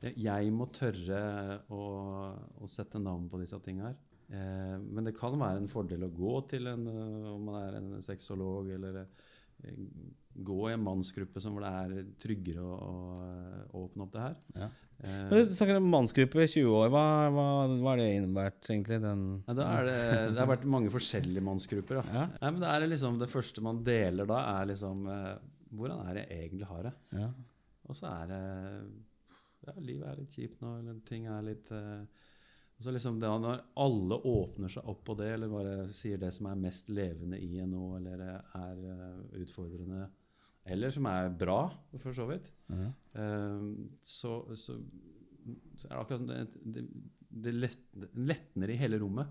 Jeg 0.00 0.48
må 0.56 0.64
tørre 0.72 1.18
å, 1.76 1.80
å 2.56 2.68
sette 2.72 2.96
navn 3.02 3.26
på 3.28 3.36
disse 3.42 3.58
tingene 3.60 3.90
her. 3.90 3.98
Eh, 4.30 4.76
men 4.80 5.04
det 5.04 5.16
kan 5.18 5.34
være 5.36 5.60
en 5.60 5.70
fordel 5.70 6.06
å 6.06 6.14
gå 6.14 6.36
til 6.52 6.70
en 6.70 6.86
eh, 6.88 7.26
om 7.32 7.48
man 7.50 7.58
er 7.60 7.78
en 7.80 7.90
sexolog, 8.04 8.70
eller 8.76 9.00
eh, 9.02 9.80
gå 10.40 10.60
i 10.68 10.74
en 10.76 10.86
mannsgruppe 10.86 11.42
som 11.42 11.56
hvor 11.56 11.66
det 11.66 11.72
er 11.82 12.12
tryggere 12.22 12.64
å, 12.64 12.76
å, 12.78 13.26
å 13.74 13.82
åpne 13.88 14.06
opp 14.06 14.14
det 14.14 14.24
her. 14.24 14.38
Ja. 14.54 14.70
Men 15.04 15.30
Du 15.32 15.52
snakker 15.54 15.78
om 15.80 15.90
mannsgruppe 15.92 16.44
i 16.44 16.48
20 16.50 16.74
år. 16.76 16.88
Hva, 16.92 17.04
hva, 17.32 17.44
hva 17.70 17.92
har 17.92 18.00
det 18.02 18.08
innebært, 18.18 18.58
egentlig? 18.68 19.00
Den 19.02 19.22
Ja, 19.46 19.56
da 19.56 19.68
er 19.78 19.88
det, 19.88 20.00
det 20.34 20.42
har 20.42 20.50
vært 20.50 20.66
mange 20.70 20.92
forskjellige 20.92 21.44
mannsgrupper. 21.46 22.02
Ja. 22.02 22.26
Nei, 22.34 22.50
men 22.50 22.60
det, 22.62 22.72
er 22.72 22.90
liksom, 22.90 23.20
det 23.20 23.30
første 23.32 23.64
man 23.64 23.80
deler 23.86 24.28
da, 24.28 24.42
er 24.58 24.72
liksom 24.72 25.06
eh, 25.10 25.32
Hvordan 25.70 26.02
er 26.08 26.16
det 26.18 26.26
jeg 26.26 26.48
egentlig 26.48 26.68
har 26.72 26.90
det? 26.90 26.96
ja. 27.20 27.30
Og 27.90 27.96
så 27.98 28.06
er 28.06 28.26
det 28.30 28.42
Ja, 29.66 29.72
livet 29.82 30.06
er 30.06 30.18
litt 30.20 30.34
kjipt 30.34 30.60
nå, 30.62 30.76
eller 30.78 31.00
ting 31.06 31.26
er 31.26 31.42
litt 31.42 31.70
eh, 31.74 32.04
og 32.80 32.84
så 32.84 32.92
liksom 32.94 33.18
det, 33.20 33.28
Når 33.28 33.58
alle 33.84 34.16
åpner 34.24 34.70
seg 34.72 34.86
opp 34.88 35.02
på 35.04 35.14
det, 35.18 35.34
eller 35.34 35.50
bare 35.52 35.72
sier 35.92 36.16
det 36.16 36.30
som 36.32 36.46
er 36.48 36.62
mest 36.62 36.88
levende 36.88 37.36
i 37.36 37.58
en 37.60 37.74
nå, 37.74 37.88
eller 37.98 38.22
er 38.24 38.78
uh, 38.80 39.18
utfordrende, 39.36 40.06
eller 40.70 40.90
som 40.94 41.06
er 41.10 41.30
bra, 41.40 41.58
for 41.98 42.14
så 42.16 42.26
vidt, 42.30 42.50
eh, 42.70 43.64
så, 44.06 44.34
så, 44.54 44.76
så 45.76 45.88
er 45.88 45.94
det 45.96 46.00
akkurat 46.04 46.20
som 46.20 46.28
det, 46.30 46.44
det, 46.76 46.84
det 47.46 47.54
lett- 47.56 48.08
letner 48.18 48.70
i 48.74 48.78
hele 48.80 48.98
rommet. 49.02 49.28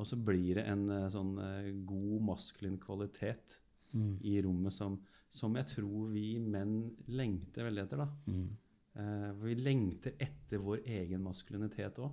Og 0.00 0.06
så 0.08 0.16
blir 0.16 0.56
det 0.60 0.64
en 0.70 0.86
eh, 0.88 1.08
sånn 1.12 1.34
eh, 1.44 1.70
god 1.84 2.22
maskulin 2.30 2.78
kvalitet 2.80 3.58
i 4.22 4.36
rommet 4.46 4.70
som, 4.72 5.00
som 5.28 5.56
jeg 5.58 5.66
tror 5.72 6.12
vi 6.12 6.38
menn 6.38 6.76
lengter 7.10 7.66
veldig 7.66 7.82
etter. 7.82 7.98
da. 8.04 8.06
Eh, 8.94 9.28
for 9.34 9.48
vi 9.48 9.56
lengter 9.58 10.14
etter 10.22 10.62
vår 10.62 10.84
egen 10.86 11.22
maskulinitet 11.26 11.98
òg. 11.98 12.12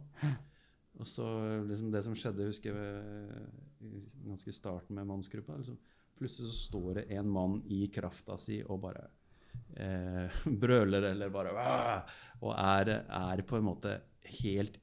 Og 0.98 1.06
så 1.06 1.28
liksom 1.70 1.92
det 1.94 2.02
som 2.08 2.16
skjedde, 2.18 2.48
husker 2.50 2.74
jeg 2.74 4.18
ganske 4.26 4.54
starten 4.58 4.98
med 4.98 5.06
mannsgruppa. 5.06 5.60
Liksom, 5.62 5.78
plutselig 6.18 6.50
så 6.52 6.58
står 6.58 6.90
det 7.00 7.06
en 7.18 7.30
mann 7.32 7.60
i 7.74 7.86
krafta 7.94 8.38
si 8.42 8.60
og 8.64 8.82
bare 8.84 9.06
eh, 9.78 10.42
brøler 10.64 11.12
eller 11.12 11.32
bare 11.34 11.54
Og 12.42 12.54
er, 12.54 12.94
er 13.06 13.46
på 13.48 13.60
en 13.60 13.68
måte 13.70 13.96
helt 14.42 14.82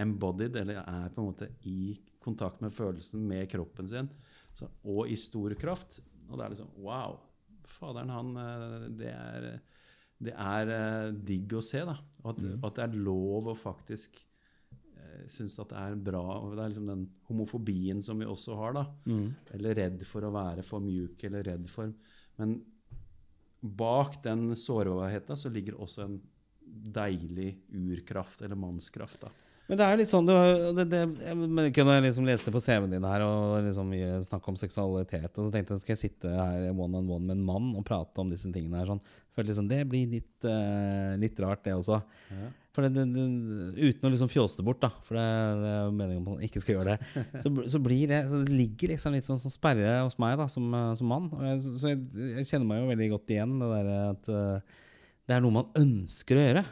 embodied, 0.00 0.56
eller 0.56 0.80
er 0.82 1.10
på 1.12 1.22
en 1.22 1.32
måte 1.32 1.50
i 1.68 1.96
kontakt 2.22 2.60
med 2.60 2.72
følelsen 2.72 3.24
med 3.26 3.48
kroppen 3.50 3.88
sin, 3.88 4.08
så, 4.52 4.68
og 4.84 5.08
i 5.08 5.16
stor 5.18 5.54
kraft. 5.60 6.00
Og 6.28 6.38
det 6.38 6.44
er 6.44 6.54
liksom 6.54 6.72
Wow! 6.84 7.18
Faderen, 7.70 8.10
han 8.10 8.32
eh, 8.34 8.88
Det 8.98 9.12
er, 9.12 9.44
det 10.18 10.34
er 10.34 10.72
eh, 10.74 11.12
digg 11.14 11.54
å 11.54 11.62
se, 11.64 11.84
da. 11.86 11.96
Og 12.24 12.42
mm. 12.42 12.58
at 12.66 12.76
det 12.76 12.86
er 12.86 12.98
lov 13.06 13.52
å 13.52 13.56
faktisk 13.58 14.20
synes 15.28 15.58
at 15.60 15.72
det 15.72 15.82
er 15.82 16.00
bra. 16.10 16.22
og 16.40 16.56
Det 16.56 16.64
er 16.64 16.72
liksom 16.72 16.88
den 16.90 17.04
homofobien 17.28 18.02
som 18.02 18.18
vi 18.18 18.28
også 18.28 18.56
har, 18.58 18.72
da. 18.78 18.84
Eller 19.56 19.78
redd 19.82 20.04
for 20.08 20.24
å 20.24 20.32
være 20.34 20.64
for 20.66 20.80
mjuk, 20.84 21.22
eller 21.28 21.46
redd 21.52 21.68
for 21.70 21.92
Men 22.40 22.60
bak 23.60 24.22
den 24.24 24.56
sårbarheten 24.56 25.36
så 25.36 25.52
ligger 25.52 25.76
også 25.76 26.06
en 26.06 26.20
deilig 26.70 27.58
urkraft, 27.68 28.42
eller 28.42 28.56
mannskraft. 28.56 29.20
da. 29.26 29.32
Men 29.70 29.78
det 29.78 29.86
er 29.86 29.98
litt 30.00 30.10
sånn 30.10 30.26
det, 30.26 30.84
det, 30.90 31.00
Jeg 31.22 31.36
merker 31.38 31.84
når 31.86 32.00
jeg 32.00 32.04
liksom 32.08 32.24
leste 32.26 32.50
på 32.50 32.58
CV-en 32.62 32.90
din 32.90 33.04
her 33.06 33.22
og 33.22 33.60
liksom 33.62 33.92
snakk 34.26 34.48
om 34.50 34.56
seksualitet, 34.58 35.30
og 35.30 35.46
så 35.46 35.52
tenkte 35.54 35.76
jeg 35.76 35.84
skal 35.84 35.94
jeg 35.94 36.00
sitte 36.00 36.32
her 36.34 36.72
one 36.72 36.98
on 36.98 37.06
one 37.06 37.28
med 37.28 37.36
en 37.36 37.44
mann 37.46 37.68
og 37.78 37.84
prate 37.86 38.18
om 38.18 38.32
disse 38.32 38.50
tingene 38.50 38.80
her 38.80 38.90
sånn. 38.90 39.02
Følte 39.30 39.52
liksom, 39.52 39.68
Det 39.70 39.84
blir 39.86 40.10
litt, 40.10 40.32
uh, 40.42 41.14
litt 41.22 41.38
rart, 41.38 41.62
det 41.68 41.76
også. 41.76 42.00
For 42.70 42.86
det, 42.86 42.92
det, 42.94 43.04
det, 43.10 43.88
uten 43.90 44.06
å 44.06 44.10
liksom 44.12 44.28
fjåse 44.30 44.60
det 44.60 44.64
bort, 44.66 44.78
da, 44.84 44.92
for 45.02 45.18
det, 45.18 45.24
det 45.58 45.70
er 45.70 45.80
jo 45.88 45.94
meningen 45.96 46.20
at 46.22 46.28
man 46.28 46.44
ikke 46.46 46.60
skal 46.62 46.76
gjøre 46.76 46.92
det, 46.92 47.24
så, 47.42 47.50
så 47.74 47.80
blir 47.82 48.04
det 48.12 48.20
så 48.30 48.42
det 48.44 48.54
ligger 48.54 48.92
liksom 48.92 49.16
litt 49.16 49.26
sånn 49.26 49.40
en 49.40 49.54
sperre 49.54 49.96
hos 50.04 50.14
meg 50.22 50.36
da, 50.38 50.46
som, 50.52 50.68
eh, 50.78 50.92
som 51.00 51.10
mann. 51.10 51.26
Og 51.34 51.42
jeg, 51.48 51.64
så 51.66 51.90
jeg, 51.90 52.04
jeg 52.36 52.46
kjenner 52.52 52.68
meg 52.70 52.84
jo 52.84 52.92
veldig 52.92 53.08
godt 53.16 53.34
igjen 53.34 53.56
det 53.58 53.72
der 53.72 53.90
at 53.96 54.30
eh, 54.36 54.84
det 55.26 55.36
er 55.36 55.42
noe 55.42 55.58
man 55.58 55.74
ønsker 55.78 56.38
å 56.38 56.46
gjøre. 56.46 56.62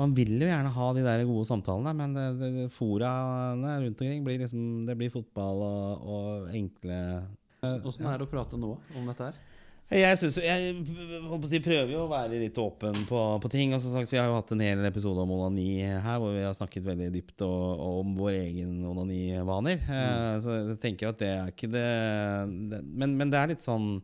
Man 0.00 0.16
vil 0.16 0.34
jo 0.40 0.48
gjerne 0.48 0.74
ha 0.74 0.88
de 0.96 1.04
der 1.04 1.22
gode 1.28 1.46
samtalene, 1.46 1.92
men 1.94 2.16
det, 2.16 2.26
det, 2.40 2.50
det 2.56 2.66
foraene 2.74 3.76
rundt 3.84 4.02
omkring 4.02 4.26
blir 4.26 4.40
liksom 4.42 4.86
Det 4.88 4.96
blir 4.98 5.12
fotball 5.12 5.62
og, 5.66 6.06
og 6.16 6.54
enkle 6.56 6.98
Åssen 7.62 8.08
er 8.10 8.18
det 8.18 8.26
å 8.26 8.30
prate 8.30 8.58
nå 8.58 8.72
om 8.98 9.04
dette 9.06 9.28
her? 9.28 9.36
Jeg, 9.92 10.18
synes, 10.18 10.38
jeg 10.40 10.74
holdt 11.28 11.42
på 11.42 11.48
å 11.48 11.50
si, 11.50 11.60
prøver 11.64 11.90
jo 11.92 12.04
å 12.06 12.10
være 12.10 12.40
litt 12.40 12.58
åpen 12.60 12.96
på, 13.08 13.20
på 13.42 13.50
ting. 13.52 13.74
Og 13.76 13.82
som 13.82 13.92
sagt, 13.92 14.12
Vi 14.12 14.18
har 14.20 14.30
jo 14.30 14.38
hatt 14.38 14.52
en 14.54 14.64
hel 14.64 14.84
episode 14.88 15.20
om 15.20 15.32
onani 15.36 15.82
her, 15.84 16.20
hvor 16.22 16.32
vi 16.32 16.44
har 16.46 16.54
snakket 16.56 16.86
veldig 16.86 17.10
dypt 17.12 17.44
og, 17.44 17.64
og 17.76 17.98
om 18.02 18.14
vår 18.16 18.38
egen 18.38 18.78
onanivaner. 18.88 19.82
Eh, 19.84 20.36
Så 20.44 20.56
jeg 20.62 20.78
tenker 20.82 21.10
at 21.12 21.20
det 21.20 21.32
er 21.34 21.52
ikke 21.52 21.68
det, 21.72 21.88
det 22.72 22.80
men, 22.88 23.18
men 23.20 23.32
det 23.32 23.40
er 23.40 23.52
litt 23.52 23.64
sånn 23.64 23.98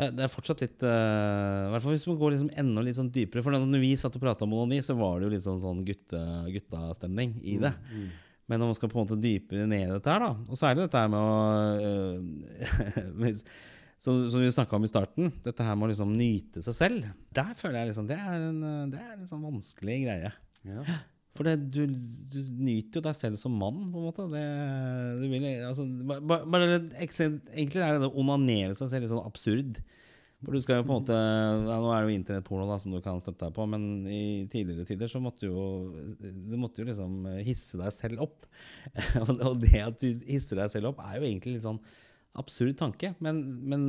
det 0.00 0.06
er, 0.06 0.12
det 0.16 0.24
er 0.24 0.32
fortsatt 0.32 0.62
litt 0.64 0.84
uh, 0.86 1.66
hvert 1.74 1.82
fall 1.84 1.92
hvis 1.92 2.06
man 2.08 2.16
går 2.22 2.32
liksom 2.32 2.52
enda 2.62 2.84
litt 2.86 2.96
sånn 2.96 3.10
dypere. 3.12 3.42
For 3.44 3.52
når 3.52 3.82
vi 3.82 3.90
satt 4.00 4.14
og 4.16 4.22
prata 4.22 4.46
om 4.46 4.54
onani, 4.56 4.78
så 4.86 4.96
var 4.96 5.18
det 5.18 5.26
jo 5.26 5.32
litt 5.34 5.44
sånn, 5.44 5.60
sånn 5.60 5.82
gutte, 5.84 6.20
guttastemning 6.54 7.34
i 7.44 7.58
det. 7.60 7.74
Men 8.48 8.62
når 8.62 8.70
man 8.70 8.78
skal 8.78 8.90
på 8.90 8.96
en 8.98 9.04
måte 9.04 9.20
dypere 9.20 9.66
ned 9.68 9.84
i 9.84 9.92
dette 9.92 10.10
her, 10.10 10.24
da 10.24 10.30
Og 10.48 10.56
så 10.58 10.70
er 10.70 10.78
det 10.78 10.86
dette 10.88 11.02
her 11.04 11.12
med 11.12 11.20
å 11.20 11.34
øh, 13.28 13.44
Som 14.00 14.40
vi 14.40 14.48
snakka 14.52 14.78
om 14.78 14.84
i 14.86 14.88
starten, 14.88 15.28
dette 15.44 15.64
her 15.66 15.74
med 15.76 15.90
å 15.90 15.92
liksom 15.92 16.14
nyte 16.16 16.62
seg 16.64 16.76
selv. 16.76 17.08
Der 17.36 17.50
føler 17.58 17.82
jeg 17.82 17.90
liksom 17.90 18.06
Det 18.08 18.16
er 18.16 18.46
en, 18.48 18.60
øh, 18.64 18.84
det 18.94 19.00
er 19.04 19.16
en 19.18 19.28
sånn 19.28 19.42
vanskelig 19.44 19.98
greie. 20.06 20.30
Ja. 20.64 20.84
For 21.36 21.46
det, 21.46 21.58
du, 21.70 21.84
du 21.86 22.38
nyter 22.64 22.98
jo 22.98 23.04
deg 23.06 23.14
selv 23.14 23.36
som 23.38 23.52
mann, 23.60 23.84
på 23.92 24.00
en 24.00 24.06
måte. 24.08 24.24
Det, 24.32 24.40
du 25.20 25.26
vil, 25.30 25.44
altså, 25.68 25.84
ba- 26.08 26.18
ba- 26.20 26.42
bare, 26.48 26.80
egentlig 26.98 27.84
er 27.84 28.00
det 28.00 28.08
å 28.08 28.16
onanere 28.24 28.74
seg 28.74 28.90
selv 28.90 29.04
litt 29.04 29.12
sånn 29.12 29.28
absurd. 29.28 29.78
For 30.40 30.56
du 30.56 30.62
skal 30.64 30.80
jo 30.80 30.86
på 30.88 30.94
en 30.94 31.02
måte 31.02 31.16
ja, 31.20 31.74
Nå 31.84 31.90
er 31.92 32.00
det 32.00 32.14
jo 32.14 32.16
internettporno 32.16 32.78
som 32.80 32.94
du 32.96 33.02
kan 33.04 33.18
støtte 33.20 33.44
deg 33.50 33.52
på, 33.58 33.66
men 33.68 33.82
i 34.08 34.20
tidligere 34.48 34.86
tider 34.88 35.10
så 35.12 35.20
måtte 35.20 35.44
du 35.44 35.50
jo 35.52 35.66
Du 36.48 36.54
måtte 36.56 36.80
jo 36.80 36.86
liksom 36.88 37.26
hisse 37.44 37.76
deg 37.76 37.92
selv 37.92 38.24
opp. 38.24 38.46
Og 39.50 39.58
det 39.60 39.82
at 39.84 40.00
du 40.00 40.08
hisser 40.32 40.62
deg 40.62 40.72
selv 40.72 40.94
opp, 40.94 41.02
er 41.04 41.18
jo 41.20 41.28
egentlig 41.28 41.58
litt 41.58 41.66
sånn 41.68 41.82
absurd 42.38 42.76
tanke, 42.78 43.10
men, 43.18 43.40
men 43.66 43.84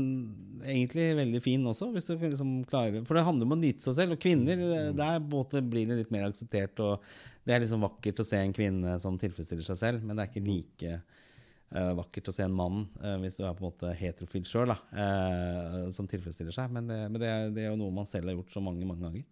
egentlig 0.66 1.12
veldig 1.20 1.42
fin 1.44 1.66
også. 1.70 1.92
Hvis 1.94 2.10
du 2.10 2.16
liksom 2.18 2.54
klarer, 2.70 3.04
for 3.06 3.18
det 3.18 3.26
handler 3.28 3.46
om 3.46 3.54
å 3.54 3.60
nyte 3.62 3.86
seg 3.86 3.98
selv. 4.00 4.16
Og 4.16 4.24
kvinner, 4.24 4.64
der 4.98 5.22
både 5.22 5.62
blir 5.62 5.90
det 5.90 6.00
litt 6.00 6.14
mer 6.14 6.26
akseptert. 6.26 6.82
Og 6.82 7.06
det 7.46 7.56
er 7.56 7.64
liksom 7.64 7.86
vakkert 7.86 8.24
å 8.24 8.26
se 8.26 8.42
en 8.42 8.56
kvinne 8.56 8.98
som 9.04 9.20
tilfredsstiller 9.22 9.66
seg 9.68 9.80
selv, 9.80 10.06
men 10.06 10.18
det 10.18 10.26
er 10.26 10.32
ikke 10.32 10.46
like 10.48 10.98
uh, 10.98 11.94
vakkert 12.02 12.32
å 12.32 12.36
se 12.36 12.46
en 12.48 12.58
mann, 12.58 12.84
uh, 13.04 13.18
hvis 13.22 13.38
du 13.38 13.46
er 13.46 13.56
på 13.58 13.64
en 13.64 13.70
måte 13.70 13.94
heterofil 13.98 14.46
sjøl, 14.50 14.74
uh, 14.74 15.82
som 15.94 16.10
tilfredsstiller 16.10 16.56
seg. 16.56 16.74
Men, 16.74 16.90
det, 16.90 17.02
men 17.10 17.22
det, 17.22 17.30
er, 17.30 17.54
det 17.54 17.68
er 17.68 17.74
jo 17.74 17.80
noe 17.84 17.94
man 18.02 18.10
selv 18.10 18.32
har 18.32 18.40
gjort 18.40 18.58
så 18.58 18.64
mange, 18.64 18.88
mange 18.90 19.06
ganger. 19.06 19.28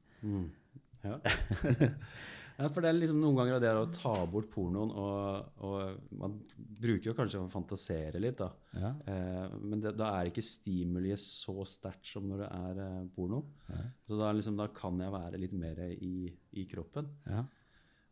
Ja. 1.06 1.18
Ja, 2.60 2.68
for 2.68 2.84
det 2.84 2.90
er 2.90 2.98
liksom 2.98 3.22
noen 3.22 3.38
ganger 3.40 3.62
det 3.64 3.70
å 3.72 3.86
ta 3.96 4.14
bort 4.28 4.50
pornoen, 4.52 4.90
og, 4.92 5.62
og 5.64 6.16
man 6.20 6.34
bruker 6.60 7.12
jo 7.12 7.14
kanskje 7.16 7.40
å 7.40 7.52
fantasere 7.52 8.20
litt, 8.20 8.42
da. 8.42 8.50
Ja. 8.76 8.90
Eh, 9.08 9.54
men 9.64 9.80
det, 9.84 9.94
da 9.96 10.10
er 10.18 10.28
ikke 10.28 10.44
stimuliet 10.44 11.22
så 11.24 11.56
sterkt 11.64 12.10
som 12.12 12.28
når 12.28 12.44
det 12.44 12.50
er 12.58 12.82
eh, 12.84 13.06
porno. 13.16 13.40
Så 14.04 14.20
da, 14.20 14.34
liksom, 14.36 14.60
da 14.60 14.68
kan 14.76 15.00
jeg 15.00 15.16
være 15.16 15.40
litt 15.40 15.56
mer 15.62 15.80
i, 15.88 16.28
i 16.60 16.68
kroppen. 16.68 17.08
Ja. 17.30 17.46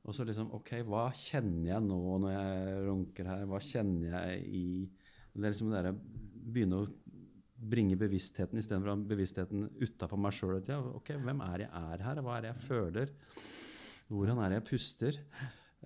Og 0.07 0.15
så 0.15 0.23
liksom 0.23 0.53
Ok, 0.55 0.77
hva 0.88 1.10
kjenner 1.12 1.73
jeg 1.73 1.83
nå 1.83 1.99
når 2.23 2.31
jeg 2.31 2.79
runker 2.88 3.27
her? 3.27 3.43
Hva 3.49 3.60
kjenner 3.60 4.13
jeg 4.13 4.45
i 4.55 4.65
Det 4.88 5.41
er 5.41 5.51
liksom 5.51 5.73
det 5.73 5.91
Begynne 6.47 6.79
å 6.79 6.88
bringe 7.57 7.97
bevisstheten 7.99 8.60
istedenfor 8.62 9.01
bevisstheten 9.10 9.65
utafor 9.81 10.19
meg 10.21 10.36
sjøl. 10.38 10.60
Ja, 10.69 10.77
ok, 10.79 11.15
hvem 11.25 11.41
er 11.43 11.65
jeg 11.65 11.71
er 11.73 12.03
her? 12.05 12.21
Hva 12.23 12.38
er 12.38 12.45
det 12.45 12.51
jeg 12.53 12.62
føler? 12.62 13.12
Hvordan 14.08 14.41
er 14.41 14.52
det 14.52 14.60
jeg 14.62 14.67
puster? 14.72 15.17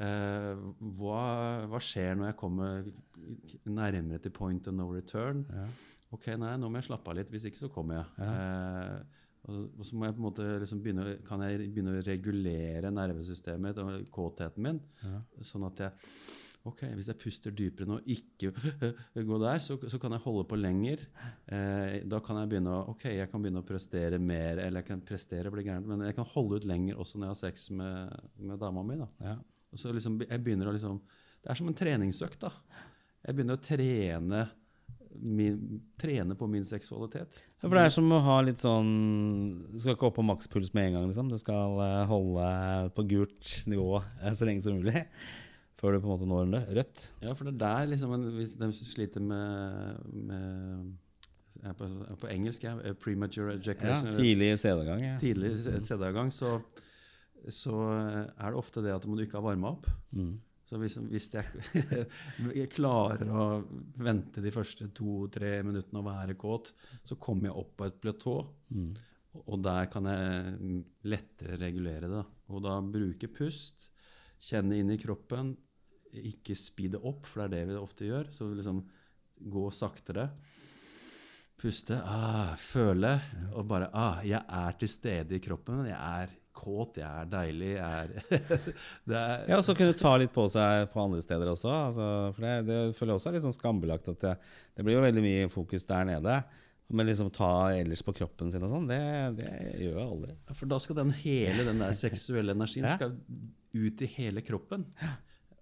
Eh, 0.01 0.65
hva, 0.97 1.21
hva 1.69 1.81
skjer 1.83 2.15
når 2.17 2.31
jeg 2.31 2.37
kommer 2.39 2.85
nærmere 3.69 4.21
til 4.23 4.33
point 4.33 4.69
of 4.69 4.77
no 4.77 4.87
return? 4.93 5.43
Ok, 6.15 6.31
nei, 6.39 6.53
nå 6.59 6.69
må 6.69 6.79
jeg 6.79 6.89
slappe 6.89 7.11
av 7.11 7.19
litt, 7.19 7.31
hvis 7.33 7.47
ikke 7.49 7.61
så 7.63 7.71
kommer 7.71 7.99
jeg. 7.99 8.05
Ja. 8.19 9.01
og, 9.47 9.59
og 9.79 9.87
så 9.87 9.97
må 9.97 10.07
jeg 10.07 10.15
på 10.15 10.21
en 10.21 10.27
måte 10.27 10.47
liksom 10.63 10.81
begynne, 10.83 11.17
kan 11.27 11.43
jeg 11.45 11.69
begynne 11.71 11.97
å 11.97 12.05
regulere 12.05 12.93
nervesystemet 12.93 13.67
mitt 13.69 13.83
og 13.83 14.11
kåtheten 14.13 14.67
min, 14.67 14.81
sånn 15.47 15.67
at 15.69 15.85
jeg 15.85 15.93
Ok, 16.69 16.83
hvis 16.93 17.07
jeg 17.09 17.17
puster 17.17 17.53
dypere 17.57 17.89
nå, 17.89 17.95
ikke 18.13 18.51
gå 19.29 19.37
der, 19.41 19.61
så, 19.63 19.79
så 19.89 19.97
kan 20.01 20.13
jeg 20.13 20.21
holde 20.27 20.43
på 20.49 20.59
lenger. 20.59 21.01
Eh, 21.49 21.95
da 22.05 22.19
kan 22.21 22.37
jeg 22.37 22.51
begynne 22.51 22.75
å 22.75 22.83
ok, 22.93 23.07
jeg 23.15 23.31
kan 23.31 23.41
begynne 23.41 23.63
å 23.63 23.67
prestere 23.67 24.19
mer, 24.21 24.61
eller 24.61 24.83
jeg 24.83 24.89
kan 24.91 25.01
prestere 25.05 25.49
blir 25.53 25.65
gærent, 25.65 25.89
men 25.89 26.05
jeg 26.05 26.17
kan 26.19 26.29
holde 26.35 26.61
ut 26.61 26.69
lenger 26.69 27.01
også 27.01 27.17
når 27.17 27.27
jeg 27.27 27.33
har 27.33 27.41
sex 27.41 27.65
med, 27.79 28.29
med 28.37 28.61
dama 28.61 28.85
mi. 28.85 28.99
da. 29.01 29.09
Ja. 29.25 29.35
Og 29.71 29.81
så 29.81 29.93
liksom, 29.95 30.21
jeg 30.27 30.43
begynner 30.45 30.69
å 30.69 30.75
liksom, 30.75 31.01
Det 31.41 31.49
er 31.49 31.57
som 31.57 31.69
en 31.71 31.77
treningsøkt. 31.77 32.43
da. 32.43 32.51
Jeg 33.25 33.37
begynner 33.37 33.57
å 33.57 33.63
trene, 33.65 34.45
min, 35.17 35.59
trene 35.99 36.37
på 36.37 36.47
min 36.47 36.65
seksualitet. 36.65 37.41
Ja, 37.57 37.67
For 37.67 37.77
det 37.77 37.87
er 37.87 37.93
som 37.97 38.13
å 38.13 38.21
ha 38.23 38.37
litt 38.45 38.61
sånn 38.61 38.91
Du 39.73 39.79
skal 39.81 39.97
ikke 39.97 40.07
opp 40.07 40.19
på 40.19 40.25
makspuls 40.25 40.71
med 40.77 40.91
en 40.91 40.99
gang. 40.99 41.09
liksom 41.09 41.31
Du 41.31 41.39
skal 41.41 41.81
eh, 41.81 42.01
holde 42.09 42.49
på 42.97 43.07
gult 43.15 43.55
nivå 43.71 43.95
eh, 43.97 44.35
så 44.37 44.45
lenge 44.45 44.61
som 44.65 44.77
mulig. 44.77 45.07
Før 45.81 45.95
du 45.95 46.03
på 46.03 46.07
en 46.09 46.13
måte 46.13 46.27
når 46.29 46.51
det 46.53 46.61
rødt. 46.77 47.05
Ja, 47.23 47.33
for 47.33 47.47
det 47.47 47.55
er 47.55 47.61
der 47.63 47.87
liksom 47.89 48.11
Hvis 48.35 48.53
de 48.61 48.69
sliter 48.75 49.23
med, 49.25 49.97
med 50.13 50.91
jeg 51.57 51.67
er 51.71 51.75
på, 51.75 51.87
jeg 51.89 52.13
er 52.13 52.19
på 52.21 52.29
engelsk, 52.31 52.63
jeg. 52.63 52.85
eh, 52.85 52.93
Premature 52.95 53.57
ejaculation. 53.57 54.13
Ja, 54.13 54.19
tidlig 54.19 54.53
sædavgang. 54.61 55.03
Ja. 55.03 55.17
tidlig 55.19 55.51
sædavgang, 55.83 56.31
så, 56.31 56.61
så 57.49 57.75
er 57.91 58.47
det 58.53 58.61
ofte 58.61 58.83
det 58.85 58.93
at 58.95 59.03
du 59.03 59.19
ikke 59.19 59.39
ha 59.39 59.43
varma 59.49 59.73
opp. 59.75 59.89
Så 60.71 60.79
hvis, 60.79 60.95
hvis 61.11 61.25
jeg, 61.33 61.43
jeg 62.55 62.69
klarer 62.77 63.27
å 63.27 63.47
vente 63.99 64.39
de 64.39 64.53
første 64.55 64.87
to-tre 64.95 65.57
minuttene 65.67 65.99
og 65.99 66.07
være 66.07 66.37
kåt, 66.39 66.71
så 67.03 67.17
kommer 67.19 67.49
jeg 67.49 67.57
opp 67.59 67.73
på 67.81 67.89
et 67.89 67.97
platå. 68.05 68.37
Og 69.41 69.57
der 69.63 69.89
kan 69.91 70.07
jeg 70.07 70.85
lettere 71.11 71.59
regulere 71.59 72.07
det. 72.11 72.23
Og 72.51 72.63
da 72.63 72.77
bruke 72.83 73.27
pust, 73.31 73.89
kjenne 74.41 74.79
inn 74.79 74.95
i 74.95 74.99
kroppen, 75.01 75.51
ikke 76.13 76.55
speede 76.57 76.99
opp, 76.99 77.25
for 77.27 77.43
det 77.43 77.47
er 77.47 77.53
det 77.55 77.71
vi 77.71 77.79
ofte 77.79 78.07
gjør. 78.09 78.29
Så 78.35 78.49
liksom 78.51 78.83
gå 79.51 79.63
saktere. 79.73 80.29
Puste, 81.61 81.99
ah, 82.09 82.55
føle, 82.57 83.11
og 83.53 83.67
bare 83.69 83.91
ah, 83.93 84.21
Jeg 84.25 84.41
er 84.41 84.77
til 84.81 84.89
stede 84.89 85.35
i 85.37 85.41
kroppen. 85.43 85.83
Jeg 85.85 85.97
er 85.97 86.31
kåt, 86.57 86.97
jeg 86.99 87.05
er 87.07 87.27
deilig, 87.29 87.69
jeg 87.75 87.99
er 87.99 88.09
det 89.09 89.17
er, 89.19 89.43
Ja, 89.49 89.59
og 89.59 89.63
så 89.65 89.75
kunne 89.77 89.93
ta 89.97 90.15
litt 90.19 90.33
på 90.33 90.47
seg 90.51 90.89
på 90.91 91.03
andre 91.03 91.21
steder 91.23 91.51
også. 91.53 91.69
Altså, 91.69 92.07
for 92.35 92.47
det, 92.47 92.55
det 92.67 92.79
føler 92.97 93.13
jeg 93.13 93.21
også 93.21 93.29
er 93.31 93.37
litt 93.37 93.45
sånn 93.45 93.55
skambelagt 93.55 94.09
at 94.11 94.25
det, 94.25 94.33
det 94.75 94.85
blir 94.87 94.97
jo 94.97 95.05
veldig 95.05 95.23
mye 95.25 95.47
fokus 95.53 95.85
der 95.89 96.09
nede. 96.09 96.35
Men 96.91 97.07
liksom 97.07 97.29
ta 97.31 97.71
ellers 97.77 98.01
på 98.03 98.11
kroppen 98.17 98.49
sin 98.51 98.65
og 98.67 98.73
sånn, 98.73 98.89
det, 98.89 98.99
det 99.37 99.51
gjør 99.85 99.95
jeg 100.01 100.07
aldri. 100.09 100.33
For 100.49 100.67
da 100.73 100.79
skal 100.83 100.97
den 100.97 101.13
hele 101.21 101.63
den 101.69 101.79
der 101.85 101.93
seksuelle 101.95 102.57
energien 102.57 102.89
Ja. 102.89 102.97
skal 102.97 103.13
ut 103.71 104.01
i 104.03 104.09
hele 104.17 104.43
kroppen. 104.43 104.83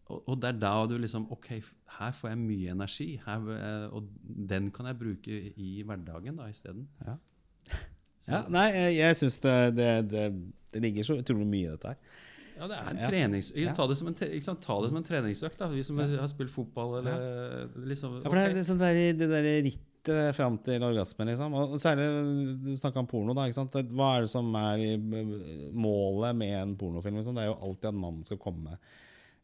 Og, 0.09 0.23
og 0.25 0.39
det 0.41 0.49
er 0.51 0.61
da 0.61 0.73
du 0.89 0.95
liksom 0.97 1.27
Ok, 1.33 1.51
her 1.99 2.13
får 2.15 2.31
jeg 2.33 2.41
mye 2.41 2.73
energi. 2.73 3.09
Her, 3.25 3.49
eh, 3.55 3.85
og 3.93 4.09
den 4.25 4.71
kan 4.73 4.89
jeg 4.89 4.99
bruke 4.99 5.41
i 5.53 5.83
hverdagen 5.85 6.39
da 6.39 6.49
isteden. 6.51 6.87
Ja, 8.29 8.43
nei, 8.51 8.67
jeg, 8.75 8.89
jeg 8.99 9.15
syns 9.17 9.39
det, 9.41 9.53
det, 9.73 9.85
det, 10.11 10.23
det 10.73 10.81
ligger 10.83 11.05
så 11.07 11.15
utrolig 11.17 11.47
mye 11.49 11.69
i 11.69 11.71
dette 11.71 11.93
her. 11.93 12.17
Ja, 12.59 12.67
det 12.67 12.75
er 12.75 12.89
en 12.91 12.99
trenings... 13.07 13.51
ikke 13.55 13.75
Ta, 13.77 13.85
det 13.89 13.95
som 13.97 14.09
en, 14.11 14.17
sant? 14.19 14.61
Ta 14.61 14.75
det 14.83 14.89
som 14.91 14.99
en 14.99 15.05
treningsøkt. 15.07 15.57
da 15.61 15.69
Vi 15.71 15.83
som 15.87 16.01
har 16.03 16.27
spilt 16.29 16.51
fotball 16.51 16.97
eller 16.99 17.69
liksom 17.87 18.19
Ja, 18.19 18.25
for 18.27 18.35
det 18.35 18.43
er 18.43 18.57
liksom 18.57 18.81
det, 18.81 18.89
der, 18.91 19.13
det 19.21 19.29
derre 19.31 19.53
rittet 19.65 20.35
fram 20.35 20.59
til 20.65 20.83
orgasmen, 20.83 21.31
liksom. 21.31 21.55
Og 21.55 21.77
særlig, 21.81 22.09
du 22.65 22.73
snakka 22.77 23.01
om 23.01 23.09
porno, 23.09 23.33
da. 23.37 23.47
Ikke 23.47 23.61
sant? 23.61 23.79
Hva 23.95 24.11
er 24.17 24.27
det 24.27 24.33
som 24.35 24.51
er 24.59 24.83
målet 25.71 26.37
med 26.43 26.55
en 26.59 26.75
pornofilm? 26.79 27.21
Liksom? 27.21 27.39
Det 27.39 27.47
er 27.47 27.53
jo 27.53 27.59
alltid 27.69 27.93
at 27.93 28.01
mannen 28.03 28.27
skal 28.27 28.41
komme. 28.43 28.75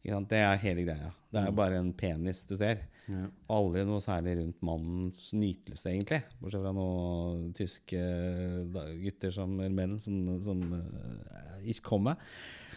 Det 0.06 0.38
er 0.38 0.60
hele 0.62 0.84
greia. 0.86 1.10
Det 1.32 1.40
er 1.40 1.48
jo 1.50 1.56
bare 1.58 1.80
en 1.80 1.90
penis 1.96 2.44
du 2.48 2.54
ser. 2.58 2.84
Ja. 3.06 3.26
Aldri 3.54 3.84
noe 3.86 4.02
særlig 4.02 4.36
rundt 4.40 4.62
mannens 4.66 5.28
nytelse, 5.36 5.92
egentlig. 5.92 6.20
Bortsett 6.40 6.64
fra 6.64 6.72
noen 6.74 7.52
tyske 7.54 8.00
gutter 9.02 9.34
som, 9.34 9.58
er 9.62 9.74
menn 9.74 9.96
som, 10.02 10.16
som 10.42 10.62
uh, 10.74 11.58
ikke 11.62 11.86
kommer. 11.92 12.18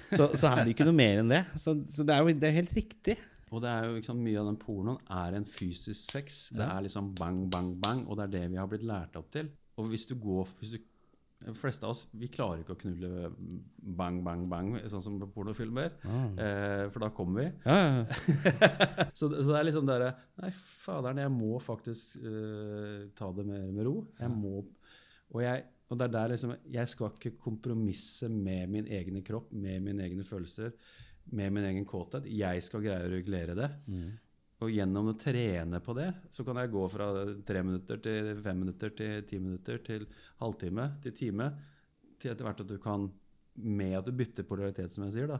Så, 0.09 0.29
så 0.33 0.51
er 0.51 0.63
det 0.63 0.75
ikke 0.75 0.87
noe 0.89 0.97
mer 0.97 1.21
enn 1.21 1.33
det. 1.33 1.43
Så, 1.57 1.75
så 1.89 2.05
det 2.05 2.15
er 2.15 2.25
jo 2.25 2.37
det 2.37 2.49
er 2.49 2.59
helt 2.59 2.77
riktig. 2.77 3.17
Og 3.49 3.63
det 3.63 3.71
er 3.71 3.87
jo 3.89 4.01
sant, 4.05 4.21
Mye 4.21 4.41
av 4.41 4.49
den 4.51 4.59
pornoen 4.61 4.99
er 5.09 5.37
en 5.37 5.47
fysisk 5.49 6.13
sex. 6.13 6.41
Det 6.53 6.65
er 6.65 6.85
liksom 6.85 7.13
bang, 7.17 7.43
bang, 7.49 7.73
bang, 7.81 8.05
og 8.05 8.19
det 8.19 8.27
er 8.27 8.35
det 8.37 8.45
vi 8.53 8.61
har 8.61 8.69
blitt 8.69 8.85
lært 8.85 9.17
opp 9.17 9.31
til. 9.33 9.49
Og 9.79 9.89
hvis 9.89 10.05
du 10.09 10.15
går 10.19 10.49
hvis 10.59 10.75
du, 10.75 10.88
De 11.39 11.54
fleste 11.56 11.88
av 11.88 11.93
oss 11.93 12.02
vi 12.19 12.28
klarer 12.32 12.63
ikke 12.63 12.75
å 12.75 12.80
knulle 12.82 13.30
bang, 13.80 14.19
bang, 14.25 14.43
bang, 14.52 14.73
sånn 14.91 15.04
som 15.04 15.19
på 15.21 15.30
pornofilmer. 15.38 15.93
Eh, 16.04 16.86
for 16.91 17.06
da 17.06 17.10
kommer 17.15 17.45
vi. 17.45 17.47
Ja, 17.63 17.78
ja, 17.80 18.02
ja. 18.02 19.08
Så, 19.19 19.30
så 19.32 19.47
det 19.47 19.58
er 19.60 19.67
liksom 19.67 19.88
derre 19.88 20.12
Nei, 20.39 20.52
faderen, 20.54 21.21
jeg 21.23 21.32
må 21.34 21.58
faktisk 21.63 22.21
uh, 22.23 23.08
ta 23.17 23.32
det 23.36 23.45
mer 23.47 23.65
med 23.71 23.88
ro. 23.88 23.95
Jeg 24.19 24.32
må 24.36 24.62
Og, 24.62 25.41
jeg, 25.43 25.65
og 25.89 25.99
det 25.99 26.08
er 26.08 26.13
der 26.13 26.34
liksom 26.34 26.54
Jeg 26.71 26.91
skal 26.91 27.12
ikke 27.15 27.36
kompromisse 27.41 28.30
med 28.32 28.71
min 28.75 28.88
egen 28.99 29.19
kropp, 29.25 29.52
med 29.52 29.84
mine 29.86 30.06
egne 30.08 30.28
følelser, 30.28 30.75
med 31.36 31.56
min 31.56 31.67
egen 31.71 31.88
kåthet. 31.88 32.28
Jeg 32.32 32.63
skal 32.65 32.84
greie 32.84 33.08
å 33.08 33.12
regulere 33.12 33.56
det. 33.58 33.69
Og 34.59 34.73
gjennom 34.75 35.07
å 35.07 35.15
trene 35.15 35.79
på 35.79 35.93
det, 35.95 36.09
så 36.35 36.43
kan 36.43 36.57
jeg 36.59 36.71
gå 36.73 36.81
fra 36.91 37.07
tre 37.47 37.61
minutter 37.63 38.01
til 38.03 38.33
fem 38.43 38.57
minutter 38.59 38.91
til 38.95 39.23
ti 39.27 39.39
minutter 39.39 39.79
til 39.85 40.03
halvtime 40.41 40.89
til 41.05 41.15
time, 41.15 41.47
til 42.19 42.33
etter 42.33 42.47
hvert 42.47 42.63
at 42.65 42.71
du 42.71 42.77
kan 42.83 43.09
Med 43.59 43.97
at 43.97 44.05
du 44.05 44.13
bytter 44.15 44.45
polaritet, 44.47 44.93
som 44.93 45.03
jeg 45.03 45.13
sier, 45.17 45.27
da. 45.27 45.39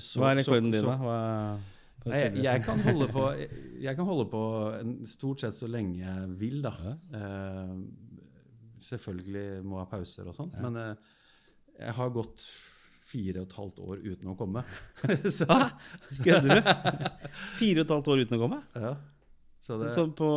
Så- 0.00 0.18
Hva 0.18 0.32
er 0.32 0.40
rekorden 0.40 0.72
din, 0.72 0.82
da? 0.82 0.96
Hva, 0.98 1.58
jeg, 2.10 2.40
jeg, 2.42 2.62
kan 2.64 2.80
holde 2.80 3.06
på, 3.12 3.22
jeg 3.84 3.96
kan 3.96 4.08
holde 4.08 4.24
på 4.32 4.40
en, 4.80 4.94
stort 5.06 5.44
sett 5.44 5.54
så 5.54 5.68
lenge 5.70 6.00
jeg 6.00 6.24
vil, 6.40 6.58
da. 6.64 6.72
Uh, 7.14 7.76
selvfølgelig 8.82 9.62
må 9.62 9.78
jeg 9.78 9.84
ha 9.84 9.90
pauser 9.92 10.26
og 10.32 10.34
sånt, 10.34 10.56
men 10.64 10.80
uh, 10.80 11.12
jeg 11.78 11.94
har 12.00 12.10
gått 12.16 12.48
fire 13.10 13.42
og 13.42 13.46
et 13.48 13.56
halvt 13.58 13.78
år 13.82 14.02
uten 14.06 14.28
å 14.30 14.34
komme. 14.38 14.62
så, 15.38 15.46
Kødder 16.24 16.60
du? 16.60 16.60
Fire 17.58 17.82
og 17.82 17.86
et 17.88 17.94
halvt 17.96 18.10
år 18.14 18.22
uten 18.24 18.36
å 18.38 18.40
komme? 18.44 18.60
ja. 18.78 18.92
så 19.60 19.76
det, 19.80 19.90
Så 19.92 20.06
på 20.16 20.28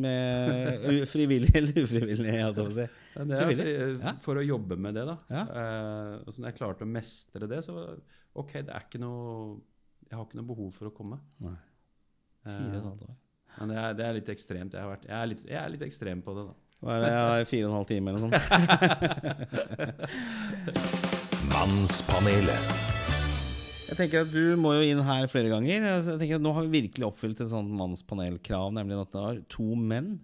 med 0.00 1.02
frivillig 1.10 1.50
eller 1.58 1.82
ufrivillig? 1.82 2.30
Si. 2.30 2.38
Ja, 2.38 2.48
det 2.54 2.62
er 3.36 3.42
Frivillig? 3.50 3.74
for, 3.74 4.06
Ja. 4.06 4.12
for 4.24 4.34
å 4.40 4.44
jobbe 4.46 4.78
med 4.80 4.94
det, 4.96 5.04
da. 5.10 5.16
Ja. 5.34 5.42
Eh, 5.44 6.14
og 6.22 6.30
så 6.32 6.38
når 6.40 6.48
jeg 6.52 6.58
klarte 6.62 6.86
å 6.86 6.88
mestre 6.94 7.44
det, 7.50 7.60
så 7.66 7.74
ok, 8.38 8.52
det 8.64 8.72
er 8.72 8.82
ikke 8.86 9.02
noe 9.02 9.58
Jeg 10.08 10.16
har 10.16 10.24
ikke 10.28 10.38
noe 10.40 10.48
behov 10.54 10.70
for 10.78 10.88
å 10.88 10.94
komme. 10.96 11.16
Nei. 11.44 11.58
Fire 12.46 12.70
og 12.70 12.78
et 12.78 12.86
halvt 12.88 13.04
år. 13.10 13.14
Men 13.58 13.68
det 13.68 13.76
er, 13.82 13.90
det 13.98 14.04
er 14.06 14.12
litt 14.16 14.30
ekstremt. 14.32 14.72
Jeg, 14.72 14.80
har 14.80 14.90
vært, 14.94 15.04
jeg, 15.10 15.16
er 15.18 15.26
litt, 15.30 15.42
jeg 15.50 15.58
er 15.60 15.68
litt 15.74 15.84
ekstrem 15.90 16.20
på 16.24 16.32
det, 16.38 16.44
da. 16.48 16.54
Hva 16.82 16.90
er 16.96 17.00
det? 17.04 17.10
Jeg 17.12 17.20
har 17.28 17.44
fire 17.52 17.64
og 17.66 17.70
en 17.70 17.76
halv 17.78 17.88
time 17.92 18.06
eller 18.10 18.20
noe 18.24 18.32
sånt. 18.32 18.40
Mannspanelet. 21.52 22.70
Jeg 23.90 23.98
tenker 23.98 24.22
at 24.24 24.30
Du 24.32 24.56
må 24.56 24.72
jo 24.78 24.84
inn 24.88 25.02
her 25.04 25.26
flere 25.28 25.50
ganger. 25.52 25.84
Altså, 25.84 26.14
Jeg 26.14 26.22
tenker 26.22 26.38
at 26.40 26.44
Nå 26.44 26.52
har 26.56 26.64
vi 26.64 26.80
virkelig 26.80 27.06
oppfylt 27.10 27.42
et 27.44 27.50
sånt 27.52 27.72
mannspanelkrav, 27.76 28.70
nemlig 28.72 28.96
at 29.02 29.12
det 29.12 29.24
har 29.26 29.40
to 29.52 29.66
menn 29.76 30.14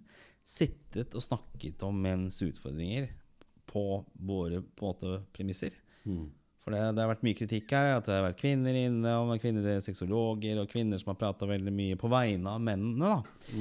sittet 0.41 1.13
og 1.13 1.21
snakket 1.21 1.85
om 1.85 1.99
menns 2.01 2.39
utfordringer 2.41 3.11
på 3.69 3.83
våre 4.25 4.63
på 4.63 4.87
måte, 4.89 5.19
premisser. 5.35 5.75
For 6.63 6.73
det, 6.73 6.81
det 6.97 7.03
har 7.03 7.11
vært 7.11 7.27
mye 7.27 7.37
kritikk 7.37 7.75
her. 7.77 7.91
At 7.99 8.09
det 8.09 8.17
har 8.17 8.25
vært 8.31 8.41
kvinner 8.41 8.81
inne, 8.81 9.13
og 9.21 9.37
kvinnelige 9.43 9.85
sexologer 9.85 10.63
og 10.63 10.73
kvinner 10.73 10.97
som 10.97 11.13
har 11.13 11.21
prata 11.21 11.45
veldig 11.49 11.75
mye 11.75 11.99
på 12.01 12.09
vegne 12.09 12.55
av 12.57 12.65
mennene. 12.65 13.05
da 13.05 13.53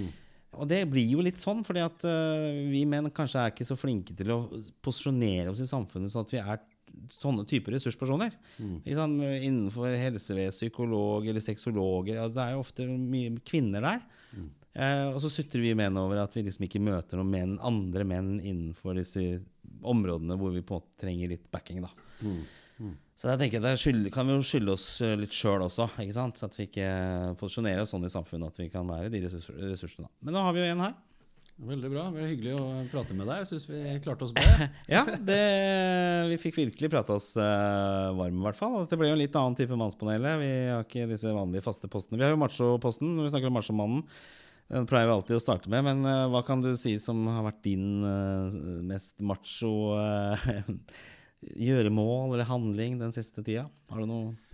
Og 0.56 0.72
det 0.72 0.80
blir 0.88 1.12
jo 1.12 1.20
litt 1.20 1.38
sånn, 1.38 1.60
fordi 1.68 1.84
at 1.84 2.08
uh, 2.08 2.48
vi 2.72 2.86
menn 2.88 3.12
kanskje 3.12 3.44
er 3.44 3.52
ikke 3.52 3.68
så 3.68 3.76
flinke 3.76 4.16
til 4.16 4.32
å 4.32 4.40
posisjonere 4.80 5.52
oss 5.52 5.60
i 5.60 5.68
samfunnet 5.68 6.16
sånn 6.16 6.24
at 6.24 6.32
vi 6.32 6.40
er 6.40 6.64
sånne 7.12 7.44
typer 7.48 7.72
ressurspersoner. 7.76 8.32
Ikke 8.84 8.96
sant? 8.98 9.18
Innenfor 9.22 9.92
helsevesen, 9.96 10.50
psykolog 10.56 11.26
eller 11.30 11.40
sexologer. 11.44 12.20
Altså, 12.22 12.36
det 12.38 12.46
er 12.46 12.54
jo 12.56 12.62
ofte 12.64 12.86
mye 12.88 13.34
kvinner 13.48 13.84
der. 13.84 14.04
Eh, 14.78 15.06
og 15.10 15.18
så 15.24 15.30
sutrer 15.32 15.64
vi 15.64 15.72
menn 15.74 15.96
over 15.98 16.20
at 16.22 16.34
vi 16.36 16.44
liksom 16.46 16.66
ikke 16.68 16.78
møter 16.84 17.18
noen 17.18 17.30
menn, 17.32 17.56
andre 17.66 18.04
menn 18.06 18.36
innenfor 18.38 18.94
disse 19.00 19.40
områdene 19.82 20.36
hvor 20.38 20.52
vi 20.54 20.62
på 20.62 20.76
en 20.76 20.82
måte 20.82 21.00
trenger 21.00 21.32
litt 21.32 21.48
backing. 21.50 21.82
da. 21.82 21.90
Så 23.18 23.26
jeg 23.32 23.38
tenker, 23.40 23.60
Der 23.64 23.74
skyld, 23.80 24.04
kan 24.14 24.28
vi 24.28 24.36
jo 24.36 24.44
skylde 24.46 24.70
oss 24.76 25.00
eh, 25.02 25.16
litt 25.18 25.34
sjøl 25.34 25.64
også. 25.66 25.88
ikke 25.98 26.14
sant? 26.14 26.38
Så 26.38 26.46
At 26.46 26.54
vi 26.60 26.68
ikke 26.68 27.34
posisjonerer 27.40 27.82
oss 27.82 27.90
sånn 27.90 28.06
i 28.06 28.12
samfunnet 28.12 28.52
at 28.52 28.60
vi 28.62 28.68
kan 28.70 28.86
være 28.86 29.10
de 29.10 29.24
ressursene. 29.26 30.06
Men 30.22 30.36
nå 30.36 30.44
har 30.46 30.54
vi 30.54 30.62
jo 30.62 30.68
en 30.76 30.84
her. 30.86 30.94
Veldig 31.58 31.88
bra. 31.90 32.04
Det 32.12 32.20
var 32.20 32.28
hyggelig 32.30 32.52
å 32.54 32.66
prate 32.92 33.14
med 33.18 33.26
deg. 33.26 33.40
Jeg 33.42 33.48
syns 33.50 33.64
vi 33.66 33.78
klarte 34.04 34.28
oss 34.28 34.34
bra. 34.36 34.66
Ja, 34.94 35.02
det, 35.02 35.38
vi 36.30 36.36
fikk 36.38 36.60
virkelig 36.60 36.90
prata 36.92 37.16
oss 37.18 37.32
uh, 37.34 38.14
varme, 38.14 38.38
i 38.38 38.44
hvert 38.46 38.58
fall. 38.60 38.76
Dette 38.84 38.98
ble 39.00 39.10
jo 39.10 39.16
en 39.16 39.22
litt 39.22 39.38
annen 39.38 39.58
type 39.58 39.78
Mannspanelet. 39.78 40.38
Vi 40.38 40.52
har 40.70 40.86
ikke 40.86 41.08
disse 41.10 41.34
vanlige 41.34 41.66
faste 41.66 41.90
postene. 41.90 42.20
Vi 42.20 42.28
har 42.28 42.36
jo 42.36 42.38
Macho-posten 42.44 43.10
når 43.10 43.26
vi 43.26 43.32
snakker 43.34 43.50
om 43.50 43.58
Machomannen. 43.58 44.06
Den 44.68 44.86
pleier 44.86 45.08
vi 45.08 45.16
alltid 45.16 45.38
å 45.38 45.42
starte 45.42 45.70
med, 45.72 45.82
men 45.86 46.06
uh, 46.06 46.28
hva 46.30 46.44
kan 46.46 46.62
du 46.62 46.70
si 46.78 46.94
som 47.02 47.24
har 47.26 47.46
vært 47.48 47.62
din 47.64 48.04
uh, 48.04 48.52
mest 48.84 49.24
macho 49.24 49.96
uh, 49.96 50.50
gjøremål 51.68 52.36
eller 52.36 52.50
handling 52.52 53.00
den 53.00 53.14
siste 53.16 53.42
tida? 53.42 53.66
Har 53.90 54.04
du 54.04 54.12
noe 54.12 54.47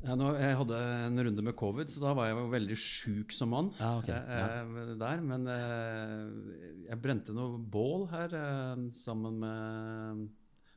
Ja, 0.00 0.14
nå, 0.16 0.30
jeg 0.40 0.56
hadde 0.56 0.76
en 1.06 1.20
runde 1.26 1.42
med 1.44 1.56
covid, 1.60 1.90
så 1.92 2.00
da 2.00 2.14
var 2.16 2.30
jeg 2.30 2.36
jo 2.38 2.44
veldig 2.54 2.76
sjuk 2.80 3.34
som 3.36 3.50
mann. 3.52 3.68
Ja, 3.76 3.90
ok, 4.00 4.08
eh, 4.08 4.94
der, 5.00 5.20
Men 5.24 5.44
eh, 5.52 6.86
jeg 6.88 7.00
brente 7.04 7.36
noe 7.36 7.58
bål 7.60 8.06
her 8.12 8.32
eh, 8.38 8.86
sammen 8.96 9.36
med 9.42 10.22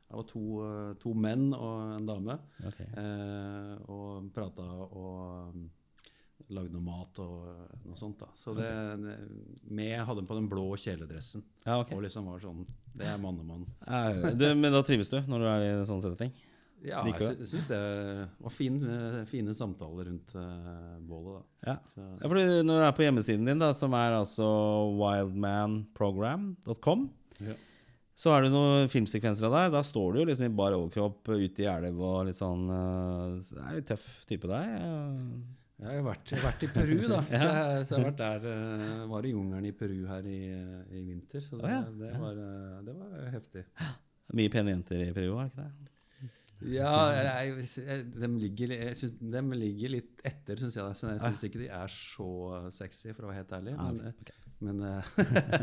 Det 0.04 0.18
var 0.18 0.28
to, 0.28 0.44
eh, 0.66 0.90
to 1.00 1.14
menn 1.16 1.48
og 1.56 1.96
en 1.96 2.10
dame. 2.10 2.36
Okay. 2.68 2.90
Eh, 3.00 3.72
og 3.88 4.28
prata 4.36 4.66
og 4.84 5.56
lagde 6.52 6.74
noe 6.76 6.84
mat 6.84 7.18
og 7.24 7.80
noe 7.88 7.96
sånt. 7.96 8.20
da 8.20 8.28
Så 8.36 8.52
det 8.58 8.68
med 9.64 10.04
hadde 10.04 10.26
på 10.28 10.36
den 10.36 10.50
blå 10.52 10.66
kjeledressen. 10.76 11.46
Ja. 11.64 11.80
Og 11.80 12.02
liksom 12.04 12.28
var 12.28 12.42
sånn 12.44 12.66
Det 12.92 13.08
er 13.08 13.16
mannemann. 13.22 13.64
Eh, 13.88 14.34
du, 14.36 14.50
Men 14.52 14.74
da 14.74 14.84
trives 14.84 15.08
du 15.08 15.22
når 15.24 15.40
du 15.40 15.48
er 15.48 15.64
i 15.70 15.78
sånne 15.88 16.10
setting? 16.10 16.34
Ja, 16.84 17.00
jeg 17.06 17.14
sy- 17.22 17.46
syns 17.48 17.64
det 17.70 17.78
var 18.44 18.52
fin, 18.52 18.74
eh, 18.84 19.22
fine 19.30 19.54
samtaler 19.56 20.04
rundt 20.10 20.34
eh, 20.36 20.98
bålet. 21.06 21.40
da 21.64 21.70
Ja. 21.70 21.76
Ja, 22.20 22.26
fordi 22.28 22.42
Når 22.66 22.74
du 22.80 22.84
er 22.84 22.92
på 22.98 23.04
hjemmesiden 23.06 23.46
din, 23.48 23.58
da, 23.62 23.70
som 23.72 23.94
er 23.94 24.10
altså 24.18 24.44
wildmanprogram.com, 24.98 27.00
ja. 27.40 27.54
så 28.14 28.30
er 28.36 28.40
det 28.46 28.52
noen 28.54 28.88
filmsekvenser 28.92 29.44
av 29.48 29.52
deg. 29.56 29.72
Da 29.74 29.80
står 29.86 30.08
du 30.12 30.16
jo 30.20 30.26
liksom 30.28 30.46
i 30.46 30.52
bar 30.60 30.72
overkropp 30.76 31.22
ute 31.34 31.62
i 31.64 31.68
elv 31.70 31.96
og 32.04 32.26
litt 32.28 32.38
sånn 32.38 32.64
eh, 32.70 33.40
Det 33.40 33.58
er 33.64 33.74
litt 33.80 33.88
tøff 33.94 34.06
type 34.30 34.46
deg. 34.50 34.64
eh. 34.78 35.22
Jeg 35.84 35.90
har 35.98 36.04
vært, 36.06 36.26
jeg 36.30 36.38
har 36.38 36.46
vært 36.52 36.62
i 36.62 36.68
Peru, 36.70 37.00
da. 37.10 37.18
så, 37.26 37.32
jeg, 37.34 37.42
så 37.88 37.92
jeg 37.96 37.98
har 37.98 38.06
vært 38.12 38.22
der 38.22 38.40
eh, 38.52 39.02
Var 39.10 39.22
i 39.26 39.32
jungelen 39.34 39.66
i 39.68 39.72
Peru 39.74 39.98
her 40.08 40.22
i, 40.30 40.38
i 40.94 41.00
vinter. 41.08 41.42
Så 41.44 41.52
det, 41.58 41.64
oh, 41.64 41.68
ja, 41.74 41.82
det, 42.04 42.12
var, 42.20 42.34
eh, 42.44 42.78
det 42.86 42.94
var 43.00 43.10
heftig. 43.34 43.62
Mye 44.38 44.50
pene 44.52 44.70
jenter 44.76 44.98
i 45.08 45.10
Peru, 45.16 45.30
var 45.36 45.42
det 45.48 45.52
ikke 45.54 45.66
det? 45.66 45.72
Ja, 46.62 46.92
jeg, 47.12 47.64
jeg, 47.66 48.04
dem, 48.14 48.38
ligger, 48.40 48.72
synes, 48.96 49.16
de, 49.20 49.42
ligger 49.58 49.92
litt 49.96 50.22
etter, 50.24 50.60
syns 50.60 50.78
jeg. 50.78 50.96
Så 50.96 51.10
jeg 51.10 51.22
syns 51.24 51.42
ikke 51.48 51.64
de 51.64 51.68
er 51.76 51.92
så 51.92 52.28
sexy, 52.72 53.10
for 53.12 53.26
å 53.26 53.32
være 53.32 53.42
helt 53.42 53.56
ærlig. 53.58 53.74
Men, 53.80 54.00
ok. 54.12 54.30
men, 54.68 54.80
eh, 54.88 55.10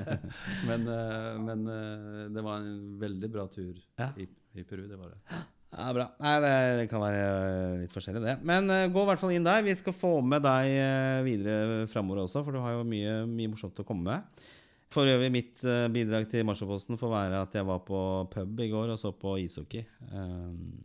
men, 0.70 0.86
eh, 0.98 1.32
men 1.48 1.66
eh, 1.78 2.28
det 2.36 2.46
var 2.46 2.62
en 2.62 2.78
veldig 3.02 3.32
bra 3.34 3.48
tur 3.54 3.74
Ja. 4.02 4.12
i, 4.20 4.28
i 4.60 4.68
Peru. 4.68 4.86
Det 4.92 5.00
var 5.00 5.16
det. 5.16 5.42
Ja, 5.72 5.88
bra. 5.96 6.06
Nei, 6.20 6.34
det, 6.44 6.88
kan 6.92 7.00
være 7.00 7.20
eh, 7.24 7.76
litt 7.86 7.94
forskjellig, 7.96 8.22
det. 8.26 8.34
Men 8.48 8.68
eh, 8.74 8.90
gå 8.92 9.06
i 9.06 9.08
hvert 9.08 9.22
fall 9.22 9.32
inn 9.32 9.46
der. 9.48 9.64
Vi 9.64 9.76
skal 9.80 9.96
få 9.96 10.18
med 10.20 10.44
deg 10.44 10.72
eh, 10.76 11.20
videre 11.24 11.86
framover 11.92 12.26
også, 12.26 12.44
for 12.44 12.58
du 12.58 12.60
har 12.64 12.76
jo 12.76 12.88
mye, 12.88 13.22
mye 13.30 13.52
morsomt 13.54 13.80
å 13.80 13.88
komme 13.88 14.04
med. 14.10 14.44
For 14.92 15.08
øvrig, 15.08 15.32
mitt 15.32 15.64
eh, 15.64 15.88
bidrag 15.94 16.28
til 16.32 16.44
Marsjåposten 16.48 17.00
får 17.00 17.12
være 17.14 17.42
at 17.46 17.54
jeg 17.56 17.68
var 17.68 17.84
på 17.88 18.00
pub 18.34 18.60
i 18.60 18.72
går 18.74 18.92
og 18.92 19.00
så 19.00 19.14
på 19.16 19.38
ishockey. 19.40 19.86
Um, 20.12 20.82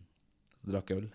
drakk 0.66 0.92
øl. 0.94 1.08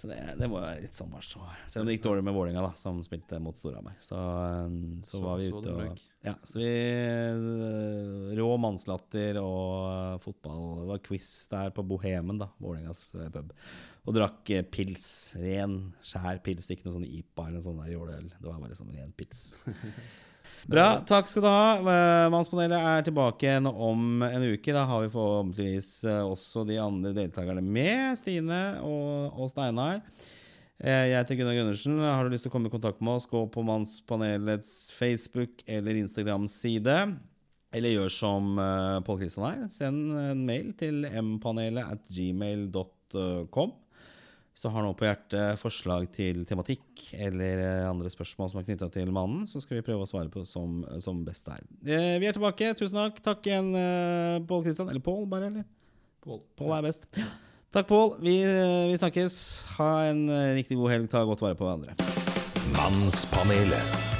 Så 0.00 0.06
det, 0.06 0.16
det 0.38 0.46
må 0.48 0.60
være 0.62 0.84
litt 0.84 1.00
marsj. 1.10 1.34
Selv 1.66 1.82
om 1.82 1.88
det 1.88 1.96
gikk 1.96 2.04
dårlig 2.06 2.22
med 2.24 2.36
Vålerenga, 2.36 2.70
som 2.78 3.00
spilte 3.04 3.40
mot 3.42 3.58
Storhamar. 3.58 3.96
Så, 3.98 4.16
um, 4.16 5.00
så, 5.02 5.18
Så- 5.18 5.24
var 5.24 5.42
vi 5.42 5.50
ute 5.50 5.74
og 5.74 6.06
ja, 6.20 6.34
så 6.44 6.60
vi 6.60 8.36
Rå 8.38 8.46
mannslatter 8.60 9.40
og 9.42 10.22
fotball. 10.22 10.64
Det 10.84 10.88
var 10.92 11.04
quiz 11.10 11.28
der 11.50 11.74
på 11.74 11.84
Bohemen, 11.90 12.38
da, 12.38 12.52
Vålerengas 12.62 13.02
pub. 13.34 13.52
Og 14.06 14.16
drakk 14.16 14.54
pils. 14.70 15.10
Ren, 15.42 15.80
skjær 16.06 16.38
pils. 16.44 16.70
Ikke 16.70 16.86
noe 16.86 17.00
sånn 17.00 17.10
IPA 17.10 17.50
eller 17.50 17.66
sånn 17.66 17.82
jåleøl. 17.90 18.30
Det 18.38 18.46
var 18.46 18.62
bare 18.62 18.78
sånn 18.78 18.94
ren 18.94 19.16
pils. 19.18 19.48
Bra. 20.68 21.00
Takk 21.06 21.28
skal 21.30 21.44
du 21.44 21.48
ha. 21.48 21.68
Eh, 21.78 22.26
Mannspanelet 22.32 22.76
er 22.92 23.06
tilbake 23.06 23.46
igjen 23.46 23.68
om 23.70 24.22
en 24.26 24.44
uke. 24.52 24.74
Da 24.74 24.84
har 24.88 25.04
vi 25.04 25.12
forhåpentligvis 25.12 25.90
eh, 26.04 26.20
også 26.26 26.66
de 26.68 26.76
andre 26.82 27.14
deltakerne 27.16 27.62
med. 27.64 28.18
Stine 28.20 28.60
og, 28.84 29.32
og 29.40 29.50
Steinar. 29.52 30.02
Eh, 30.80 31.06
Jeg 31.10 31.16
heter 31.16 31.40
Gunnar 31.40 31.56
Gundersen. 31.58 31.98
Har 32.04 32.24
du 32.26 32.34
lyst 32.34 32.46
til 32.46 32.52
å 32.52 32.54
komme 32.56 32.70
i 32.70 32.74
kontakt 32.74 33.00
med 33.00 33.16
oss, 33.16 33.28
gå 33.30 33.42
på 33.52 33.64
Mannspanelets 33.66 34.90
Facebook 34.96 35.64
eller 35.66 35.98
Instagram-side. 36.02 36.98
Eller 37.70 37.94
gjør 37.94 38.10
som 38.10 38.56
Pål 39.06 39.20
Kristian 39.20 39.46
her. 39.46 39.68
Send 39.70 40.16
en 40.18 40.40
mail 40.48 40.72
til 40.78 41.04
mpanelet 41.22 41.86
at 41.86 42.08
gmail.com. 42.10 43.76
Hvis 44.60 44.66
du 44.68 44.74
har 44.76 44.84
noe 44.84 44.92
på 44.92 45.06
hjertet, 45.06 45.56
forslag 45.56 46.02
til 46.12 46.42
tematikk 46.44 47.06
eller 47.16 47.62
eh, 47.64 47.84
andre 47.88 48.10
spørsmål 48.12 48.50
som 48.52 48.58
er 48.60 48.66
knytta 48.66 48.90
til 48.92 49.08
mannen, 49.08 49.46
så 49.48 49.56
skal 49.64 49.78
vi 49.78 49.84
prøve 49.86 50.04
å 50.04 50.08
svare 50.10 50.28
på 50.28 50.42
som, 50.44 50.82
som 51.00 51.22
best 51.24 51.48
er. 51.48 51.64
Eh, 51.80 52.18
Vi 52.20 52.28
er 52.28 52.36
tilbake. 52.36 52.68
Tusen 52.76 53.00
takk. 53.00 53.22
Takk 53.24 53.48
igjen, 53.48 53.70
eh, 53.72 54.36
Pål 54.44 54.66
Kristian. 54.66 54.92
Eller 54.92 55.00
Pål, 55.00 55.24
bare, 55.32 55.48
eller? 55.48 55.64
Pål. 56.20 56.42
Pål 56.60 56.76
er 56.76 56.84
best. 56.90 57.08
Takk, 57.72 57.88
Pål. 57.88 58.18
Vi, 58.20 58.36
vi 58.92 59.00
snakkes. 59.00 59.40
Ha 59.80 59.90
en 60.10 60.26
eh, 60.28 60.52
riktig 60.60 60.76
god 60.76 60.92
helg. 60.92 61.08
Ta 61.08 61.24
godt 61.24 61.40
vare 61.40 61.56
på 61.56 61.64
hverandre. 61.64 61.96
Mannspanelet. 62.76 64.19